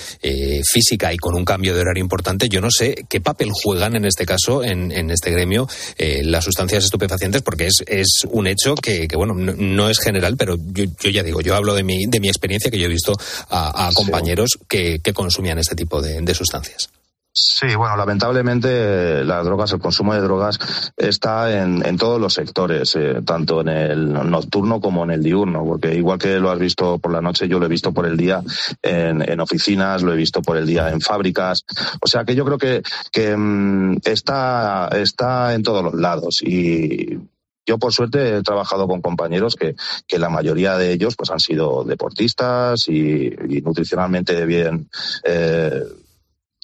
física 0.71 1.13
y 1.13 1.17
con 1.17 1.35
un 1.35 1.45
cambio 1.45 1.73
de 1.73 1.81
horario 1.81 2.03
importante. 2.03 2.49
Yo 2.49 2.61
no 2.61 2.69
sé 2.69 3.05
qué 3.09 3.21
papel 3.21 3.51
juegan 3.53 3.95
en 3.95 4.05
este 4.05 4.25
caso, 4.25 4.63
en, 4.63 4.91
en 4.91 5.09
este 5.11 5.31
gremio, 5.31 5.67
eh, 5.97 6.21
las 6.23 6.43
sustancias 6.45 6.83
estupefacientes, 6.83 7.41
porque 7.41 7.67
es, 7.67 7.83
es 7.87 8.21
un 8.29 8.47
hecho 8.47 8.75
que, 8.75 9.07
que, 9.07 9.15
bueno, 9.15 9.33
no, 9.33 9.53
no 9.57 9.89
es 9.89 9.99
general, 9.99 10.37
pero 10.37 10.57
yo, 10.57 10.85
yo 10.99 11.09
ya 11.09 11.23
digo, 11.23 11.41
yo 11.41 11.55
hablo 11.55 11.73
de 11.73 11.83
mi, 11.83 12.05
de 12.05 12.19
mi 12.19 12.27
experiencia, 12.27 12.71
que 12.71 12.79
yo 12.79 12.85
he 12.85 12.89
visto 12.89 13.13
a, 13.49 13.87
a 13.87 13.91
compañeros 13.93 14.57
que, 14.67 14.99
que 14.99 15.13
consumían 15.13 15.59
este 15.59 15.75
tipo 15.75 16.01
de, 16.01 16.21
de 16.21 16.35
sustancias. 16.35 16.89
Sí, 17.35 17.73
bueno, 17.75 17.97
lamentablemente 17.97 19.23
las 19.23 19.43
drogas, 19.43 19.71
el 19.73 19.79
consumo 19.79 20.13
de 20.13 20.21
drogas 20.21 20.59
está 20.95 21.63
en, 21.63 21.83
en 21.83 21.97
todos 21.97 22.21
los 22.21 22.35
sectores, 22.35 22.95
eh, 22.95 23.23
tanto 23.25 23.61
en 23.61 23.69
el 23.69 24.13
nocturno 24.29 24.79
como 24.79 25.03
en 25.03 25.09
el 25.09 25.23
diurno, 25.23 25.65
porque 25.65 25.95
igual 25.95 26.19
que 26.19 26.37
lo 26.37 26.51
has 26.51 26.59
visto 26.59 26.99
por 26.99 27.11
la 27.11 27.21
noche, 27.21 27.47
yo 27.47 27.57
lo 27.57 27.65
he 27.65 27.69
visto 27.69 27.91
por 27.91 28.05
el 28.05 28.17
día 28.17 28.43
en, 28.83 29.27
en 29.27 29.39
oficinas, 29.39 30.03
lo 30.03 30.13
he 30.13 30.15
visto 30.15 30.43
por 30.43 30.57
el 30.57 30.67
día 30.67 30.91
en 30.91 31.01
fábricas. 31.01 31.65
O 32.01 32.07
sea 32.07 32.23
que 32.23 32.35
yo 32.35 32.45
creo 32.45 32.59
que, 32.59 32.83
que 33.11 33.35
mm, 33.35 33.97
está, 34.05 34.89
está 34.89 35.55
en 35.55 35.63
todos 35.63 35.83
los 35.83 35.95
lados 35.95 36.39
y 36.43 37.17
yo 37.65 37.79
por 37.79 37.93
suerte 37.93 38.37
he 38.37 38.43
trabajado 38.43 38.87
con 38.87 39.01
compañeros 39.01 39.55
que, 39.55 39.75
que 40.07 40.19
la 40.19 40.29
mayoría 40.29 40.77
de 40.77 40.91
ellos 40.91 41.15
pues 41.15 41.31
han 41.31 41.39
sido 41.39 41.83
deportistas 41.83 42.87
y, 42.89 43.33
y 43.49 43.61
nutricionalmente 43.61 44.45
bien 44.45 44.87
eh, 45.23 45.81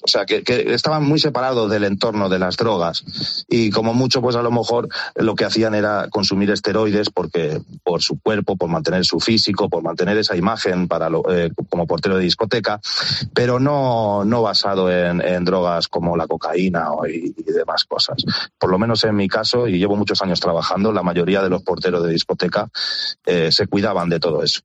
o 0.02 0.08
sea, 0.08 0.24
que, 0.24 0.42
estaban 0.46 1.04
muy 1.04 1.18
separados 1.18 1.70
del 1.70 1.84
entorno 1.84 2.28
de 2.28 2.38
las 2.38 2.56
drogas 2.56 3.04
y 3.48 3.70
como 3.70 3.94
mucho, 3.94 4.22
pues 4.22 4.36
a 4.36 4.42
lo 4.42 4.50
mejor 4.50 4.88
lo 5.16 5.34
que 5.34 5.44
hacían 5.44 5.74
era 5.74 6.08
consumir 6.10 6.50
esteroides 6.50 7.10
porque 7.10 7.60
por 7.84 8.02
su 8.02 8.18
cuerpo, 8.18 8.56
por 8.56 8.70
mantener 8.70 9.04
su 9.04 9.20
físico, 9.20 9.68
por 9.68 9.82
mantener 9.82 10.16
esa 10.18 10.36
imagen 10.36 10.88
para 10.88 11.10
lo, 11.10 11.22
eh, 11.30 11.50
como 11.68 11.86
portero 11.86 12.16
de 12.16 12.24
discoteca, 12.24 12.80
pero 13.34 13.60
no, 13.60 14.24
no 14.24 14.42
basado 14.42 14.90
en, 14.90 15.20
drogas 15.44 15.88
como 15.88 16.16
la 16.16 16.26
cocaína 16.26 16.92
o, 16.92 17.06
y, 17.06 17.34
demás 17.46 17.84
cosas. 17.84 18.16
Por 18.58 18.70
lo 18.70 18.78
menos 18.78 19.04
en 19.04 19.16
mi 19.16 19.28
caso, 19.28 19.66
y 19.66 19.78
llevo 19.78 19.96
muchos 19.96 20.22
años 20.22 20.40
trabajando, 20.40 20.92
la 20.92 21.02
mayoría 21.02 21.42
de 21.42 21.50
los 21.50 21.62
porteros 21.62 22.04
de 22.04 22.12
discoteca 22.12 22.68
eh, 23.26 23.50
se 23.50 23.66
cuidaban 23.66 24.08
de 24.08 24.20
todo 24.20 24.42
eso. 24.42 24.60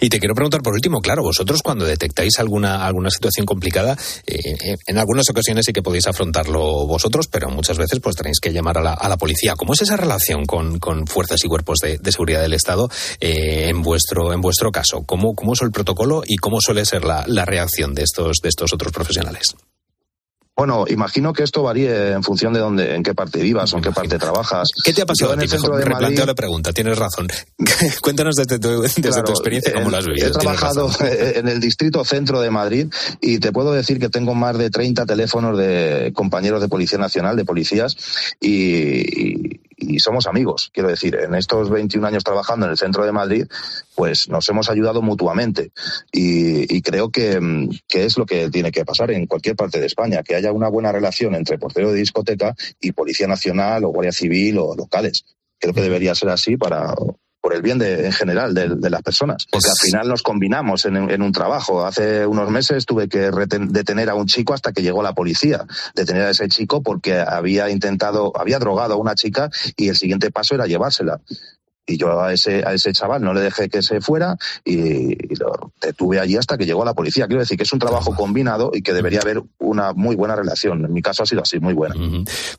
Y 0.00 0.08
te 0.08 0.18
quiero 0.18 0.34
preguntar 0.34 0.62
por 0.62 0.74
último, 0.74 1.00
claro, 1.00 1.22
vosotros 1.22 1.62
cuando 1.62 1.84
detectáis 1.84 2.38
alguna, 2.38 2.84
alguna 2.84 3.10
situación 3.10 3.46
complicada, 3.46 3.96
eh, 4.26 4.43
en 4.44 4.98
algunas 4.98 5.28
ocasiones 5.30 5.64
sí 5.66 5.72
que 5.72 5.82
podéis 5.82 6.06
afrontarlo 6.06 6.86
vosotros, 6.86 7.28
pero 7.28 7.48
muchas 7.50 7.78
veces 7.78 8.00
pues 8.00 8.16
tenéis 8.16 8.40
que 8.40 8.52
llamar 8.52 8.78
a 8.78 8.82
la, 8.82 8.92
a 8.92 9.08
la 9.08 9.16
policía. 9.16 9.54
¿Cómo 9.56 9.74
es 9.74 9.82
esa 9.82 9.96
relación 9.96 10.44
con, 10.44 10.78
con 10.78 11.06
fuerzas 11.06 11.44
y 11.44 11.48
cuerpos 11.48 11.78
de, 11.78 11.98
de 11.98 12.12
seguridad 12.12 12.42
del 12.42 12.52
Estado 12.52 12.88
eh, 13.20 13.68
en 13.68 13.82
vuestro 13.82 14.32
en 14.32 14.40
vuestro 14.40 14.70
caso? 14.70 15.04
¿Cómo, 15.06 15.34
¿Cómo 15.34 15.54
es 15.54 15.62
el 15.62 15.70
protocolo 15.70 16.22
y 16.26 16.36
cómo 16.36 16.58
suele 16.60 16.84
ser 16.84 17.04
la, 17.04 17.24
la 17.26 17.44
reacción 17.44 17.94
de 17.94 18.02
estos, 18.02 18.38
de 18.42 18.48
estos 18.48 18.72
otros 18.72 18.92
profesionales? 18.92 19.54
Bueno, 20.56 20.84
imagino 20.88 21.32
que 21.32 21.42
esto 21.42 21.62
varíe 21.64 22.12
en 22.12 22.22
función 22.22 22.52
de 22.52 22.60
dónde, 22.60 22.94
en 22.94 23.02
qué 23.02 23.12
parte 23.12 23.40
vivas 23.42 23.72
o 23.72 23.76
en 23.78 23.82
qué 23.82 23.90
parte 23.90 24.18
trabajas. 24.18 24.68
¿Qué 24.84 24.92
te 24.92 25.02
ha 25.02 25.06
pasado 25.06 25.30
Yo 25.30 25.34
en 25.34 25.40
el 25.40 25.48
centro 25.48 25.70
Mejor, 25.70 25.78
de 25.84 25.84
Madrid, 25.90 25.94
replanteo 26.06 26.26
la 26.26 26.34
pregunta, 26.34 26.72
tienes 26.72 26.96
razón. 26.96 27.26
Cuéntanos 28.02 28.36
desde 28.36 28.60
tu, 28.60 28.82
desde 28.82 29.22
tu 29.24 29.32
experiencia 29.32 29.72
cómo 29.72 29.86
en- 29.86 29.90
lo 29.90 29.96
has 29.98 30.06
vivido. 30.06 30.28
He 30.28 30.30
trabajado 30.30 30.90
en 31.00 31.48
el 31.48 31.60
distrito 31.60 32.04
centro 32.04 32.40
de 32.40 32.50
Madrid 32.50 32.86
y 33.20 33.38
te 33.40 33.50
puedo 33.50 33.72
decir 33.72 33.98
que 33.98 34.08
tengo 34.10 34.34
más 34.36 34.56
de 34.56 34.70
30 34.70 35.06
teléfonos 35.06 35.58
de 35.58 36.12
compañeros 36.14 36.60
de 36.60 36.68
Policía 36.68 36.98
Nacional, 36.98 37.36
de 37.36 37.44
policías, 37.44 37.96
y, 38.40 38.50
y- 38.52 39.60
y 39.76 39.98
somos 39.98 40.26
amigos. 40.26 40.70
Quiero 40.72 40.88
decir, 40.88 41.16
en 41.16 41.34
estos 41.34 41.70
21 41.70 42.06
años 42.06 42.24
trabajando 42.24 42.66
en 42.66 42.72
el 42.72 42.78
centro 42.78 43.04
de 43.04 43.12
Madrid, 43.12 43.46
pues 43.94 44.28
nos 44.28 44.48
hemos 44.48 44.70
ayudado 44.70 45.02
mutuamente. 45.02 45.72
Y, 46.12 46.74
y 46.74 46.82
creo 46.82 47.10
que, 47.10 47.40
mm, 47.40 47.70
que 47.88 48.04
es 48.04 48.18
lo 48.18 48.26
que 48.26 48.50
tiene 48.50 48.72
que 48.72 48.84
pasar 48.84 49.10
en 49.10 49.26
cualquier 49.26 49.56
parte 49.56 49.80
de 49.80 49.86
España, 49.86 50.22
que 50.22 50.34
haya 50.34 50.52
una 50.52 50.68
buena 50.68 50.92
relación 50.92 51.34
entre 51.34 51.58
portero 51.58 51.92
de 51.92 51.98
discoteca 51.98 52.54
y 52.80 52.92
Policía 52.92 53.26
Nacional 53.26 53.84
o 53.84 53.88
Guardia 53.88 54.12
Civil 54.12 54.58
o 54.58 54.74
locales. 54.74 55.24
Creo 55.58 55.74
que 55.74 55.82
debería 55.82 56.14
ser 56.14 56.28
así 56.28 56.56
para 56.56 56.94
por 57.44 57.54
el 57.54 57.60
bien 57.60 57.78
de, 57.78 58.06
en 58.06 58.12
general 58.12 58.54
de, 58.54 58.70
de 58.70 58.88
las 58.88 59.02
personas. 59.02 59.44
Porque 59.50 59.68
al 59.68 59.76
final 59.76 60.08
nos 60.08 60.22
combinamos 60.22 60.86
en, 60.86 60.96
en 60.96 61.20
un 61.20 61.30
trabajo. 61.30 61.84
Hace 61.84 62.26
unos 62.26 62.48
meses 62.48 62.86
tuve 62.86 63.06
que 63.06 63.30
reten- 63.30 63.68
detener 63.68 64.08
a 64.08 64.14
un 64.14 64.24
chico 64.24 64.54
hasta 64.54 64.72
que 64.72 64.80
llegó 64.80 65.02
la 65.02 65.12
policía. 65.12 65.66
Detener 65.94 66.22
a 66.22 66.30
ese 66.30 66.48
chico 66.48 66.82
porque 66.82 67.18
había 67.20 67.68
intentado, 67.68 68.32
había 68.34 68.58
drogado 68.58 68.94
a 68.94 68.96
una 68.96 69.14
chica 69.14 69.50
y 69.76 69.90
el 69.90 69.96
siguiente 69.96 70.30
paso 70.30 70.54
era 70.54 70.66
llevársela. 70.66 71.20
Y 71.86 71.98
yo 71.98 72.20
a 72.20 72.32
ese, 72.32 72.64
a 72.66 72.72
ese 72.72 72.92
chaval 72.92 73.22
no 73.22 73.34
le 73.34 73.40
dejé 73.40 73.68
que 73.68 73.82
se 73.82 74.00
fuera 74.00 74.36
y, 74.64 75.14
lo 75.36 75.72
detuve 75.80 76.20
allí 76.20 76.36
hasta 76.36 76.56
que 76.56 76.64
llegó 76.64 76.84
la 76.84 76.94
policía. 76.94 77.26
Quiero 77.26 77.40
decir 77.40 77.56
que 77.56 77.64
es 77.64 77.72
un 77.72 77.78
trabajo 77.78 78.14
combinado 78.14 78.70
y 78.72 78.82
que 78.82 78.92
debería 78.92 79.20
haber 79.20 79.42
una 79.58 79.92
muy 79.92 80.16
buena 80.16 80.36
relación. 80.36 80.84
En 80.84 80.92
mi 80.92 81.02
caso 81.02 81.22
ha 81.22 81.26
sido 81.26 81.42
así, 81.42 81.58
muy 81.58 81.74
buena. 81.74 81.94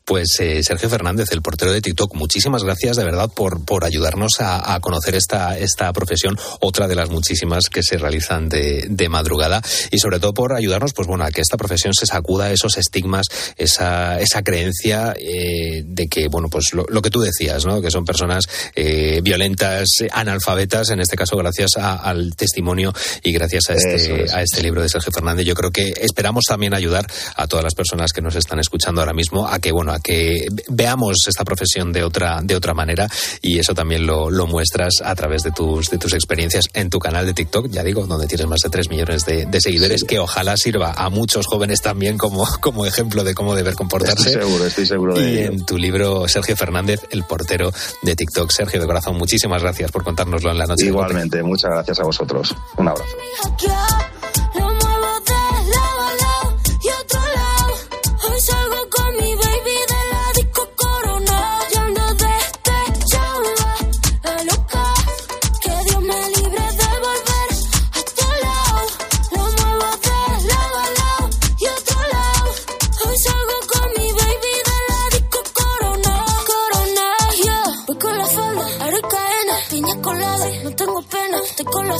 Pues 0.03 0.39
eh, 0.39 0.61
Sergio 0.63 0.89
Fernández, 0.89 1.29
el 1.31 1.41
portero 1.41 1.71
de 1.71 1.81
TikTok, 1.81 2.13
muchísimas 2.15 2.63
gracias 2.63 2.97
de 2.97 3.03
verdad 3.03 3.29
por, 3.33 3.63
por 3.63 3.85
ayudarnos 3.85 4.39
a, 4.39 4.75
a 4.75 4.79
conocer 4.79 5.15
esta, 5.15 5.57
esta 5.57 5.91
profesión, 5.93 6.37
otra 6.59 6.87
de 6.87 6.95
las 6.95 7.09
muchísimas 7.09 7.69
que 7.69 7.81
se 7.81 7.97
realizan 7.97 8.49
de, 8.49 8.85
de 8.89 9.09
madrugada 9.09 9.61
y 9.91 9.99
sobre 9.99 10.19
todo 10.19 10.33
por 10.33 10.53
ayudarnos 10.53 10.93
pues 10.93 11.07
bueno, 11.07 11.23
a 11.23 11.31
que 11.31 11.41
esta 11.41 11.57
profesión 11.57 11.93
se 11.93 12.05
sacuda 12.05 12.51
esos 12.51 12.77
estigmas, 12.77 13.25
esa, 13.57 14.19
esa 14.19 14.43
creencia 14.43 15.13
eh, 15.17 15.83
de 15.85 16.07
que, 16.07 16.27
bueno, 16.27 16.49
pues 16.49 16.73
lo, 16.73 16.85
lo 16.89 17.01
que 17.01 17.09
tú 17.09 17.21
decías, 17.21 17.65
¿no? 17.65 17.81
que 17.81 17.91
son 17.91 18.05
personas 18.05 18.47
eh, 18.75 19.14
violentas, 19.21 19.87
eh, 20.01 20.09
analfabetas, 20.11 20.89
en 20.89 20.99
este 20.99 21.15
caso 21.15 21.35
gracias 21.37 21.71
a- 21.77 21.95
al 21.95 22.35
testimonio 22.35 22.93
y 23.23 23.31
gracias 23.33 23.69
a 23.69 23.73
este, 23.73 24.23
es. 24.25 24.33
a 24.33 24.41
este 24.41 24.61
libro 24.61 24.81
de 24.81 24.89
Sergio 24.89 25.11
Fernández. 25.13 25.45
Yo 25.45 25.55
creo 25.55 25.71
que 25.71 25.93
esperamos 26.01 26.43
también 26.47 26.73
ayudar 26.73 27.05
a 27.35 27.47
todas 27.47 27.63
las 27.63 27.73
personas 27.75 28.11
que 28.11 28.21
nos 28.21 28.35
están 28.35 28.59
escuchando 28.59 29.01
ahora 29.01 29.13
mismo 29.13 29.47
a 29.47 29.59
que, 29.59 29.71
bueno, 29.71 29.91
a 29.93 29.99
que 29.99 30.47
veamos 30.69 31.17
esta 31.27 31.43
profesión 31.43 31.91
de 31.93 32.03
otra, 32.03 32.39
de 32.43 32.55
otra 32.55 32.73
manera 32.73 33.07
y 33.41 33.59
eso 33.59 33.73
también 33.73 34.05
lo, 34.05 34.29
lo 34.29 34.47
muestras 34.47 34.95
a 35.03 35.15
través 35.15 35.43
de 35.43 35.51
tus, 35.51 35.89
de 35.89 35.97
tus 35.97 36.13
experiencias 36.13 36.69
en 36.73 36.89
tu 36.89 36.99
canal 36.99 37.25
de 37.25 37.33
TikTok, 37.33 37.69
ya 37.69 37.83
digo, 37.83 38.05
donde 38.07 38.27
tienes 38.27 38.47
más 38.47 38.59
de 38.61 38.69
3 38.69 38.89
millones 38.89 39.25
de, 39.25 39.45
de 39.45 39.61
seguidores, 39.61 40.03
que 40.03 40.19
ojalá 40.19 40.57
sirva 40.57 40.91
a 40.95 41.09
muchos 41.09 41.45
jóvenes 41.47 41.81
también 41.81 42.17
como, 42.17 42.45
como 42.61 42.85
ejemplo 42.85 43.23
de 43.23 43.33
cómo 43.35 43.55
deber 43.55 43.75
comportarse. 43.75 44.29
Estoy 44.29 44.41
seguro, 44.43 44.65
estoy 44.65 44.85
seguro 44.85 45.15
de 45.15 45.29
Y 45.31 45.37
ello. 45.39 45.51
en 45.51 45.65
tu 45.65 45.77
libro, 45.77 46.27
Sergio 46.27 46.55
Fernández, 46.55 47.01
el 47.11 47.23
portero 47.23 47.71
de 48.01 48.15
TikTok. 48.15 48.51
Sergio, 48.51 48.79
de 48.79 48.85
corazón, 48.87 49.04
muchísimas 49.13 49.61
gracias 49.61 49.91
por 49.91 50.03
contárnoslo 50.03 50.51
en 50.51 50.57
la 50.57 50.67
noche. 50.67 50.85
Igualmente, 50.85 51.41
muchas 51.43 51.71
gracias 51.71 51.99
a 51.99 52.03
vosotros. 52.03 52.55
Un 52.77 52.87
abrazo. 52.87 54.14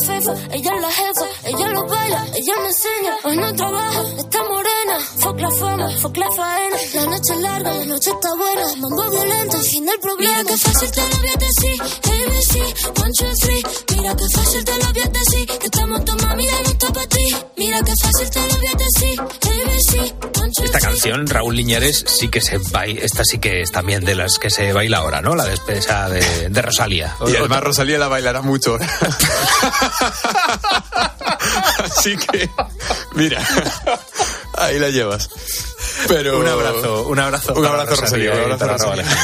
La. 0.04 0.34
Ella 0.52 0.72
es 0.76 0.82
la 0.82 0.92
jefa, 0.92 1.26
ella 1.46 1.68
lo 1.70 1.86
baila, 1.88 2.26
ella 2.36 2.54
me 2.62 2.68
enseña. 2.68 3.18
Hoy 3.24 3.38
no 3.38 3.56
trabaja, 3.56 4.02
está 4.18 4.44
morena. 4.44 5.00
Fuck 5.20 5.40
la 5.40 5.52
fama, 5.52 5.90
fuck 6.02 6.18
la 6.18 6.32
faena. 6.32 6.78
La 6.94 7.06
noche 7.06 7.34
es 7.34 7.40
larga, 7.40 7.74
la 7.74 7.86
noche 7.86 8.10
está 8.12 8.30
buena. 8.36 8.76
Mambo 8.78 9.10
violento, 9.12 9.58
fin 9.60 9.86
del 9.86 10.00
problema. 10.00 10.32
Mira 10.34 10.44
que 10.44 10.58
fácil 10.58 10.92
te 10.92 11.02
lo 11.02 11.18
voy 11.18 11.28
a. 11.28 11.34
ABC, 11.36 13.02
one, 13.02 13.12
two, 13.18 13.34
three. 13.42 13.64
Mira 13.96 14.16
que 14.16 14.26
fácil 14.34 14.66
te 14.66 14.78
lo 14.78 14.94
voy 14.94 15.02
a. 15.02 15.16
Que 15.60 15.66
estamos 15.66 16.06
tu 16.06 16.16
mami, 16.26 16.46
ya 16.46 16.62
no 16.62 16.70
está 16.70 16.88
para 16.94 17.08
ti. 17.08 17.36
Mira 17.58 17.82
que 17.82 17.94
fácil 18.02 18.30
te 18.30 18.40
lo 18.42 18.56
voy 18.58 18.68
a. 18.68 19.35
canción, 21.16 21.28
Raúl 21.28 21.56
Liñares, 21.56 22.04
sí 22.08 22.28
que 22.30 22.42
se 22.42 22.58
baila, 22.58 23.02
esta 23.02 23.24
sí 23.24 23.40
que 23.40 23.62
es 23.62 23.72
también 23.72 24.04
de 24.04 24.16
las 24.16 24.38
que 24.40 24.50
se 24.50 24.74
baila 24.74 24.98
ahora, 24.98 25.22
¿no? 25.22 25.36
La 25.36 25.46
despesa 25.46 26.10
de, 26.10 26.50
de 26.50 26.62
Rosalía. 26.62 27.16
Y 27.28 27.36
además 27.36 27.64
Rosalía 27.64 27.98
la 27.98 28.08
bailará 28.08 28.42
mucho. 28.42 28.78
Así 31.84 32.18
que, 32.18 32.50
mira, 33.14 33.42
ahí 34.58 34.80
la 34.80 34.90
llevas. 34.90 35.30
Pero 36.08 36.40
Un 36.40 36.48
abrazo, 36.48 37.08
un 37.08 37.20
abrazo. 37.20 37.54
Un 37.54 37.66
abrazo, 37.66 37.96
Rosalía. 37.96 38.34
un 38.34 38.52
abrazo. 38.52 38.68
Rosalía. 38.68 39.06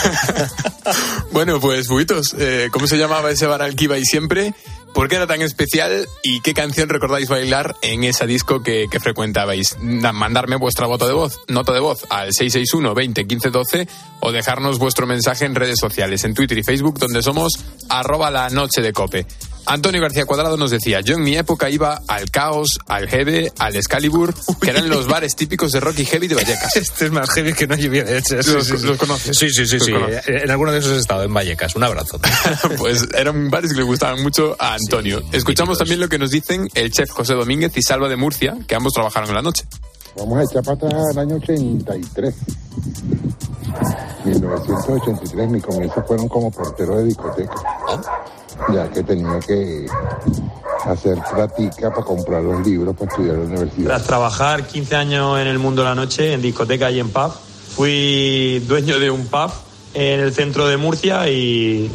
Bueno, 1.31 1.59
pues, 1.61 1.87
Buitos, 1.87 2.35
eh, 2.37 2.67
¿cómo 2.73 2.87
se 2.87 2.97
llamaba 2.97 3.31
ese 3.31 3.45
bar 3.45 3.61
al 3.61 3.75
que 3.75 3.85
ibais 3.85 4.05
siempre? 4.05 4.53
¿Por 4.93 5.07
qué 5.07 5.15
era 5.15 5.27
tan 5.27 5.41
especial? 5.41 6.07
¿Y 6.21 6.41
qué 6.41 6.53
canción 6.53 6.89
recordáis 6.89 7.29
bailar 7.29 7.75
en 7.81 8.03
esa 8.03 8.25
disco 8.25 8.61
que, 8.61 8.87
frecuentabais? 9.01 9.77
Mandarme 9.79 10.57
vuestra 10.57 10.87
de 10.87 11.13
voz, 11.13 11.39
nota 11.47 11.71
de 11.71 11.79
voz 11.79 12.05
al 12.09 12.33
661 12.33 12.93
20 12.93 13.25
15 13.25 13.49
12 13.49 13.87
o 14.19 14.31
dejarnos 14.31 14.79
vuestro 14.79 15.07
mensaje 15.07 15.45
en 15.45 15.55
redes 15.55 15.79
sociales, 15.79 16.23
en 16.25 16.33
Twitter 16.33 16.57
y 16.57 16.63
Facebook, 16.63 16.99
donde 16.99 17.23
somos 17.23 17.53
arroba 17.89 18.29
la 18.29 18.49
noche 18.49 18.81
de 18.81 18.91
cope. 18.91 19.25
Antonio 19.65 20.01
García 20.01 20.25
Cuadrado 20.25 20.57
nos 20.57 20.71
decía, 20.71 21.01
yo 21.01 21.15
en 21.15 21.23
mi 21.23 21.35
época 21.37 21.69
iba 21.69 22.01
al 22.07 22.29
Caos, 22.31 22.79
al 22.87 23.07
Heavy, 23.07 23.49
al 23.59 23.75
Excalibur, 23.75 24.33
que 24.59 24.69
eran 24.69 24.89
los 24.89 25.07
bares 25.07 25.35
típicos 25.35 25.71
de 25.71 25.79
rock 25.79 25.99
y 25.99 26.05
heavy 26.05 26.27
de 26.27 26.35
Vallecas. 26.35 26.75
Este 26.81 27.05
es 27.05 27.11
más 27.11 27.29
heavy 27.31 27.53
que 27.53 27.67
no 27.67 27.75
lluvia 27.75 28.03
de 28.03 28.17
hecho. 28.17 28.35
¿Los- 28.35 28.69
los 28.81 28.97
conoces? 28.97 29.37
Sí, 29.37 29.49
sí, 29.49 29.65
sí. 29.65 29.77
¿Los 29.77 29.87
sí. 29.87 30.31
En 30.31 30.49
alguno 30.51 30.71
de 30.71 30.79
esos 30.79 30.97
he 30.97 30.99
estado, 30.99 31.23
en 31.23 31.33
Vallecas. 31.33 31.75
Un 31.75 31.83
abrazo. 31.83 32.19
pues 32.77 33.07
eran 33.15 33.49
bares 33.49 33.71
que 33.71 33.77
le 33.77 33.83
gustaban 33.83 34.21
mucho 34.23 34.55
a 34.59 34.73
Antonio. 34.73 35.21
Escuchamos 35.31 35.77
también 35.77 35.99
lo 35.99 36.09
que 36.09 36.17
nos 36.17 36.31
dicen 36.31 36.67
el 36.73 36.91
chef 36.91 37.09
José 37.11 37.33
Domínguez 37.33 37.71
y 37.77 37.81
Salva 37.83 38.09
de 38.09 38.15
Murcia, 38.15 38.57
que 38.67 38.75
ambos 38.75 38.93
trabajaron 38.93 39.29
en 39.29 39.35
la 39.35 39.41
noche. 39.41 39.65
Vamos 40.17 40.39
a 40.39 40.43
echar 40.43 40.63
para 40.63 40.75
atrás 40.75 41.03
al 41.11 41.19
año 41.19 41.35
83. 41.35 42.33
1983, 44.25 45.49
mis 45.49 45.63
comienzos 45.63 46.03
fueron 46.05 46.27
como 46.27 46.51
portero 46.51 46.97
de 46.97 47.05
discoteca. 47.05 47.55
Ya 48.73 48.89
que 48.91 49.03
tenía 49.03 49.39
que 49.39 49.85
hacer 50.85 51.17
práctica 51.31 51.89
para 51.89 52.03
comprar 52.03 52.41
los 52.43 52.65
libros 52.65 52.95
para 52.95 53.11
estudiar 53.11 53.35
en 53.35 53.41
la 53.41 53.47
universidad. 53.47 53.85
Tras 53.87 54.03
trabajar 54.03 54.67
15 54.67 54.95
años 54.95 55.39
en 55.39 55.47
el 55.47 55.59
mundo 55.59 55.81
de 55.83 55.89
la 55.89 55.95
noche, 55.95 56.33
en 56.33 56.41
discoteca 56.41 56.89
y 56.91 56.99
en 56.99 57.09
pub, 57.09 57.31
fui 57.75 58.59
dueño 58.67 58.99
de 58.99 59.09
un 59.11 59.25
pub 59.27 59.51
en 59.93 60.19
el 60.21 60.33
centro 60.33 60.67
de 60.67 60.77
Murcia 60.77 61.29
y, 61.29 61.91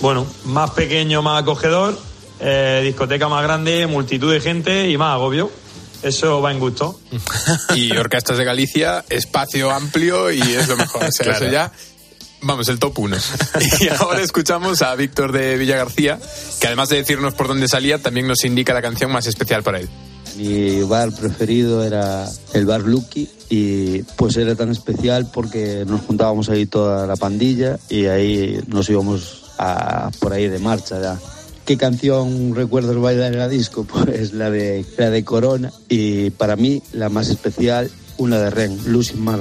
bueno, 0.00 0.26
más 0.44 0.70
pequeño, 0.70 1.22
más 1.22 1.42
acogedor, 1.42 1.98
eh, 2.40 2.80
discoteca 2.84 3.28
más 3.28 3.42
grande, 3.42 3.86
multitud 3.86 4.32
de 4.32 4.40
gente 4.40 4.88
y 4.90 4.96
más 4.98 5.14
agobio. 5.14 5.50
Eso 6.02 6.42
va 6.42 6.50
en 6.50 6.58
gusto. 6.58 6.98
Y 7.76 7.96
Orquestas 7.96 8.36
de 8.36 8.44
Galicia, 8.44 9.04
espacio 9.08 9.70
amplio 9.70 10.30
y 10.32 10.40
es 10.40 10.68
lo 10.68 10.76
mejor. 10.76 11.04
O 11.04 11.12
sea, 11.12 11.24
Claro. 11.26 11.44
eso 11.44 11.52
ya, 11.52 11.72
vamos, 12.42 12.68
el 12.68 12.78
top 12.78 12.98
uno. 12.98 13.16
Y 13.80 13.88
ahora 13.88 14.20
escuchamos 14.20 14.82
a 14.82 14.94
Víctor 14.94 15.32
de 15.32 15.56
Villagarcía, 15.56 16.18
que 16.60 16.66
además 16.66 16.88
de 16.88 16.96
decirnos 16.96 17.34
por 17.34 17.48
dónde 17.48 17.68
salía, 17.68 17.98
también 17.98 18.26
nos 18.26 18.44
indica 18.44 18.74
la 18.74 18.82
canción 18.82 19.10
más 19.10 19.26
especial 19.26 19.62
para 19.62 19.80
él. 19.80 19.88
Mi 20.36 20.82
bar 20.82 21.12
preferido 21.12 21.84
era 21.84 22.26
el 22.54 22.64
bar 22.64 22.82
Lucky 22.82 23.28
y 23.50 24.02
pues 24.16 24.36
era 24.36 24.54
tan 24.54 24.70
especial 24.70 25.30
porque 25.32 25.84
nos 25.86 26.00
juntábamos 26.02 26.48
ahí 26.48 26.64
toda 26.64 27.06
la 27.06 27.16
pandilla 27.16 27.78
y 27.90 28.06
ahí 28.06 28.58
nos 28.66 28.88
íbamos 28.88 29.52
a, 29.58 30.10
por 30.20 30.32
ahí 30.32 30.48
de 30.48 30.58
marcha 30.58 31.00
ya. 31.00 31.18
¿Qué 31.66 31.76
canción 31.76 32.54
recuerdo 32.54 32.98
bailar 33.00 33.32
en 33.32 33.38
la 33.38 33.48
disco? 33.48 33.84
Pues 33.92 34.32
la 34.32 34.50
de, 34.50 34.84
la 34.96 35.10
de 35.10 35.24
Corona 35.24 35.72
y 35.88 36.30
para 36.30 36.56
mí 36.56 36.82
la 36.92 37.08
más 37.08 37.28
especial, 37.28 37.90
una 38.16 38.38
de 38.38 38.50
Ren, 38.50 38.78
Losing 38.86 39.22
My 39.22 39.36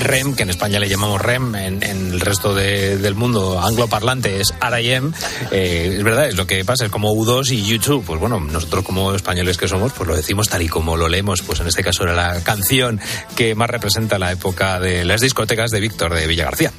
REM, 0.00 0.34
que 0.34 0.42
en 0.44 0.50
España 0.50 0.78
le 0.78 0.88
llamamos 0.88 1.20
REM, 1.20 1.54
en, 1.54 1.82
en 1.82 2.12
el 2.12 2.20
resto 2.20 2.54
de- 2.54 2.96
del 2.98 3.14
mundo 3.14 3.60
angloparlante 3.60 4.40
es 4.40 4.54
R.I.M. 4.60 5.10
Eh, 5.50 5.94
es 5.98 6.02
verdad, 6.04 6.28
es 6.28 6.36
lo 6.36 6.46
que 6.46 6.64
pasa, 6.64 6.84
es 6.86 6.90
como 6.90 7.12
U2 7.14 7.50
y 7.50 7.64
YouTube. 7.66 8.04
Pues 8.06 8.20
bueno, 8.20 8.40
nosotros 8.40 8.84
como 8.84 9.14
españoles 9.14 9.56
que 9.56 9.68
somos, 9.68 9.92
pues 9.92 10.08
lo 10.08 10.16
decimos 10.16 10.48
tal 10.48 10.62
y 10.62 10.68
como 10.68 10.96
lo 10.96 11.08
leemos. 11.08 11.42
Pues 11.42 11.60
en 11.60 11.66
este 11.68 11.82
caso 11.82 12.04
era 12.04 12.14
la 12.14 12.40
canción 12.42 13.00
que 13.36 13.54
más 13.54 13.68
representa 13.70 14.18
la 14.18 14.32
época 14.32 14.78
de 14.80 15.04
las 15.04 15.20
discotecas 15.20 15.70
de 15.70 15.80
Víctor 15.80 16.14
de 16.14 16.26
Villagarcía. 16.26 16.72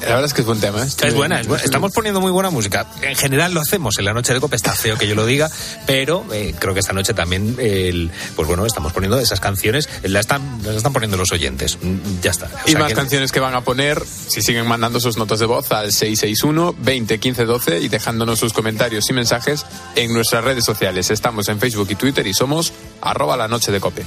La 0.00 0.08
verdad 0.08 0.24
es 0.24 0.34
que 0.34 0.40
es 0.42 0.46
buen 0.46 0.60
tema. 0.60 0.82
¿eh? 0.82 0.86
Es 0.86 1.14
buena, 1.14 1.40
es 1.40 1.46
buena. 1.46 1.64
Estamos 1.64 1.92
poniendo 1.92 2.20
muy 2.20 2.30
buena 2.30 2.50
música. 2.50 2.86
En 3.02 3.16
general 3.16 3.54
lo 3.54 3.60
hacemos 3.60 3.98
en 3.98 4.04
la 4.04 4.12
noche 4.12 4.34
de 4.34 4.40
copa, 4.40 4.56
está 4.56 4.72
feo 4.72 4.98
que 4.98 5.06
yo 5.06 5.14
lo 5.14 5.24
diga, 5.26 5.48
pero 5.86 6.24
eh, 6.32 6.54
creo 6.58 6.74
que 6.74 6.80
esta 6.80 6.92
noche 6.92 7.14
también, 7.14 7.56
el- 7.58 8.10
pues 8.36 8.46
bueno, 8.48 8.66
estamos 8.66 8.92
poniendo 8.92 9.18
esas 9.18 9.40
canciones, 9.40 9.88
las 10.02 10.20
están, 10.20 10.60
las 10.64 10.76
están 10.76 10.92
poniendo 10.92 11.16
los 11.16 11.32
oyentes. 11.32 11.78
Mm, 11.80 11.96
Ya 12.22 12.30
está. 12.32 12.46
O 12.46 12.68
Y 12.68 12.72
sea 12.72 12.80
más 12.80 12.88
que- 12.88 12.94
canciones 12.94 13.32
que 13.32 13.40
van 13.40 13.54
a 13.54 13.62
poner 13.62 14.02
si 14.28 14.42
siguen 14.42 14.66
mandando 14.66 15.00
sus 15.00 15.16
notas 15.16 15.38
de 15.38 15.46
voz 15.46 15.70
al 15.72 15.92
661 15.92 16.74
20 16.78 17.18
15 17.18 17.44
12 17.44 17.80
y 17.80 17.88
dejándonos 17.88 18.38
sus 18.38 18.52
comentarios 18.52 19.08
y 19.08 19.12
mensajes 19.12 19.64
en 19.96 20.12
nuestras 20.12 20.44
redes 20.44 20.64
sociales. 20.64 21.10
Estamos 21.10 21.48
en 21.48 21.58
Facebook 21.60 21.88
y 21.90 21.94
Twitter 21.94 22.26
y 22.26 22.34
somos 22.34 22.72
arroba 23.00 23.36
la 23.36 23.48
noche 23.48 23.72
de 23.72 23.80
cope. 23.80 24.04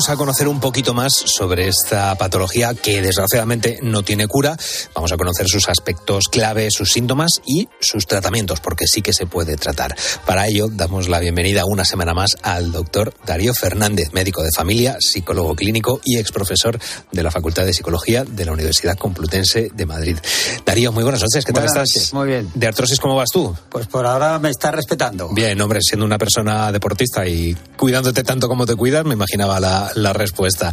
Vamos 0.00 0.08
a 0.08 0.16
conocer 0.16 0.48
un 0.48 0.60
poquito 0.60 0.94
más 0.94 1.12
sobre 1.12 1.68
esta 1.68 2.14
patología 2.14 2.72
que 2.72 3.02
desgraciadamente 3.02 3.80
no 3.82 4.02
tiene 4.02 4.28
cura. 4.28 4.56
Vamos 4.94 5.12
a 5.12 5.18
conocer 5.18 5.46
sus 5.46 5.68
aspectos 5.68 6.28
clave, 6.30 6.70
sus 6.70 6.90
síntomas 6.90 7.32
y 7.44 7.68
sus 7.82 8.06
tratamientos, 8.06 8.60
porque 8.60 8.86
sí 8.86 9.02
que 9.02 9.12
se 9.12 9.26
puede 9.26 9.58
tratar. 9.58 9.94
Para 10.24 10.46
ello, 10.46 10.68
damos 10.70 11.10
la 11.10 11.18
bienvenida 11.18 11.66
una 11.66 11.84
semana 11.84 12.14
más 12.14 12.38
al 12.40 12.72
doctor 12.72 13.12
Darío 13.26 13.52
Fernández, 13.52 14.14
médico 14.14 14.42
de 14.42 14.48
familia, 14.56 14.96
psicólogo 15.00 15.54
clínico 15.54 16.00
y 16.02 16.16
exprofesor 16.16 16.78
de 17.12 17.22
la 17.22 17.30
Facultad 17.30 17.66
de 17.66 17.74
Psicología 17.74 18.24
de 18.24 18.46
la 18.46 18.52
Universidad 18.52 18.96
Complutense 18.96 19.68
de 19.74 19.84
Madrid. 19.84 20.16
Darío, 20.64 20.92
muy 20.92 21.02
buenas 21.02 21.20
noches. 21.20 21.44
¿Qué 21.44 21.52
tal 21.52 21.64
Buenas 21.64 21.90
estás? 21.90 21.94
noches, 21.94 22.14
muy 22.14 22.26
bien. 22.26 22.50
¿De 22.54 22.66
artrosis 22.68 22.98
cómo 22.98 23.16
vas 23.16 23.28
tú? 23.30 23.54
Pues 23.68 23.86
por 23.86 24.06
ahora 24.06 24.38
me 24.38 24.48
está 24.48 24.70
respetando. 24.70 25.28
Bien, 25.34 25.60
hombre, 25.60 25.80
siendo 25.82 26.06
una 26.06 26.16
persona 26.16 26.72
deportista 26.72 27.26
y 27.26 27.54
cuidándote 27.76 28.24
tanto 28.24 28.48
como 28.48 28.64
te 28.64 28.74
cuidas, 28.76 29.04
me 29.04 29.12
imaginaba 29.12 29.60
la, 29.60 29.89
la 29.94 30.12
respuesta. 30.12 30.72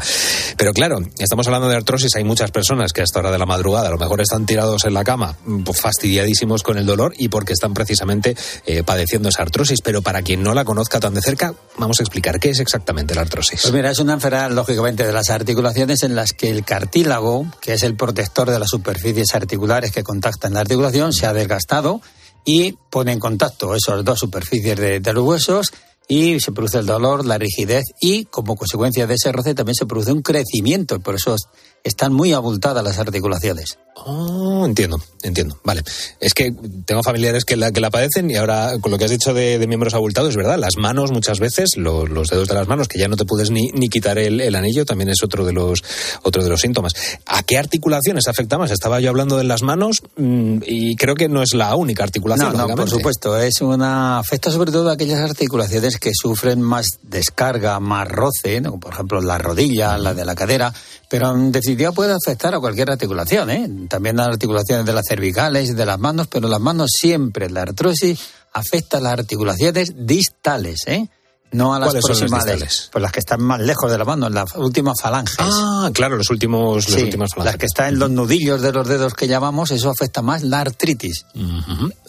Pero 0.57 0.73
claro, 0.73 0.99
estamos 1.17 1.47
hablando 1.47 1.69
de 1.69 1.75
artrosis, 1.75 2.15
hay 2.15 2.23
muchas 2.23 2.51
personas 2.51 2.93
que 2.93 3.01
a 3.01 3.03
esta 3.03 3.19
hora 3.19 3.31
de 3.31 3.37
la 3.37 3.45
madrugada 3.45 3.87
a 3.87 3.91
lo 3.91 3.97
mejor 3.97 4.21
están 4.21 4.45
tirados 4.45 4.85
en 4.85 4.93
la 4.93 5.03
cama, 5.03 5.37
pues, 5.63 5.79
fastidiadísimos 5.79 6.63
con 6.63 6.77
el 6.77 6.85
dolor 6.85 7.13
y 7.17 7.29
porque 7.29 7.53
están 7.53 7.73
precisamente 7.73 8.35
eh, 8.65 8.83
padeciendo 8.83 9.29
esa 9.29 9.43
artrosis. 9.43 9.81
Pero 9.81 10.01
para 10.01 10.21
quien 10.21 10.43
no 10.43 10.53
la 10.53 10.65
conozca 10.65 10.99
tan 10.99 11.13
de 11.13 11.21
cerca, 11.21 11.53
vamos 11.77 11.99
a 11.99 12.03
explicar 12.03 12.39
qué 12.39 12.49
es 12.49 12.59
exactamente 12.59 13.15
la 13.15 13.21
artrosis. 13.21 13.61
Pues 13.61 13.73
mira, 13.73 13.91
es 13.91 13.99
una 13.99 14.13
enfermedad 14.13 14.51
lógicamente 14.51 15.05
de 15.05 15.13
las 15.13 15.29
articulaciones 15.29 16.03
en 16.03 16.15
las 16.15 16.33
que 16.33 16.49
el 16.49 16.63
cartílago, 16.63 17.47
que 17.61 17.73
es 17.73 17.83
el 17.83 17.95
protector 17.95 18.49
de 18.49 18.59
las 18.59 18.69
superficies 18.69 19.33
articulares 19.33 19.91
que 19.91 20.03
contactan 20.03 20.53
la 20.53 20.61
articulación, 20.61 21.13
se 21.13 21.25
ha 21.25 21.33
desgastado 21.33 22.01
y 22.45 22.77
pone 22.89 23.11
en 23.11 23.19
contacto 23.19 23.75
esas 23.75 24.05
dos 24.05 24.19
superficies 24.19 24.77
de, 24.77 24.99
de 24.99 25.13
los 25.13 25.23
huesos 25.23 25.73
y 26.07 26.39
se 26.39 26.51
produce 26.51 26.79
el 26.79 26.85
dolor, 26.85 27.25
la 27.25 27.37
rigidez 27.37 27.83
y 27.99 28.25
como 28.25 28.55
consecuencia 28.55 29.07
de 29.07 29.15
ese 29.15 29.31
roce 29.31 29.53
también 29.53 29.75
se 29.75 29.85
produce 29.85 30.13
un 30.13 30.21
crecimiento. 30.21 30.99
Por 30.99 31.15
eso 31.15 31.35
están 31.83 32.13
muy 32.13 32.33
abultadas 32.33 32.83
las 32.83 32.99
articulaciones. 32.99 33.77
Oh, 34.05 34.63
entiendo, 34.65 35.01
entiendo. 35.23 35.59
Vale. 35.63 35.81
Es 36.19 36.35
que 36.35 36.51
tengo 36.85 37.01
familiares 37.01 37.45
que 37.45 37.55
la, 37.57 37.71
que 37.71 37.79
la 37.81 37.89
padecen 37.89 38.29
y 38.29 38.35
ahora 38.35 38.73
con 38.79 38.91
lo 38.91 38.97
que 38.99 39.05
has 39.05 39.11
dicho 39.11 39.33
de, 39.33 39.57
de 39.57 39.67
miembros 39.67 39.95
abultados, 39.95 40.29
es 40.29 40.35
verdad, 40.35 40.59
las 40.59 40.77
manos 40.77 41.11
muchas 41.11 41.39
veces, 41.39 41.77
lo- 41.77 42.05
los 42.05 42.27
dedos 42.27 42.47
de 42.47 42.53
las 42.53 42.67
manos, 42.67 42.87
que 42.87 42.99
ya 42.99 43.07
no 43.07 43.15
te 43.15 43.25
puedes 43.25 43.49
ni, 43.49 43.69
ni 43.73 43.89
quitar 43.89 44.19
el, 44.19 44.39
el 44.39 44.53
anillo, 44.55 44.85
también 44.85 45.09
es 45.09 45.23
otro 45.23 45.45
de 45.45 45.53
los 45.53 45.83
otro 46.21 46.43
de 46.43 46.49
los 46.49 46.61
síntomas. 46.61 46.93
¿A 47.25 47.41
qué 47.41 47.57
articulaciones 47.57 48.27
afecta 48.27 48.59
más? 48.59 48.69
Estaba 48.69 48.99
yo 48.99 49.09
hablando 49.09 49.35
de 49.37 49.45
las 49.45 49.63
manos 49.63 50.01
mm, 50.15 50.59
y 50.65 50.95
creo 50.95 51.15
que 51.15 51.27
no 51.27 51.41
es 51.41 51.55
la 51.55 51.75
única 51.75 52.03
articulación. 52.03 52.53
No, 52.53 52.67
no, 52.67 52.75
por 52.75 52.89
supuesto, 52.89 53.35
es 53.39 53.61
una 53.61 54.19
afecta 54.19 54.51
sobre 54.51 54.71
todo 54.71 54.89
a 54.89 54.93
aquellas 54.93 55.21
articulaciones 55.21 55.97
que 55.97 56.11
sufren 56.13 56.61
más 56.61 56.85
descarga, 57.01 57.79
más 57.79 58.07
roce, 58.07 58.61
¿no? 58.61 58.79
por 58.79 58.93
ejemplo 58.93 59.21
la 59.21 59.39
rodilla, 59.39 59.97
la 59.97 60.13
de 60.13 60.23
la 60.23 60.35
cadera, 60.35 60.71
pero 61.09 61.31
en 61.33 61.51
definitiva 61.67 61.91
puede 61.91 62.13
afectar 62.13 62.55
a 62.55 62.59
cualquier 62.59 62.89
articulación, 62.91 63.49
¿eh? 63.49 63.69
también 63.89 64.19
a 64.19 64.23
las 64.23 64.33
articulaciones 64.33 64.85
de 64.85 64.93
las 64.93 65.05
cervicales, 65.07 65.75
de 65.75 65.85
las 65.85 65.99
manos, 65.99 66.27
pero 66.27 66.47
las 66.47 66.59
manos 66.61 66.91
siempre 66.97 67.49
la 67.49 67.63
artrosis 67.63 68.19
afecta 68.53 68.97
a 68.97 69.01
las 69.01 69.13
articulaciones 69.13 69.93
distales, 70.05 70.79
¿eh? 70.87 71.07
no 71.51 71.73
a 71.73 71.79
las 71.79 71.89
¿Cuáles 71.89 72.01
son 72.03 72.11
las 72.11 72.19
proximales, 72.19 72.53
distales? 72.55 72.89
pues 72.91 73.01
las 73.01 73.11
que 73.11 73.19
están 73.19 73.41
más 73.41 73.59
lejos 73.61 73.89
de 73.91 73.97
la 73.97 74.03
mano, 74.05 74.29
las 74.29 74.53
últimas 74.55 74.95
falanges. 75.01 75.35
Ah, 75.39 75.89
claro, 75.93 76.17
los 76.17 76.29
últimos, 76.29 76.87
los 76.89 76.95
Sí, 76.99 77.03
últimos 77.03 77.29
falanges. 77.31 77.53
las 77.53 77.57
que 77.59 77.65
están 77.67 77.87
en 77.93 77.99
los 77.99 78.09
nudillos 78.11 78.61
de 78.61 78.71
los 78.73 78.87
dedos 78.87 79.13
que 79.13 79.27
llamamos, 79.27 79.71
eso 79.71 79.89
afecta 79.89 80.21
más 80.21 80.43
la 80.43 80.59
artritis. 80.61 81.25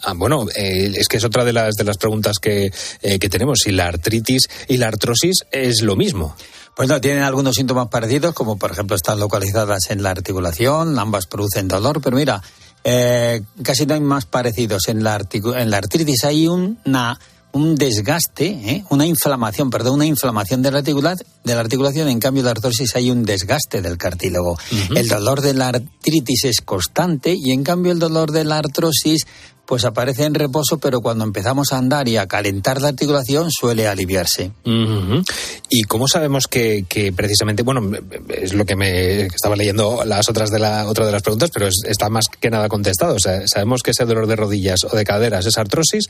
Ah, 0.03 0.13
bueno, 0.15 0.45
eh, 0.55 0.91
es 0.95 1.07
que 1.07 1.17
es 1.17 1.23
otra 1.23 1.43
de 1.45 1.53
las, 1.53 1.75
de 1.75 1.83
las 1.85 1.97
preguntas 1.97 2.37
que, 2.41 2.71
eh, 3.01 3.19
que 3.19 3.29
tenemos. 3.29 3.59
Si 3.63 3.71
la 3.71 3.87
artritis 3.87 4.47
y 4.67 4.77
la 4.77 4.87
artrosis 4.87 5.45
es 5.51 5.81
lo 5.83 5.95
mismo. 5.95 6.35
Pues 6.79 6.87
no, 6.87 7.01
tienen 7.01 7.23
algunos 7.23 7.55
síntomas 7.55 7.89
parecidos, 7.89 8.33
como 8.33 8.57
por 8.57 8.71
ejemplo 8.71 8.95
están 8.95 9.19
localizadas 9.19 9.89
en 9.89 10.01
la 10.01 10.11
articulación, 10.11 10.97
ambas 10.97 11.25
producen 11.25 11.67
dolor, 11.67 11.99
pero 12.01 12.15
mira, 12.15 12.41
eh, 12.85 13.41
casi 13.63 13.85
no 13.85 13.95
hay 13.95 13.99
más 13.99 14.25
parecidos. 14.25 14.87
En 14.87 15.03
la, 15.03 15.19
en 15.29 15.71
la 15.71 15.77
artritis 15.77 16.23
hay 16.23 16.47
una 16.47 17.19
un 17.51 17.75
desgaste, 17.75 18.45
¿eh? 18.45 18.85
una 18.91 19.05
inflamación, 19.05 19.69
perdón, 19.69 19.95
una 19.95 20.05
inflamación 20.05 20.61
de 20.61 20.71
la, 20.71 20.81
de 20.81 21.23
la 21.43 21.59
articulación. 21.59 22.07
En 22.07 22.19
cambio, 22.21 22.43
la 22.43 22.51
artrosis 22.51 22.95
hay 22.95 23.11
un 23.11 23.23
desgaste 23.23 23.81
del 23.81 23.97
cartílago. 23.97 24.57
El 24.95 25.09
dolor 25.09 25.41
de 25.41 25.55
la 25.55 25.67
artritis 25.67 26.45
es 26.45 26.61
constante 26.61 27.35
y 27.35 27.51
en 27.51 27.63
cambio 27.63 27.91
el 27.91 27.99
dolor 27.99 28.31
de 28.31 28.45
la 28.45 28.59
artrosis 28.59 29.25
pues 29.69 29.85
aparece 29.85 30.23
en 30.25 30.33
reposo, 30.33 30.79
pero 30.79 30.99
cuando 30.99 31.23
empezamos 31.23 31.71
a 31.73 31.77
andar 31.77 32.07
y 32.09 32.17
a 32.17 32.25
calentar 32.25 32.81
la 32.81 32.87
articulación 32.87 33.51
suele 33.51 33.87
aliviarse. 33.87 34.51
¿Y 35.69 35.83
cómo 35.83 36.07
sabemos 36.07 36.47
que, 36.47 36.85
que 36.89 37.13
precisamente, 37.13 37.61
bueno, 37.61 37.91
es 38.29 38.53
lo 38.53 38.65
que 38.65 38.75
me 38.75 39.27
estaba 39.27 39.55
leyendo 39.55 40.03
las 40.05 40.27
otras 40.27 40.49
de 40.49 40.57
la 40.57 40.87
otra 40.87 41.05
de 41.05 41.11
las 41.11 41.21
preguntas, 41.21 41.51
pero 41.53 41.67
es- 41.67 41.83
está 41.87 42.09
más 42.09 42.25
que 42.39 42.49
nada 42.49 42.67
contestado. 42.67 43.13
O 43.13 43.19
sea, 43.19 43.47
sabemos 43.47 43.83
que 43.83 43.91
ese 43.91 44.05
dolor 44.05 44.25
de 44.25 44.35
rodillas 44.35 44.83
o 44.85 44.95
de 44.95 45.03
caderas 45.03 45.45
es 45.45 45.57
artrosis. 45.59 46.05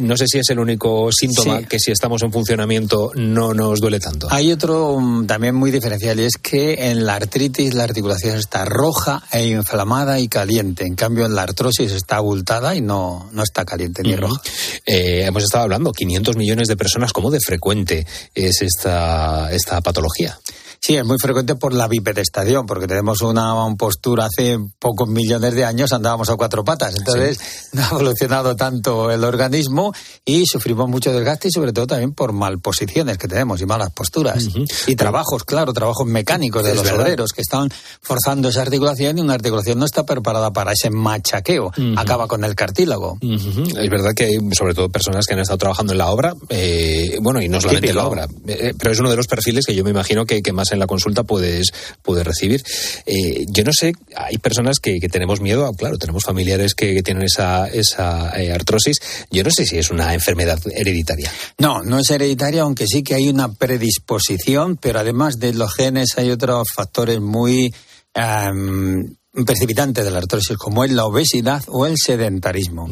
No 0.00 0.16
sé 0.16 0.26
si 0.26 0.38
es 0.38 0.50
el 0.50 0.58
único 0.58 1.10
síntoma 1.12 1.60
Sí. 1.60 1.66
que 1.66 1.78
si 1.78 1.92
estamos 1.92 2.20
en 2.24 2.32
funcionamiento 2.32 3.12
no 3.14 3.54
nos 3.54 3.78
duele 3.80 4.00
tanto. 4.00 4.26
Hay 4.32 4.50
otro 4.50 4.98
mm, 4.98 5.26
también 5.26 5.54
muy 5.54 5.70
diferencial 5.70 6.18
y 6.18 6.24
es 6.24 6.36
que 6.42 6.90
en 6.90 7.06
la 7.06 7.14
artritis 7.14 7.74
la 7.74 7.84
articulación 7.84 8.36
está 8.36 8.64
roja 8.64 9.22
e 9.30 9.46
inflamada 9.46 10.18
y 10.18 10.26
caliente. 10.26 10.84
En 10.84 10.96
cambio, 10.96 11.26
en 11.26 11.36
la 11.36 11.42
artrosis 11.42 11.92
está 11.92 12.16
abultada 12.16 12.74
y 12.74 12.80
no, 12.80 13.03
no 13.32 13.42
está 13.42 13.64
caliente 13.64 14.02
ni 14.02 14.16
roja. 14.16 14.40
Eh, 14.86 15.24
hemos 15.24 15.42
estado 15.42 15.64
hablando, 15.64 15.92
500 15.92 16.36
millones 16.36 16.68
de 16.68 16.76
personas, 16.76 17.12
¿cómo 17.12 17.30
de 17.30 17.40
frecuente 17.40 18.06
es 18.34 18.62
esta, 18.62 19.52
esta 19.52 19.80
patología? 19.80 20.38
Sí, 20.86 20.94
es 20.98 21.04
muy 21.06 21.16
frecuente 21.18 21.54
por 21.54 21.72
la 21.72 21.88
bipedestación, 21.88 22.66
porque 22.66 22.86
tenemos 22.86 23.22
una, 23.22 23.54
postura 23.78 24.26
hace 24.26 24.58
pocos 24.78 25.08
millones 25.08 25.54
de 25.54 25.64
años, 25.64 25.90
andábamos 25.94 26.28
a 26.28 26.36
cuatro 26.36 26.62
patas. 26.62 26.94
Entonces, 26.98 27.38
no 27.72 27.82
ha 27.82 27.88
evolucionado 27.88 28.54
tanto 28.54 29.10
el 29.10 29.24
organismo 29.24 29.94
y 30.26 30.44
sufrimos 30.44 30.90
mucho 30.90 31.10
desgaste 31.10 31.48
y 31.48 31.52
sobre 31.52 31.72
todo 31.72 31.86
también 31.86 32.12
por 32.12 32.34
malposiciones 32.34 33.16
que 33.16 33.28
tenemos 33.28 33.62
y 33.62 33.64
malas 33.64 33.92
posturas. 33.92 34.46
Y 34.86 34.94
trabajos, 34.94 35.44
claro, 35.44 35.72
trabajos 35.72 36.06
mecánicos 36.06 36.62
de 36.62 36.72
Es 36.72 36.76
los 36.76 36.84
verdad. 36.84 37.00
obreros 37.00 37.32
que 37.32 37.40
están 37.40 37.70
forzando 38.02 38.50
esa 38.50 38.60
articulación 38.60 39.16
y 39.16 39.22
una 39.22 39.32
articulación 39.32 39.78
no 39.78 39.86
está 39.86 40.04
preparada 40.04 40.52
para 40.52 40.72
ese 40.72 40.90
machaqueo. 40.90 41.72
Acaba 41.96 42.28
con 42.28 42.44
el 42.44 42.54
cartílago. 42.54 43.16
Ujú. 43.22 43.78
Es 43.78 43.88
verdad 43.88 44.10
que 44.14 44.24
hay 44.24 44.38
sobre 44.52 44.74
todo 44.74 44.90
personas 44.90 45.24
que 45.24 45.32
han 45.32 45.40
estado 45.40 45.56
trabajando 45.56 45.94
en 45.94 45.98
la 45.98 46.10
obra, 46.10 46.34
eh, 46.50 47.16
bueno, 47.22 47.40
y 47.40 47.48
no 47.48 47.58
solamente 47.58 47.88
en 47.88 47.96
la 47.96 48.06
obra, 48.06 48.28
eh, 48.48 48.74
pero 48.78 48.92
es 48.92 49.00
uno 49.00 49.08
de 49.08 49.16
los 49.16 49.28
perfiles 49.28 49.64
que 49.64 49.74
yo 49.74 49.82
me 49.82 49.88
imagino 49.88 50.26
que, 50.26 50.42
que 50.42 50.52
más 50.52 50.73
en 50.74 50.80
la 50.80 50.86
consulta 50.86 51.22
puedes, 51.22 51.72
puedes 52.02 52.26
recibir. 52.26 52.62
Eh, 53.06 53.44
yo 53.48 53.64
no 53.64 53.72
sé, 53.72 53.92
hay 54.16 54.38
personas 54.38 54.78
que, 54.80 54.98
tenemos 55.08 55.40
miedo, 55.40 55.70
claro, 55.74 55.98
tenemos 55.98 56.24
familiares 56.24 56.74
que, 56.74 56.94
que 56.94 57.02
tienen 57.02 57.24
esa, 57.24 57.68
esa 57.68 58.40
eh, 58.40 58.52
artrosis. 58.52 59.00
Yo 59.30 59.42
no 59.44 59.50
sé 59.50 59.64
si 59.64 59.78
es 59.78 59.90
una 59.90 60.14
enfermedad 60.14 60.58
hereditaria. 60.74 61.30
No, 61.58 61.82
no 61.82 61.98
es 61.98 62.10
hereditaria, 62.10 62.62
aunque 62.62 62.86
sí 62.86 63.02
que 63.02 63.14
hay 63.14 63.28
una 63.28 63.52
predisposición, 63.52 64.76
pero 64.76 65.00
además 65.00 65.38
de 65.38 65.54
los 65.54 65.74
genes 65.74 66.10
hay 66.16 66.30
otros 66.30 66.68
factores 66.74 67.20
muy 67.20 67.72
em, 68.14 69.14
precipitantes 69.46 70.04
de 70.04 70.10
la 70.10 70.18
artrosis, 70.18 70.56
como 70.56 70.84
es 70.84 70.92
la 70.92 71.04
obesidad 71.06 71.62
o 71.68 71.86
el 71.86 71.94
sedentarismo. 71.96 72.88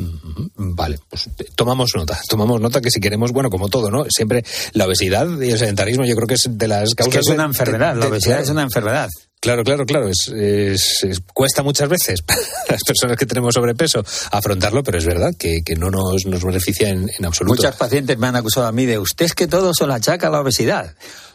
Vale, 0.56 0.98
pues 1.08 1.26
eh, 1.38 1.44
tomamos 1.54 1.90
nota, 1.94 2.20
tomamos 2.28 2.60
nota 2.60 2.80
que 2.80 2.90
si 2.90 3.00
queremos, 3.00 3.32
bueno, 3.32 3.48
como 3.50 3.68
todo, 3.68 3.90
¿no? 3.90 4.04
Siempre 4.10 4.44
la 4.72 4.86
obesidad 4.86 5.28
y 5.40 5.50
el 5.50 5.58
sedentarismo 5.58 6.04
yo 6.04 6.14
creo 6.16 6.26
que 6.26 6.34
es 6.34 6.48
de 6.50 6.68
las 6.68 6.88
Es 6.90 6.94
causas... 6.94 7.12
que 7.12 7.18
es 7.20 7.26
de- 7.26 7.32
una 7.34 7.44
enfermedad, 7.44 7.94
de- 7.94 8.00
la 8.00 8.06
obesidad 8.08 8.40
es 8.40 8.48
una 8.48 8.62
enfermedad. 8.62 9.08
Claro, 9.40 9.64
claro, 9.64 9.84
claro. 9.86 10.08
Es, 10.08 10.28
es- 10.28 10.98
es- 11.04 11.20
cuesta 11.32 11.62
muchas 11.62 11.88
veces 11.88 12.22
para 12.26 12.40
las 12.68 12.82
personas 12.82 13.16
que 13.16 13.26
tenemos 13.26 13.54
sobrepeso 13.54 14.04
afrontarlo, 14.30 14.82
pero 14.82 14.98
es 14.98 15.06
verdad 15.06 15.32
que, 15.38 15.58
que 15.64 15.74
no 15.76 15.90
nos, 15.90 16.26
nos 16.26 16.44
beneficia 16.44 16.88
en, 16.88 17.08
en 17.18 17.24
absoluto. 17.24 17.54
Muchas 17.56 17.76
pacientes 17.76 18.18
me 18.18 18.26
han 18.26 18.36
acusado 18.36 18.66
a 18.66 18.72
mí 18.72 18.84
de 18.86 18.98
usted 18.98 19.26
es 19.26 19.34
que 19.34 19.46
todo 19.46 19.72
se 19.74 19.86
lo 19.86 19.94
achaca 19.94 20.26
a 20.28 20.30
la 20.30 20.40
obesidad. 20.40 20.94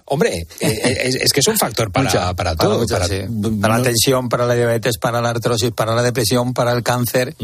Hombre, 0.09 0.47
eh, 0.61 0.97
es, 1.03 1.15
es 1.15 1.33
que 1.33 1.41
es 1.41 1.47
un 1.47 1.57
factor 1.57 1.91
para, 1.91 2.05
Mucha, 2.05 2.33
para 2.33 2.55
todo. 2.55 2.79
mucha, 2.79 2.95
para, 2.95 3.07
sí. 3.07 3.21
Para 3.61 3.77
la 3.77 3.83
tensión, 3.83 4.29
para 4.29 4.45
la 4.45 4.55
diabetes, 4.55 4.97
para 4.97 5.21
la 5.21 5.29
artrosis, 5.31 5.71
para 5.71 5.93
la 5.93 6.01
depresión, 6.01 6.53
para 6.53 6.71
el 6.71 6.81
cáncer. 6.81 7.35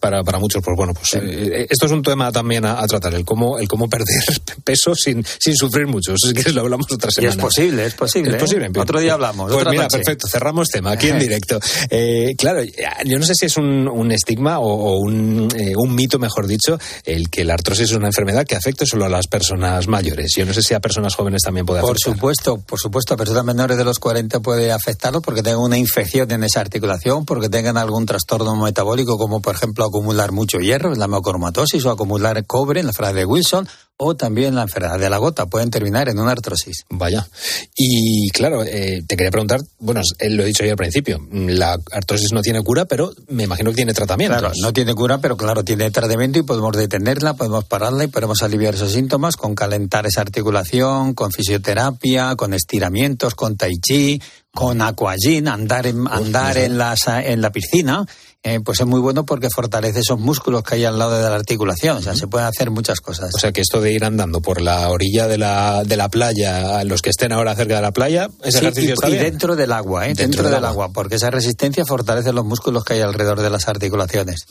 Para, 0.00 0.22
para 0.22 0.38
muchos, 0.38 0.62
pues 0.62 0.76
bueno, 0.76 0.94
pues 0.94 1.08
eh, 1.14 1.66
esto 1.68 1.86
es 1.86 1.92
un 1.92 2.02
tema 2.02 2.30
también 2.30 2.64
a, 2.64 2.80
a 2.80 2.86
tratar, 2.86 3.14
el 3.14 3.24
cómo, 3.24 3.58
el 3.58 3.66
cómo 3.66 3.88
perder 3.88 4.06
peso 4.64 4.94
sin, 4.94 5.24
sin 5.40 5.56
sufrir 5.56 5.86
mucho. 5.88 6.14
Si 6.16 6.32
quieres 6.32 6.54
lo 6.54 6.60
hablamos 6.62 6.86
otra 6.92 7.08
Y 7.10 7.14
semana. 7.14 7.32
es 7.32 7.38
posible, 7.38 7.86
es 7.86 7.94
posible. 7.94 8.36
Es 8.36 8.42
posible. 8.42 8.66
¿eh? 8.66 8.70
Otro 8.78 9.00
día 9.00 9.14
hablamos. 9.14 9.46
Pues 9.50 9.60
otra 9.60 9.70
mira, 9.72 9.82
noche. 9.84 9.98
perfecto, 9.98 10.28
cerramos 10.28 10.68
tema 10.68 10.92
aquí 10.92 11.08
en 11.08 11.18
directo. 11.18 11.58
Eh, 11.90 12.34
claro, 12.38 12.62
yo 12.62 13.18
no 13.18 13.24
sé 13.24 13.34
si 13.34 13.46
es 13.46 13.56
un, 13.56 13.88
un 13.88 14.12
estigma 14.12 14.60
o, 14.60 14.68
o 14.68 14.96
un, 14.98 15.48
eh, 15.58 15.72
un 15.76 15.94
mito, 15.94 16.18
mejor 16.20 16.46
dicho, 16.46 16.78
el 17.04 17.30
que 17.30 17.44
la 17.44 17.54
artrosis 17.54 17.90
es 17.90 17.96
una 17.96 18.06
enfermedad 18.06 18.44
que 18.46 18.54
afecta 18.54 18.86
solo 18.86 19.06
a 19.06 19.08
las 19.08 19.26
personas 19.26 19.88
mayores. 19.88 20.34
Yo 20.36 20.46
no 20.46 20.54
sé 20.54 20.62
si 20.62 20.74
a 20.74 20.80
personas 20.80 21.14
jóvenes 21.16 21.42
también 21.42 21.66
puede 21.66 21.80
afectar. 21.80 22.11
Supuesto, 22.14 22.58
por 22.58 22.78
supuesto, 22.78 23.14
a 23.14 23.16
personas 23.16 23.44
menores 23.44 23.76
de 23.76 23.84
los 23.84 23.98
40 23.98 24.40
puede 24.40 24.72
afectarlos 24.72 25.22
porque 25.22 25.42
tengan 25.42 25.60
una 25.60 25.78
infección 25.78 26.30
en 26.30 26.44
esa 26.44 26.60
articulación, 26.60 27.24
porque 27.24 27.48
tengan 27.48 27.76
algún 27.76 28.06
trastorno 28.06 28.54
metabólico, 28.56 29.18
como 29.18 29.40
por 29.40 29.54
ejemplo 29.54 29.84
acumular 29.84 30.32
mucho 30.32 30.58
hierro, 30.58 30.94
la 30.94 31.08
meocromatosis, 31.08 31.84
o 31.84 31.90
acumular 31.90 32.44
cobre 32.46 32.80
en 32.80 32.86
la 32.86 32.90
enfermedad 32.90 33.14
de 33.14 33.24
Wilson, 33.24 33.68
o 34.02 34.16
también 34.16 34.54
la 34.54 34.62
enfermedad 34.62 34.98
de 34.98 35.08
la 35.08 35.18
gota, 35.18 35.46
pueden 35.46 35.70
terminar 35.70 36.08
en 36.08 36.18
una 36.18 36.32
artrosis. 36.32 36.84
Vaya. 36.90 37.28
Y 37.76 38.28
claro, 38.30 38.64
eh, 38.64 39.02
te 39.06 39.16
quería 39.16 39.30
preguntar, 39.30 39.60
bueno, 39.78 40.00
eh, 40.18 40.30
lo 40.30 40.42
he 40.42 40.46
dicho 40.46 40.64
yo 40.64 40.72
al 40.72 40.76
principio, 40.76 41.20
la 41.30 41.78
artrosis 41.92 42.32
no 42.32 42.42
tiene 42.42 42.62
cura, 42.62 42.84
pero 42.86 43.12
me 43.28 43.44
imagino 43.44 43.70
que 43.70 43.76
tiene 43.76 43.94
tratamiento. 43.94 44.36
Claro, 44.38 44.54
no 44.60 44.72
tiene 44.72 44.94
cura, 44.94 45.18
pero 45.18 45.36
claro, 45.36 45.64
tiene 45.64 45.90
tratamiento 45.90 46.38
y 46.38 46.42
podemos 46.42 46.76
detenerla, 46.76 47.34
podemos 47.34 47.64
pararla 47.64 48.04
y 48.04 48.08
podemos 48.08 48.42
aliviar 48.42 48.74
esos 48.74 48.92
síntomas 48.92 49.36
con 49.36 49.54
calentar 49.54 50.06
esa 50.06 50.20
articulación, 50.20 51.14
con 51.14 51.30
fisioterapia, 51.30 52.34
con 52.34 52.54
estiramientos, 52.54 53.34
con 53.34 53.56
tai 53.56 53.74
chi, 53.80 54.20
con 54.52 54.82
aquagym, 54.82 55.48
andar 55.48 55.86
en, 55.86 56.06
andar 56.08 56.58
en 56.58 56.76
la, 56.76 56.94
en 57.24 57.40
la 57.40 57.50
piscina, 57.50 58.04
eh, 58.44 58.60
pues 58.64 58.80
es 58.80 58.86
muy 58.86 59.00
bueno 59.00 59.24
porque 59.24 59.48
fortalece 59.54 60.00
esos 60.00 60.18
músculos 60.18 60.62
que 60.64 60.74
hay 60.76 60.84
al 60.84 60.98
lado 60.98 61.16
de 61.16 61.22
la 61.28 61.36
articulación. 61.36 61.98
O 61.98 62.02
sea, 62.02 62.14
se 62.16 62.26
pueden 62.26 62.48
hacer 62.48 62.70
muchas 62.70 63.00
cosas. 63.00 63.30
O 63.34 63.38
sea 63.38 63.52
que 63.52 63.60
esto 63.60 63.80
de 63.80 63.92
ir 63.92 64.04
andando 64.04 64.40
por 64.40 64.60
la 64.60 64.88
orilla 64.88 65.28
de 65.28 65.38
la, 65.38 65.84
de 65.84 65.96
la 65.96 66.08
playa, 66.08 66.82
los 66.84 67.02
que 67.02 67.10
estén 67.10 67.32
ahora 67.32 67.54
cerca 67.54 67.76
de 67.76 67.82
la 67.82 67.92
playa, 67.92 68.28
ese 68.42 68.58
Sí, 68.58 68.64
ejercicio 68.64 68.90
y, 68.90 68.92
está 68.94 69.08
y 69.08 69.12
bien. 69.12 69.24
dentro 69.24 69.54
del 69.56 69.72
agua, 69.72 70.08
¿eh? 70.08 70.14
dentro, 70.14 70.48
del, 70.50 70.64
agua. 70.64 70.92
porque 70.92 71.16
esa 71.16 71.30
resistencia 71.30 71.84
fortalece 71.84 72.32
los 72.32 72.44
músculos 72.44 72.84
que 72.84 72.94
hay 72.94 73.00
alrededor 73.00 73.40
de 73.40 73.50
las 73.50 73.68
articulaciones. 73.68 74.46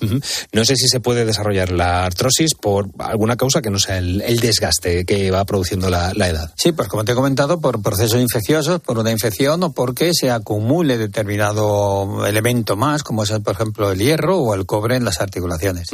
No 0.53 0.65
sé 0.65 0.75
si 0.75 0.87
se 0.87 0.99
puede 0.99 1.25
desarrollar 1.25 1.71
la 1.71 2.05
artrosis 2.05 2.55
por 2.55 2.87
alguna 2.99 3.35
causa 3.35 3.61
que 3.61 3.69
no 3.69 3.79
sea 3.79 3.97
el, 3.97 4.21
el 4.21 4.39
desgaste 4.39 5.05
que 5.05 5.31
va 5.31 5.43
produciendo 5.45 5.89
la, 5.89 6.13
la 6.15 6.29
edad. 6.29 6.53
Sí, 6.55 6.71
pues 6.71 6.87
como 6.87 7.03
te 7.03 7.11
he 7.11 7.15
comentado, 7.15 7.59
por 7.59 7.81
procesos 7.81 8.19
infecciosos, 8.21 8.79
por 8.81 8.97
una 8.97 9.11
infección 9.11 9.61
o 9.63 9.71
porque 9.73 10.11
se 10.13 10.31
acumule 10.31 10.97
determinado 10.97 12.25
elemento 12.25 12.75
más, 12.75 13.03
como 13.03 13.23
es, 13.23 13.31
por 13.43 13.53
ejemplo, 13.53 13.80
el 13.89 13.99
hierro 13.99 14.37
o 14.37 14.53
el 14.53 14.65
cobre 14.65 14.97
en 14.97 15.05
las 15.05 15.21
articulaciones. 15.21 15.87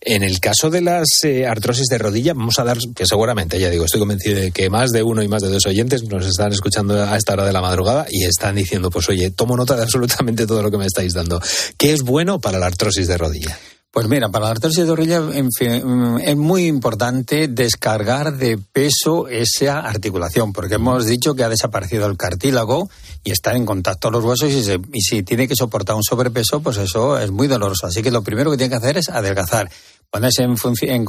En 0.00 0.22
el 0.22 0.40
caso 0.40 0.70
de 0.70 0.80
las 0.80 1.06
eh, 1.22 1.46
artrosis 1.46 1.86
de 1.88 1.98
rodilla, 1.98 2.32
vamos 2.34 2.58
a 2.58 2.64
dar, 2.64 2.78
que 2.96 3.04
seguramente, 3.06 3.60
ya 3.60 3.70
digo, 3.70 3.84
estoy 3.84 4.00
convencido 4.00 4.40
de 4.40 4.50
que 4.50 4.70
más 4.70 4.90
de 4.90 5.02
uno 5.02 5.22
y 5.22 5.28
más 5.28 5.42
de 5.42 5.50
dos 5.50 5.66
oyentes 5.66 6.02
nos 6.04 6.26
están 6.26 6.52
escuchando 6.52 7.00
a 7.02 7.16
esta 7.16 7.34
hora 7.34 7.44
de 7.44 7.52
la 7.52 7.60
madrugada 7.60 8.06
y 8.10 8.24
están 8.24 8.56
diciendo, 8.56 8.90
pues 8.90 9.08
oye, 9.08 9.30
tomo 9.30 9.56
nota 9.56 9.76
de 9.76 9.82
absolutamente 9.82 10.46
todo 10.46 10.62
lo 10.62 10.70
que 10.70 10.78
me 10.78 10.86
estáis 10.86 11.12
dando. 11.12 11.40
¿Qué 11.76 11.92
es 11.92 12.02
bueno 12.02 12.40
para 12.40 12.58
la 12.58 12.66
artrosis 12.66 13.06
de 13.06 13.18
rodilla? 13.18 13.58
Pues 13.94 14.08
mira, 14.08 14.28
para 14.28 14.46
la 14.46 14.50
artrosis 14.50 14.84
de 14.88 14.96
rodilla 14.96 15.18
en 15.34 15.50
fin, 15.52 16.18
es 16.20 16.36
muy 16.36 16.66
importante 16.66 17.46
descargar 17.46 18.36
de 18.36 18.58
peso 18.58 19.28
esa 19.28 19.78
articulación, 19.78 20.52
porque 20.52 20.74
hemos 20.74 21.06
dicho 21.06 21.36
que 21.36 21.44
ha 21.44 21.48
desaparecido 21.48 22.06
el 22.06 22.16
cartílago 22.16 22.90
y 23.22 23.30
está 23.30 23.54
en 23.54 23.64
contacto 23.64 24.10
los 24.10 24.24
huesos 24.24 24.50
y, 24.50 24.64
se- 24.64 24.80
y 24.92 25.00
si 25.00 25.22
tiene 25.22 25.46
que 25.46 25.54
soportar 25.54 25.94
un 25.94 26.02
sobrepeso, 26.02 26.58
pues 26.60 26.76
eso 26.78 27.16
es 27.20 27.30
muy 27.30 27.46
doloroso. 27.46 27.86
Así 27.86 28.02
que 28.02 28.10
lo 28.10 28.22
primero 28.24 28.50
que 28.50 28.56
tiene 28.56 28.70
que 28.70 28.76
hacer 28.84 28.98
es 28.98 29.08
adelgazar. 29.10 29.70
Ponerse 30.10 30.42
en, 30.42 30.56
en 30.82 31.06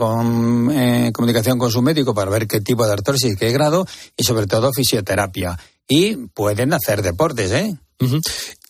en 0.78 1.12
comunicación 1.12 1.58
con 1.58 1.72
su 1.72 1.82
médico 1.82 2.14
para 2.14 2.30
ver 2.30 2.48
qué 2.48 2.62
tipo 2.62 2.86
de 2.86 2.94
artrosis, 2.94 3.36
qué 3.36 3.52
grado 3.52 3.88
y 4.16 4.24
sobre 4.24 4.46
todo 4.46 4.72
fisioterapia. 4.72 5.58
Y 5.88 6.18
pueden 6.18 6.72
hacer 6.72 7.02
deportes, 7.02 7.52
¿eh? 7.52 7.76
Ujú. 8.00 8.20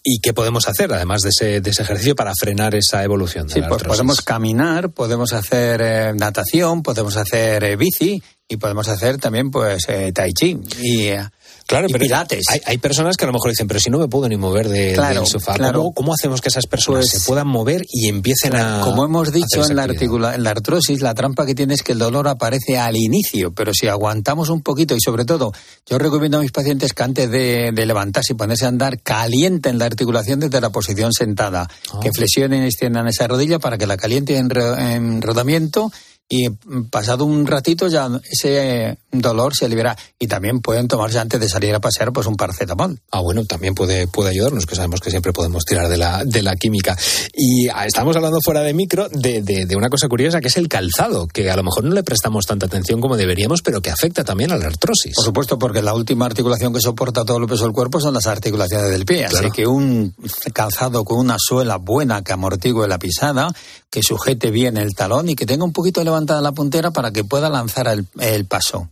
¿Y 0.08 0.20
qué 0.20 0.34
podemos 0.34 0.68
hacer, 0.68 0.94
además 0.94 1.22
de 1.22 1.30
ese, 1.30 1.62
de 1.62 1.70
ese 1.72 1.82
ejercicio, 1.82 2.16
para 2.16 2.32
frenar 2.40 2.76
esa 2.76 3.04
evolución 3.04 3.48
de 3.48 3.56
Sí, 3.56 3.62
la 3.62 3.70
pues 3.70 3.82
podemos 3.82 4.22
caminar, 4.22 4.92
podemos 4.92 5.34
hacer 5.34 5.82
eh, 5.82 6.14
natación, 6.16 6.84
podemos 6.84 7.18
hacer 7.18 7.64
eh, 7.64 7.76
bici 7.76 8.22
y 8.48 8.58
podemos 8.58 8.88
hacer 8.88 9.18
también 9.18 9.50
pues 9.50 9.90
eh, 9.90 10.12
tai 10.14 10.32
chi. 10.32 10.60
Y, 10.80 11.08
eh, 11.08 11.28
Claro, 11.68 11.88
y 11.90 11.92
pero 11.92 12.04
pilates. 12.04 12.44
Hay, 12.52 12.62
hay 12.66 12.78
personas 12.78 13.18
que 13.18 13.26
a 13.26 13.28
lo 13.28 13.34
mejor 13.34 13.50
dicen, 13.50 13.68
pero 13.68 13.80
si 13.80 13.90
no 13.90 13.98
me 13.98 14.08
puedo 14.08 14.30
ni 14.30 14.38
mover 14.38 14.70
de- 14.70 14.94
Claro, 14.94 15.22
del 15.22 15.28
sofá, 15.28 15.56
claro. 15.56 15.80
¿cómo, 15.80 15.94
cómo 15.94 16.14
hacemos 16.14 16.40
que 16.42 16.50
esas 16.50 16.68
personas 16.68 17.08
Pues, 17.10 17.22
se 17.24 17.28
puedan 17.28 17.48
mover 17.48 17.82
y 17.90 18.08
empiecen 18.08 18.56
a. 18.56 18.82
Como 18.82 19.04
hemos 19.04 19.32
dicho 19.32 19.66
en 19.68 19.76
la, 19.76 19.84
articula- 19.88 20.36
en 20.36 20.44
la 20.44 20.52
artrosis, 20.52 21.02
la 21.02 21.14
trampa 21.16 21.46
que 21.46 21.56
tiene 21.56 21.74
es 21.74 21.82
que 21.82 21.94
el 21.94 22.00
dolor 22.00 22.28
aparece 22.28 22.78
al 22.78 22.96
inicio, 22.96 23.52
pero 23.52 23.72
si 23.74 23.88
aguantamos 23.88 24.50
un 24.50 24.62
poquito 24.62 24.96
y 24.96 25.02
sobre 25.02 25.26
todo, 25.26 25.52
yo 25.88 25.98
recomiendo 25.98 26.38
a 26.38 26.42
mis 26.42 26.52
pacientes 26.52 26.94
que 26.94 27.02
antes 27.04 27.32
de, 27.32 27.72
de 27.74 27.86
levantarse 27.88 28.34
y 28.34 28.36
ponerse 28.36 28.66
a 28.66 28.68
andar, 28.68 29.00
calienten 29.02 29.80
la 29.80 29.86
articulación 29.86 30.40
desde 30.40 30.62
la 30.62 30.70
posición 30.70 31.14
sentada, 31.14 31.68
Ah. 31.92 32.00
que 32.02 32.12
flexionen 32.12 32.64
y 32.64 32.68
extiendan 32.68 33.08
esa 33.08 33.28
rodilla 33.28 33.58
para 33.60 33.78
que 33.78 33.88
la 33.88 33.98
caliente 33.98 34.38
en 34.38 35.22
rodamiento 35.22 35.92
y 36.28 36.50
mm, 36.50 36.86
pasado 36.90 37.26
un 37.26 37.46
ratito 37.46 37.88
ya 37.88 38.10
ese 38.32 38.98
dolor 39.22 39.56
se 39.56 39.70
libera. 39.70 39.98
Y 40.20 40.28
también 40.28 40.62
pueden 40.62 40.88
tomarse 40.88 41.20
antes 41.20 41.40
de 41.40 41.50
salir 41.50 41.74
a 41.74 41.80
pasear 41.80 42.12
pues 42.14 42.28
un 42.28 42.36
paracetamol. 42.36 43.00
Ah, 43.12 43.22
bueno, 43.22 43.46
también 43.46 43.76
puede, 43.76 44.08
puede 44.08 44.30
ayudarnos, 44.30 44.66
que 44.66 44.76
sabemos 44.76 45.00
que 45.00 45.10
siempre 45.10 45.34
podemos 45.34 45.66
tirar 45.66 45.90
de 45.90 45.98
la, 45.98 46.24
de 46.26 46.42
la 46.42 46.56
química. 46.56 46.98
Y 47.34 47.68
ah, 47.70 47.86
estamos 47.86 48.16
hablando 48.16 48.40
fuera 48.44 48.62
de 48.62 48.74
micro 48.74 49.08
de, 49.10 49.42
de, 49.42 49.66
de 49.66 49.76
una 49.76 49.90
cosa 49.90 50.08
curiosa, 50.08 50.42
que 50.42 50.48
es 50.48 50.58
el 50.58 50.68
calzado, 50.68 51.28
que 51.28 51.50
a 51.50 51.56
lo 51.56 51.64
mejor 51.64 51.84
no 51.84 51.94
le 51.94 52.04
prestamos 52.04 52.46
tanta 52.46 52.66
atención 52.66 53.02
como 53.02 53.18
deberíamos, 53.18 53.62
pero 53.62 53.82
que 53.82 53.90
afecta 53.90 54.24
también 54.24 54.52
a 54.52 54.58
la 54.58 54.66
artrosis. 54.66 55.16
Por 55.16 55.26
supuesto, 55.26 55.58
porque 55.58 55.82
la 55.82 55.94
última 55.94 56.26
articulación 56.26 56.74
que 56.74 56.82
soporta 56.82 57.24
todo 57.26 57.38
el 57.38 57.48
peso 57.48 57.64
del 57.64 57.74
cuerpo 57.74 58.00
son 58.00 58.14
las 58.14 58.28
articulaciones 58.28 58.90
del 58.90 59.06
pie. 59.06 59.26
Claro. 59.26 59.48
Así 59.48 59.52
que 59.56 59.68
un 59.68 60.14
calzado 60.54 61.04
con 61.04 61.20
una 61.20 61.38
suela 61.40 61.78
buena 61.78 62.24
que 62.24 62.34
amortigue 62.34 62.88
la 62.88 63.00
pisada, 63.00 63.54
que 63.90 64.04
sujete 64.04 64.52
bien 64.52 64.78
el 64.78 64.94
talón 64.94 65.30
y 65.30 65.36
que 65.36 65.46
tenga 65.46 65.64
un 65.64 65.72
poquito 65.72 66.04
levantada 66.04 66.42
la 66.42 66.52
puntera 66.52 66.92
para 66.92 67.12
que 67.12 67.24
pueda 67.24 67.50
lanzar 67.50 67.88
el, 67.88 68.06
el 68.20 68.46
paso. 68.46 68.90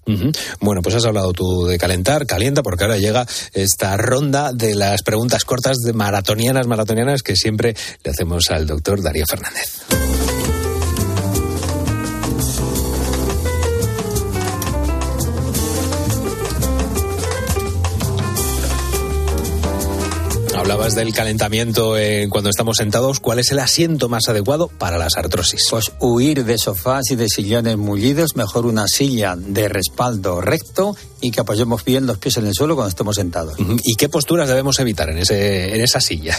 Bueno, 0.60 0.82
pues 0.82 0.96
has 0.96 1.06
hablado 1.06 1.34
tú 1.34 1.66
de 1.66 1.78
calentar, 1.78 2.26
calienta, 2.26 2.64
porque 2.64 2.84
ahora 2.84 2.98
llega 2.98 3.26
esta 3.54 3.98
ronda 3.98 4.52
de 4.54 4.76
las 4.76 5.04
preguntas 5.04 5.46
cortas 5.46 5.78
de 5.78 5.94
maratonianas, 5.94 6.68
maratonianas 6.68 7.24
que 7.24 7.36
siempre 7.36 7.76
le 8.04 8.12
hacemos 8.12 8.50
al 8.52 8.68
doctor 8.68 9.02
Darío 9.02 9.26
Fernández. 9.28 10.03
Hablabas 20.84 20.96
del 20.96 21.14
calentamiento 21.14 21.98
eh, 21.98 22.28
cuando 22.30 22.50
estamos 22.50 22.76
sentados. 22.76 23.22
¿Cuál 23.22 23.40
es 23.40 23.52
el 23.54 23.60
asiento 23.60 24.10
más 24.10 24.28
adecuado 24.28 24.68
para 24.68 24.98
las 24.98 25.16
artrosis? 25.16 25.62
Pues 25.70 25.94
huir 26.02 26.44
de 26.44 26.58
sofás 26.58 27.10
y 27.10 27.16
de 27.16 27.30
sillones 27.30 27.78
mullidos, 27.78 28.36
mejor 28.36 28.66
una 28.66 28.90
silla 28.90 29.38
de 29.38 29.70
respaldo 29.70 30.42
recto 30.42 30.98
y 31.22 31.32
que 31.32 31.40
apoyemos 31.40 31.86
bien 31.86 32.06
los 32.06 32.18
pies 32.18 32.36
en 32.36 32.48
el 32.48 32.54
suelo 32.54 32.76
cuando 32.76 32.90
estemos 32.90 33.16
sentados. 33.16 33.56
¿Y 33.86 33.96
qué 33.96 34.10
posturas 34.10 34.50
debemos 34.50 34.78
evitar 34.80 35.10
en, 35.10 35.20
ese, 35.20 35.74
en 35.74 35.80
esa 35.80 36.02
silla? 36.02 36.38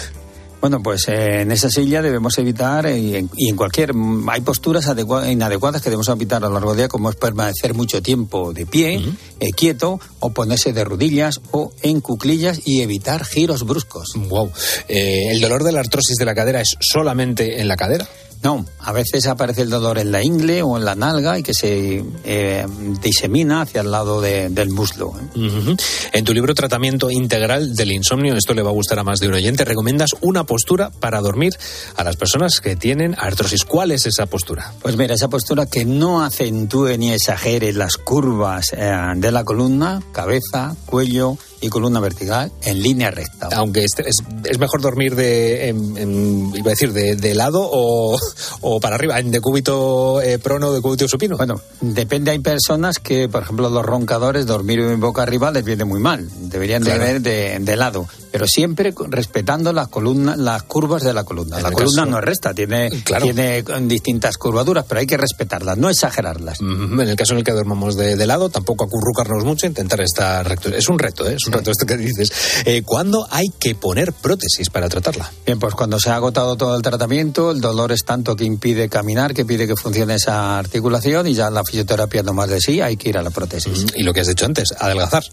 Bueno, 0.65 0.83
pues 0.83 1.09
eh, 1.09 1.43
en 1.43 1.53
esa 1.53 1.69
silla 1.69 2.01
debemos 2.01 2.39
evitar, 2.39 2.87
eh, 2.87 2.99
y 2.99 3.17
en, 3.17 3.29
y 3.37 3.51
en 3.51 3.55
cualquier. 3.57 3.93
mm, 3.93 4.27
Hay 4.31 4.41
posturas 4.41 4.89
adecua- 4.89 5.31
inadecuadas 5.31 5.83
que 5.83 5.91
debemos 5.91 6.09
evitar 6.09 6.43
a 6.43 6.49
lo 6.49 6.55
largo 6.55 6.71
del 6.71 6.79
día, 6.79 6.89
como 6.89 7.11
es 7.11 7.17
permanecer 7.17 7.75
mucho 7.75 8.01
tiempo 8.01 8.55
de 8.55 8.65
pie, 8.65 8.95
eh, 9.41 9.51
quieto, 9.53 10.01
o 10.21 10.31
ponerse 10.33 10.73
de 10.73 10.83
rodillas 10.83 11.43
o 11.51 11.71
en 11.83 12.01
cuclillas 12.01 12.63
y 12.65 12.81
evitar 12.81 13.27
giros 13.27 13.65
bruscos. 13.67 14.15
Wow. 14.17 14.51
¿El 14.89 15.39
dolor 15.43 15.65
de 15.65 15.73
la 15.73 15.81
artrosis 15.81 16.17
de 16.17 16.25
la 16.25 16.35
cadera 16.35 16.63
es 16.63 16.79
solamente 16.81 17.61
en 17.61 17.69
la 17.69 17.77
cadera? 17.77 18.09
No, 18.45 18.65
a 18.81 18.93
veces 18.93 19.27
aparece 19.27 19.63
el 19.63 19.71
dolor 19.71 19.99
en 19.99 20.13
la 20.13 20.23
ingle 20.23 20.63
o 20.63 20.77
en 20.77 20.85
la 20.85 20.95
nalga 20.95 21.39
y 21.39 21.43
que 21.43 21.55
se 21.55 22.05
eh, 22.25 22.67
disemina 23.03 23.63
hacia 23.63 23.81
el 23.81 23.91
lado 23.91 24.21
de- 24.21 24.51
del 24.51 24.69
muslo. 24.69 25.15
¿eh? 25.35 25.77
En 26.13 26.25
tu 26.25 26.35
libro 26.35 26.55
Tratamiento 26.55 27.11
Integral 27.11 27.75
del 27.75 27.93
Insomnio, 27.93 28.37
esto 28.37 28.53
le 28.53 28.61
va 28.63 28.69
a 28.69 28.75
gustar 28.75 28.99
a 28.99 29.03
más 29.03 29.19
de 29.21 29.29
un 29.29 29.35
oyente, 29.35 29.65
recomiendas 29.65 30.11
una 30.21 30.45
postura 30.45 30.91
para 30.91 31.21
dormir 31.23 31.55
a 31.97 32.05
las 32.05 32.17
personas 32.17 32.61
que 32.61 32.77
tienen 32.77 33.17
artrosis. 33.19 33.65
¿Cuál 33.65 33.93
es 33.93 34.05
esa 34.05 34.27
postura? 34.27 34.75
Pues 34.83 34.97
mira, 34.99 35.15
esa 35.15 35.29
postura 35.29 35.65
que 35.65 35.87
no 35.87 36.23
acentúe 36.23 36.99
ni 36.99 37.13
exagere 37.13 37.73
las 37.73 37.97
curvas 37.97 38.75
eh, 38.77 38.93
de 39.17 39.33
la 39.33 39.45
columna, 39.45 40.03
cabeza, 40.13 40.77
cuello 40.85 41.39
y 41.65 41.69
columna 41.69 42.01
vertical 42.01 42.53
en 42.63 42.81
línea 42.83 43.11
recta. 43.11 43.49
Aunque 43.53 43.85
este- 43.85 44.09
es, 44.09 44.17
es 44.45 44.59
mejor 44.59 44.81
dormir 44.81 45.15
de, 45.17 45.69
en- 45.69 45.97
en- 45.97 46.53
iba 46.55 46.67
a 46.69 46.71
decir, 46.71 46.93
de, 46.93 47.17
de 47.17 47.35
lado 47.35 47.61
o, 47.71 48.19
o 48.61 48.81
para 48.81 48.97
arriba, 48.97 49.19
en 49.19 49.31
decúbito 49.31 50.21
eh, 50.21 50.39
prono 50.39 50.69
o 50.69 50.73
decúbito 50.73 51.09
supino. 51.09 51.37
Bueno, 51.37 51.61
depende, 51.81 52.31
hay 52.31 52.39
personas 52.41 52.99
que, 52.99 53.29
por 53.29 53.43
ejemplo, 53.43 53.71
los 53.71 53.85
roncadores, 53.85 54.47
dormir 54.47 54.81
en 54.81 55.01
boca 55.01 55.23
arriba 55.23 55.51
les 55.51 55.65
viene 55.65 55.85
muy 55.85 56.01
mal. 56.01 56.29
Deberían 56.51 56.83
Claro. 56.83 57.05
de 57.05 57.21
de, 57.21 57.59
de 57.61 57.77
lado, 57.77 58.07
pero 58.31 58.47
siempre 58.47 58.93
respetando 59.09 59.73
las 59.73 59.89
columnas, 59.89 60.37
las 60.37 60.63
curvas 60.65 61.03
de 61.03 61.15
la 61.15 61.25
columna. 61.25 61.57
En 61.59 61.63
la 61.63 61.71
columna 61.71 62.03
caso- 62.03 62.11
no 62.11 62.19
es 62.19 62.25
recta, 62.25 62.53
tiene, 62.53 62.91
Claro. 63.05 63.25
tiene 63.25 63.63
distintas 63.83 64.37
curvaduras, 64.37 64.85
pero 64.89 65.01
hay 65.01 65.07
que 65.07 65.17
respetarlas, 65.17 65.79
no 65.79 65.89
exagerarlas. 65.89 66.61
Ujú. 66.61 67.01
En 67.01 67.09
el 67.09 67.17
caso 67.17 67.33
en 67.33 67.39
el 67.39 67.45
que 67.45 67.53
dormamos 67.53 67.97
de, 67.97 68.17
de 68.17 68.27
lado, 68.27 68.49
tampoco 68.51 68.85
acurrucarnos 68.85 69.45
mucho, 69.45 69.67
intentar 69.67 70.01
estar 70.03 70.47
recto. 70.47 70.69
Es 70.69 70.89
un 70.89 70.99
reto, 70.99 71.27
¿eh? 71.29 71.37
es 71.41 71.47
un 71.47 71.54
reto 71.55 71.71
esto 71.71 71.87
que 71.87 71.97
dices. 71.97 72.31
Eh, 72.65 72.83
¿Cuándo 72.83 73.27
hay 73.31 73.47
que 73.59 73.75
poner 73.75 74.13
prótesis 74.13 74.71
para 74.71 74.89
tratarla? 74.89 75.31
Bien, 75.47 75.59
pues 75.59 75.75
cuando 75.75 75.99
se 75.99 76.11
ha 76.11 76.17
agotado 76.17 76.57
todo 76.57 76.77
el 76.77 76.83
tratamiento, 76.83 77.51
el 77.51 77.61
dolor 77.61 77.93
es 77.93 78.05
tanto 78.05 78.37
que 78.37 78.45
impide 78.45 78.89
caminar, 78.89 79.35
que 79.35 79.43
impide 79.43 79.67
que 79.67 79.77
funcione 79.77 80.15
esa 80.15 80.59
articulación 80.59 81.27
y 81.27 81.35
ya 81.35 81.51
la 81.51 81.63
fisioterapia 81.65 82.23
no 82.23 82.35
más 82.35 82.49
de 82.49 82.61
sí, 82.61 82.81
hay 82.81 82.97
que 82.97 83.09
ir 83.09 83.19
a 83.19 83.23
la 83.23 83.31
prótesis. 83.31 83.87
Y 83.95 84.03
lo 84.03 84.13
que 84.13 84.21
has 84.21 84.27
dicho 84.27 84.47
antes, 84.47 84.73
adelgazar. 84.79 85.25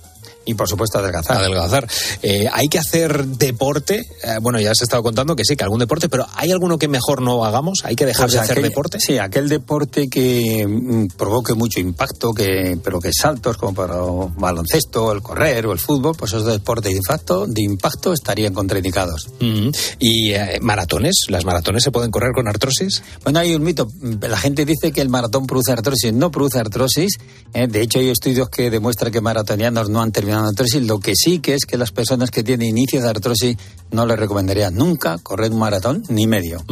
Y 0.44 0.56
por 0.56 0.68
supuesto 0.68 0.98
adelgazar. 0.98 1.38
Adelgazar. 1.38 1.88
Eh, 2.24 2.48
hay 2.52 2.68
que 2.68 2.80
hacer 2.80 3.26
deporte. 3.26 4.08
Eh, 4.24 4.38
bueno, 4.42 4.60
ya 4.60 4.72
has 4.72 4.82
estado 4.82 5.04
contando 5.04 5.36
que 5.36 5.46
sí, 5.46 5.56
que 5.56 5.64
algún 5.64 5.80
deporte, 5.80 6.10
pero 6.10 6.26
¿hay 6.36 6.52
alguno 6.52 6.80
que 6.80 6.88
mejor 6.88 7.22
no 7.22 7.46
hagamos? 7.46 7.82
¿Hay 7.84 7.96
que 7.96 8.06
dejar 8.06 8.26
Pues 8.26 8.34
de 8.34 8.40
hacer 8.40 8.62
deporte? 8.62 9.00
Sí, 9.00 9.20
aquel 9.20 9.50
deporte 9.50 10.10
que 10.10 10.66
mm, 10.68 11.08
provoque 11.16 11.54
mucho 11.54 11.80
impacto, 11.80 12.34
que 12.34 12.78
pero 12.84 13.00
que 13.00 13.12
saltos 13.14 13.58
como 13.58 13.76
para 13.76 13.96
el 13.96 14.30
baloncesto, 14.36 15.12
el 15.12 15.22
correr 15.22 15.68
o 15.68 15.74
el 15.74 15.80
fútbol, 15.80 16.16
pues 16.18 16.34
esos 16.34 16.46
deportes 16.46 16.92
de 16.92 16.98
impacto, 16.98 17.46
de 17.46 17.62
impacto 17.62 18.12
estarían 18.14 18.54
contraindicados. 18.54 19.28
Ujú. 19.40 19.72
¿Y 20.00 20.34
eh, 20.34 20.60
maratones? 20.62 21.26
¿Las 21.30 21.46
maratones 21.46 21.84
se 21.84 21.92
pueden 21.92 22.10
correr 22.10 22.32
con 22.34 22.48
artrosis? 22.48 23.04
Bueno, 23.24 23.40
hay 23.40 23.54
un 23.54 23.62
mito. 23.62 23.88
La 24.22 24.38
gente 24.38 24.66
dice 24.66 24.92
que 24.92 25.02
el 25.02 25.10
maratón 25.10 25.46
produce 25.46 25.72
artrosis. 25.72 26.14
No 26.14 26.32
produce 26.32 26.60
artrosis. 26.60 27.20
De 27.54 27.82
hecho, 27.82 28.00
hay 28.00 28.10
estudios 28.10 28.50
que 28.50 28.72
demuestran 28.72 29.12
que 29.12 29.22
maratonianos 29.22 29.90
no 29.90 30.02
han 30.02 30.12
terminado 30.12 30.31
artrosis. 30.40 30.84
Lo 30.86 31.00
que 31.00 31.14
sí 31.16 31.40
que 31.40 31.56
es 31.56 31.66
que 31.66 31.78
las 31.78 31.92
personas 31.92 32.32
que 32.32 32.44
tienen 32.44 32.68
inicio 32.70 33.02
de 33.02 33.10
artrosis 33.10 33.58
no 33.92 34.06
les 34.06 34.18
recomendaría 34.18 34.72
nunca 34.72 35.18
correr 35.18 35.52
un 35.52 35.60
maratón 35.60 36.04
ni 36.10 36.26
medio. 36.28 36.64